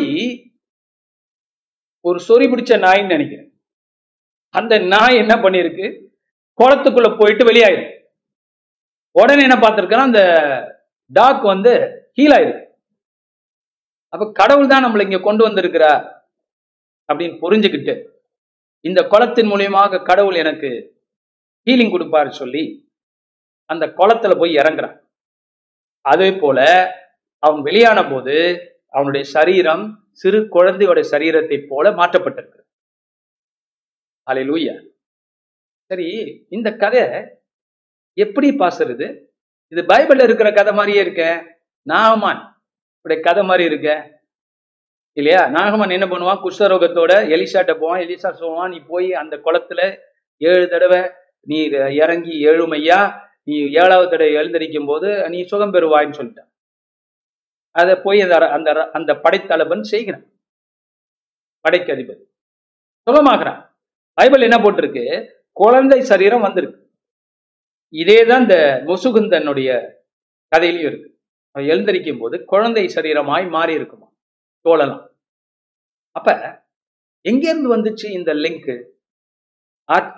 [2.06, 3.50] ஒரு சொறி பிடிச்ச நாயின்னு நினைக்கிறேன்.
[4.56, 5.88] அந்த நாய் என்ன பண்ணிருக்கு
[6.60, 7.98] குளத்துக்குள்ள போயிட்டு வெளியாயிருக்கு
[9.20, 10.22] உடனே என்ன பார்த்திருக்கான் அந்த
[11.12, 11.72] டாக் வந்து
[12.18, 12.64] ஹீல் ஆயிருக்கு.
[14.14, 15.92] அப்ப கடவுள் தான் நம்மளை இங்க கொண்டு வந்திருக்கிறா
[17.10, 17.96] அப்படின்னு புரிஞ்சுக்கிட்டு
[18.86, 20.70] இந்த குளத்தின் மூலியமாக கடவுள் எனக்கு
[21.68, 22.64] ஹீலிங் கொடுப்பாரு சொல்லி
[23.70, 24.98] அந்த குளத்துல போய் இறங்குறான்.
[26.12, 26.60] அதே போல
[27.44, 28.36] அவன் வெளியான போது
[28.96, 29.84] அவனுடைய சரீரம்
[30.22, 32.62] சிறு குழந்தையோட சரீரத்தை போல மாற்றப்பட்டிருக்கு.
[34.28, 34.76] அலையிலூயா
[35.92, 36.08] சரி
[36.56, 37.04] இந்த கதை
[38.14, 39.26] எப்படி பாசுறது?
[39.68, 41.46] இது பைபிள்ல இருக்கிற கதை மாதிரியே இருக்க.
[41.90, 42.64] நாகமான்.
[42.96, 44.20] இப்படி கதை மாதிரி இருக்க.
[45.14, 45.48] இல்லையா?
[45.48, 46.40] நாகமான் என்ன பண்ணுவான்?
[46.44, 48.02] குஷ்டரோகத்தோட எலிசாட்ட போவான்.
[48.02, 50.00] எலிசா சொல்லுவான் நீ போய் அந்த குளத்துல
[50.38, 51.64] ஏழு தடவை நீ
[51.96, 56.48] இறங்கி ஏழுமையா நீ ஏழாவது தடவை எழுந்தரிக்கும் போது நீ சுகம் பெறுவாய்ன்னு சொல்லிட்டான்.
[57.72, 60.26] அதை போய் அந்த அந்த அந்த படைத்தலைவன் செய்கிறான்.
[61.60, 62.28] படைக்கு அதிபதி.
[63.10, 63.70] சுகமாகறான்.
[64.14, 65.32] பைபிள் என்ன போட்டிருக்கு?
[65.52, 66.89] குழந்தை சரீரம் வந்திருக்கு.
[67.94, 68.58] இதே தான் இந்த
[68.90, 69.70] முசுகுந்தனுடைய
[70.52, 71.10] கதையிலையும் இருக்கு.
[71.56, 74.08] அவன் எழுந்தரிக்கும் போது குழந்தை சரீரமாய் மாறி இருக்குமா
[74.66, 75.04] தோழலாம்.
[76.16, 76.30] அப்ப
[77.26, 78.72] எங்கேருந்து வந்துச்சு இந்த லிங்க்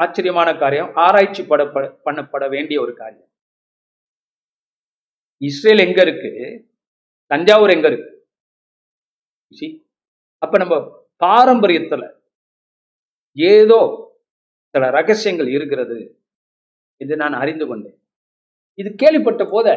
[0.03, 0.89] ஆச்சரியமான காரியம்.
[1.05, 1.61] ஆராய்ச்சி பட
[2.05, 3.30] பண்ணப்பட வேண்டிய ஒரு காரியம்.
[5.41, 6.32] இஸ்ரேல் எங்க இருக்கு?
[7.32, 8.09] தஞ்சாவூர் எங்க இருக்கு?
[10.43, 10.76] அப்ப நம்ம
[11.26, 12.03] பாரம்பரியத்துல
[13.38, 13.80] ஏதோ
[14.76, 15.97] சில ரகசியங்கள் இருக்கிறது.
[17.02, 17.97] என்று நான் அறிந்து கொண்டேன்.
[18.78, 19.68] இது கேள்விப்பட்ட போத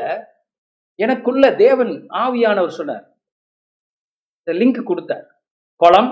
[0.98, 3.04] எனக்குள்ள தேவன் ஆவியானவர் சொன்னார்.
[4.40, 5.24] இந்த லிங்க் கொடுத்தார்.
[5.80, 6.10] குளம்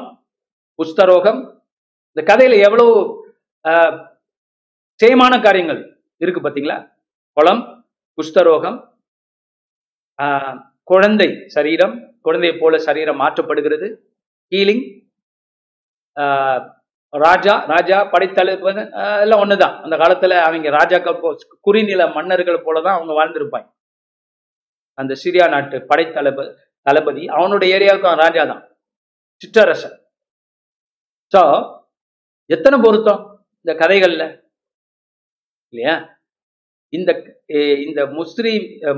[0.79, 1.41] புஸ்தரோகம்
[2.11, 2.95] இந்த கதையில எவ்வளவு
[3.65, 3.97] ஆஹ்,
[5.01, 5.81] சேமான காரியங்கள்
[6.21, 6.79] இருக்கு பாத்தீங்களா?
[7.37, 7.63] குளம்
[8.19, 8.79] குஷ்டரோகம்
[10.19, 10.57] ஆஹ்,
[10.91, 11.95] குழந்தை சரீரம்
[12.27, 13.87] குழந்தையை போல சரீரம் மாற்றப்படுகிறது
[14.53, 14.85] ஹீலிங்
[17.13, 18.79] ராஜா ராஜா படைத்தலைவர்
[19.23, 19.75] எல்லாம் ஒண்ணுதான்.
[19.85, 21.31] அந்த காலத்துல அவங்க ராஜாக்கள் போ
[21.67, 23.69] குறிநில மன்னர்கள் போலதான் அவங்க வாழ்ந்திருப்பாங்க.
[24.99, 26.51] அந்த சிரியா நாட்டு படைத்தளபதி
[26.87, 28.63] தளபதி அவனுடைய ஏரியாவுக்கு அவன் ராஜா தான்
[29.43, 29.97] சிற்றரசன்.
[31.33, 31.43] ஸோ
[32.51, 33.21] எத்தனை பொருத்தம்
[33.67, 34.23] இந்த கதைகள்ல?
[35.73, 35.95] இல்லையா?
[36.93, 37.11] இந்த
[37.87, 38.53] இந்த முஸ்ரி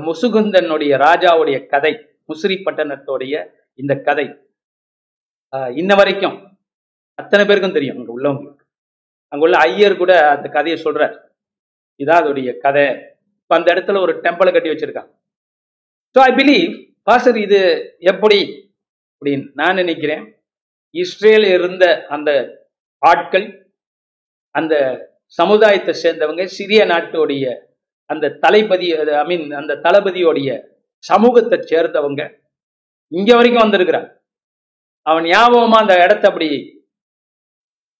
[0.07, 1.93] முசுகுந்தனுடைய ராஜாவுடைய கதை
[2.29, 3.35] முஸ்ரி பட்டணத்துடைய
[3.79, 4.25] இந்த கதை.
[5.53, 6.35] ஆஹ், இன்ன வரைக்கும்
[7.19, 8.63] அத்தனை பேருக்கும் தெரியும் அங்க உள்ளவங்களுக்கு.
[9.31, 11.15] அங்குள்ள ஐயர் கூட அந்த கதையை சொல்கிறார்
[11.99, 12.85] இதான் அதோடைய கதை.
[13.41, 15.11] இப்ப அந்த இடத்துல ஒரு டெம்பிளை கட்டி வச்சிருக்காங்க.
[16.15, 16.71] ஸோ ஐ பிலீவ்
[17.07, 17.59] பாஸ்டர் இது
[18.11, 18.39] எப்படி?
[19.15, 20.23] அப்படின்னு நான் நினைக்கிறேன்.
[20.95, 21.85] இஸ்ரேல் இருந்த
[22.15, 22.29] அந்த
[23.03, 23.47] ஆட்கள்
[24.55, 24.73] அந்த
[25.39, 27.45] சமுதாயத்தை சேர்ந்தவங்க சிறிய நாட்டுடைய
[28.09, 28.87] அந்த தலைபதி
[29.21, 30.49] ஐ மீன் அந்த தளபதியோடைய
[31.03, 32.21] சமூகத்தை சேர்ந்தவங்க
[33.11, 34.07] இங்க வரைக்கும் வந்திருக்கிறான்
[35.05, 36.49] அவன் ஞாபகமா அந்த இடத்தை அப்படி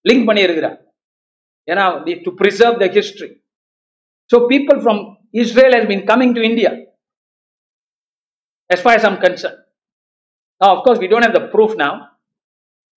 [0.06, 0.78] லிங்க் பண்ணியிருக்கிறார்
[1.68, 1.86] ஏன்னா
[2.26, 3.30] to preserve the history
[4.32, 5.02] so people from
[5.44, 6.72] Israel has been coming to India
[8.70, 9.60] as far as concern concerned.
[10.62, 11.94] Now, of course, we don't have the proof now,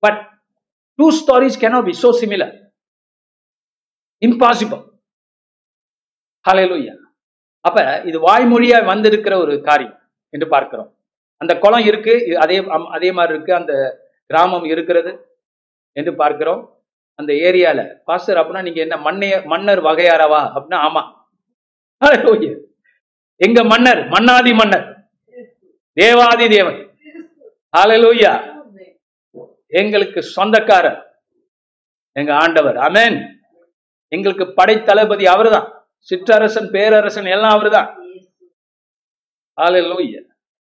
[0.03, 0.17] but
[0.99, 2.49] two stories cannot be so similar.
[7.65, 9.97] அப்ப இது வாய்மொழியா வந்திருக்கிற ஒரு காரியம்
[10.33, 10.89] என்று பார்க்கிறோம்
[11.41, 12.57] அந்த குளம் இருக்கு அதே
[12.97, 13.73] அதே மாதிரி இருக்கு அந்த
[14.31, 15.13] கிராமம் இருக்கிறது
[15.97, 16.63] என்று பார்க்கிறோம்
[17.21, 20.41] அந்த ஏரியால பாஸ்டர் அப்படின்னா நீங்க என்ன மன்னைய மன்னர் வகையாரவா?
[20.57, 21.03] அப்படின்னா ஆமா.
[23.47, 24.01] எங்க மன்னர்?
[24.09, 24.87] மன்னாதி மன்னர்.
[25.93, 26.79] தேவாதி தேவன்.
[27.77, 28.33] ஹலலூயா
[29.81, 31.01] எங்களுக்கு சொந்தக்காரர்.
[32.21, 32.77] எங்க ஆண்டவர்.
[32.77, 33.19] அமேன்
[34.13, 35.67] எங்களுக்கு படைத்தளபதி அவர்தான்.
[36.09, 37.89] சிற்றரசன் பேரரசன் எல்லாம் அவர்தான்.
[39.59, 40.21] ஹalleluya.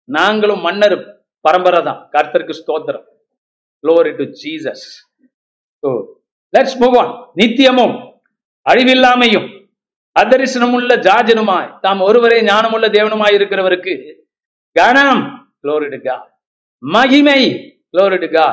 [0.09, 0.97] நாங்களும் மன்னர்
[1.45, 3.05] பரம்பரை தான் கர்த்தருக்கு ஸ்தோத்திரம்.
[3.83, 4.87] Glory to Jesus
[5.87, 5.91] oh
[6.53, 7.95] let's move on நித்தியமும்
[8.65, 9.47] அழிவில்லாமையும்
[10.15, 13.93] அதரிசனமுள்ள ஜாஜனுமாய் தாம் ஒருவரே ஞானமுள்ள தேவனுமாய் இருக்கிறவருக்கு
[14.71, 15.23] கணம்
[15.63, 16.17] குளோரிடுகா
[16.83, 17.41] மகிமை
[17.93, 18.45] குளோரிடுகா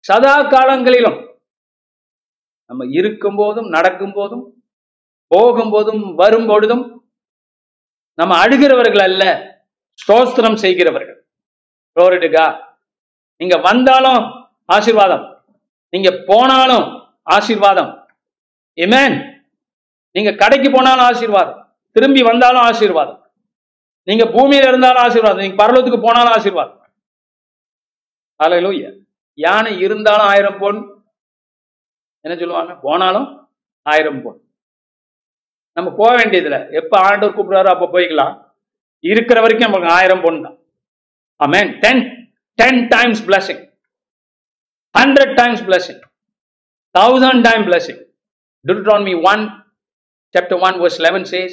[0.00, 1.18] சதா காலங்களிலும்
[2.66, 4.44] நம்ம இருக்கும் போதும் நடக்கும் போதும்
[5.26, 6.84] போகும் போதும் வரும் பொழுதும்
[8.14, 9.24] நம்ம அழுகிறவர்கள் அல்ல
[9.98, 11.18] ஸ்தோஸ்திரம் செய்கிறவர்கள்.
[11.96, 12.46] குளோரிடுகா
[13.36, 14.22] நீங்க வந்தாலும்
[14.64, 15.24] ஆசீர்வாதம்.
[15.92, 16.86] நீங்க போனாலும்
[17.36, 17.92] ஆசீர்வாதம்.
[18.82, 19.16] ஏமேன்
[20.16, 21.60] நீங்க கடைக்கு போனாலும் ஆசீர்வாதம்.
[21.96, 23.20] திரும்பி வந்தாலும் ஆசீர்வாதம்.
[24.08, 25.42] நீங்க பூமியில இருந்தாலும் ஆசீர்வாதம்.
[25.44, 26.76] நீங்க பரலோத்துக்கு போனாலும் ஆசீர்வாதம்.
[28.40, 28.90] ஹalleluya
[29.44, 30.78] யானை இருந்தாலும் ஆயிரம் பொன்.
[32.24, 32.72] என்ன சொல்லுவாங்க?
[32.86, 33.26] போனாலும்
[33.82, 34.38] ஆயிரம் பொன்.
[35.76, 38.34] நம்ம போக வேண்டியதுல எப்ப ஆண்டவர் கூப்பிடுறாரோ அப்ப போய்க்கலாம்.
[39.10, 40.56] இருக்கிற வரைக்கும் நமக்கு ஆயிரம் பொன் தான்.
[41.44, 42.02] ஆமேன் ten
[42.58, 43.62] ten times blessing
[44.98, 46.00] hundred times blessing
[46.94, 47.98] thousand time blessing.
[48.64, 49.48] Deuteronomy 1
[50.34, 51.52] chapter 1 verse 11 says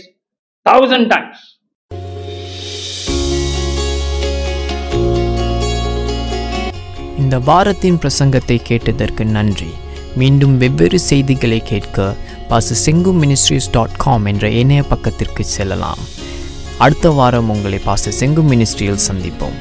[0.65, 1.37] thousand times.
[7.17, 9.69] இந்த வாரத்தின் பிரசங்கத்தை கேட்டதற்கு நன்றி.
[10.15, 12.15] மீண்டும் வெவ்வேறு செய்திகளை கேட்க
[12.49, 16.03] பாச செங்கு மினிஸ்ட்ரிஸ் டாட் காம் என்ற இணைய பக்கத்திற்கு செல்லலாம்.
[16.77, 19.57] அடுத்த வாரம் உங்களை பாச செங்கு மினிஸ்ட்ரியில் சந்திப்போம்.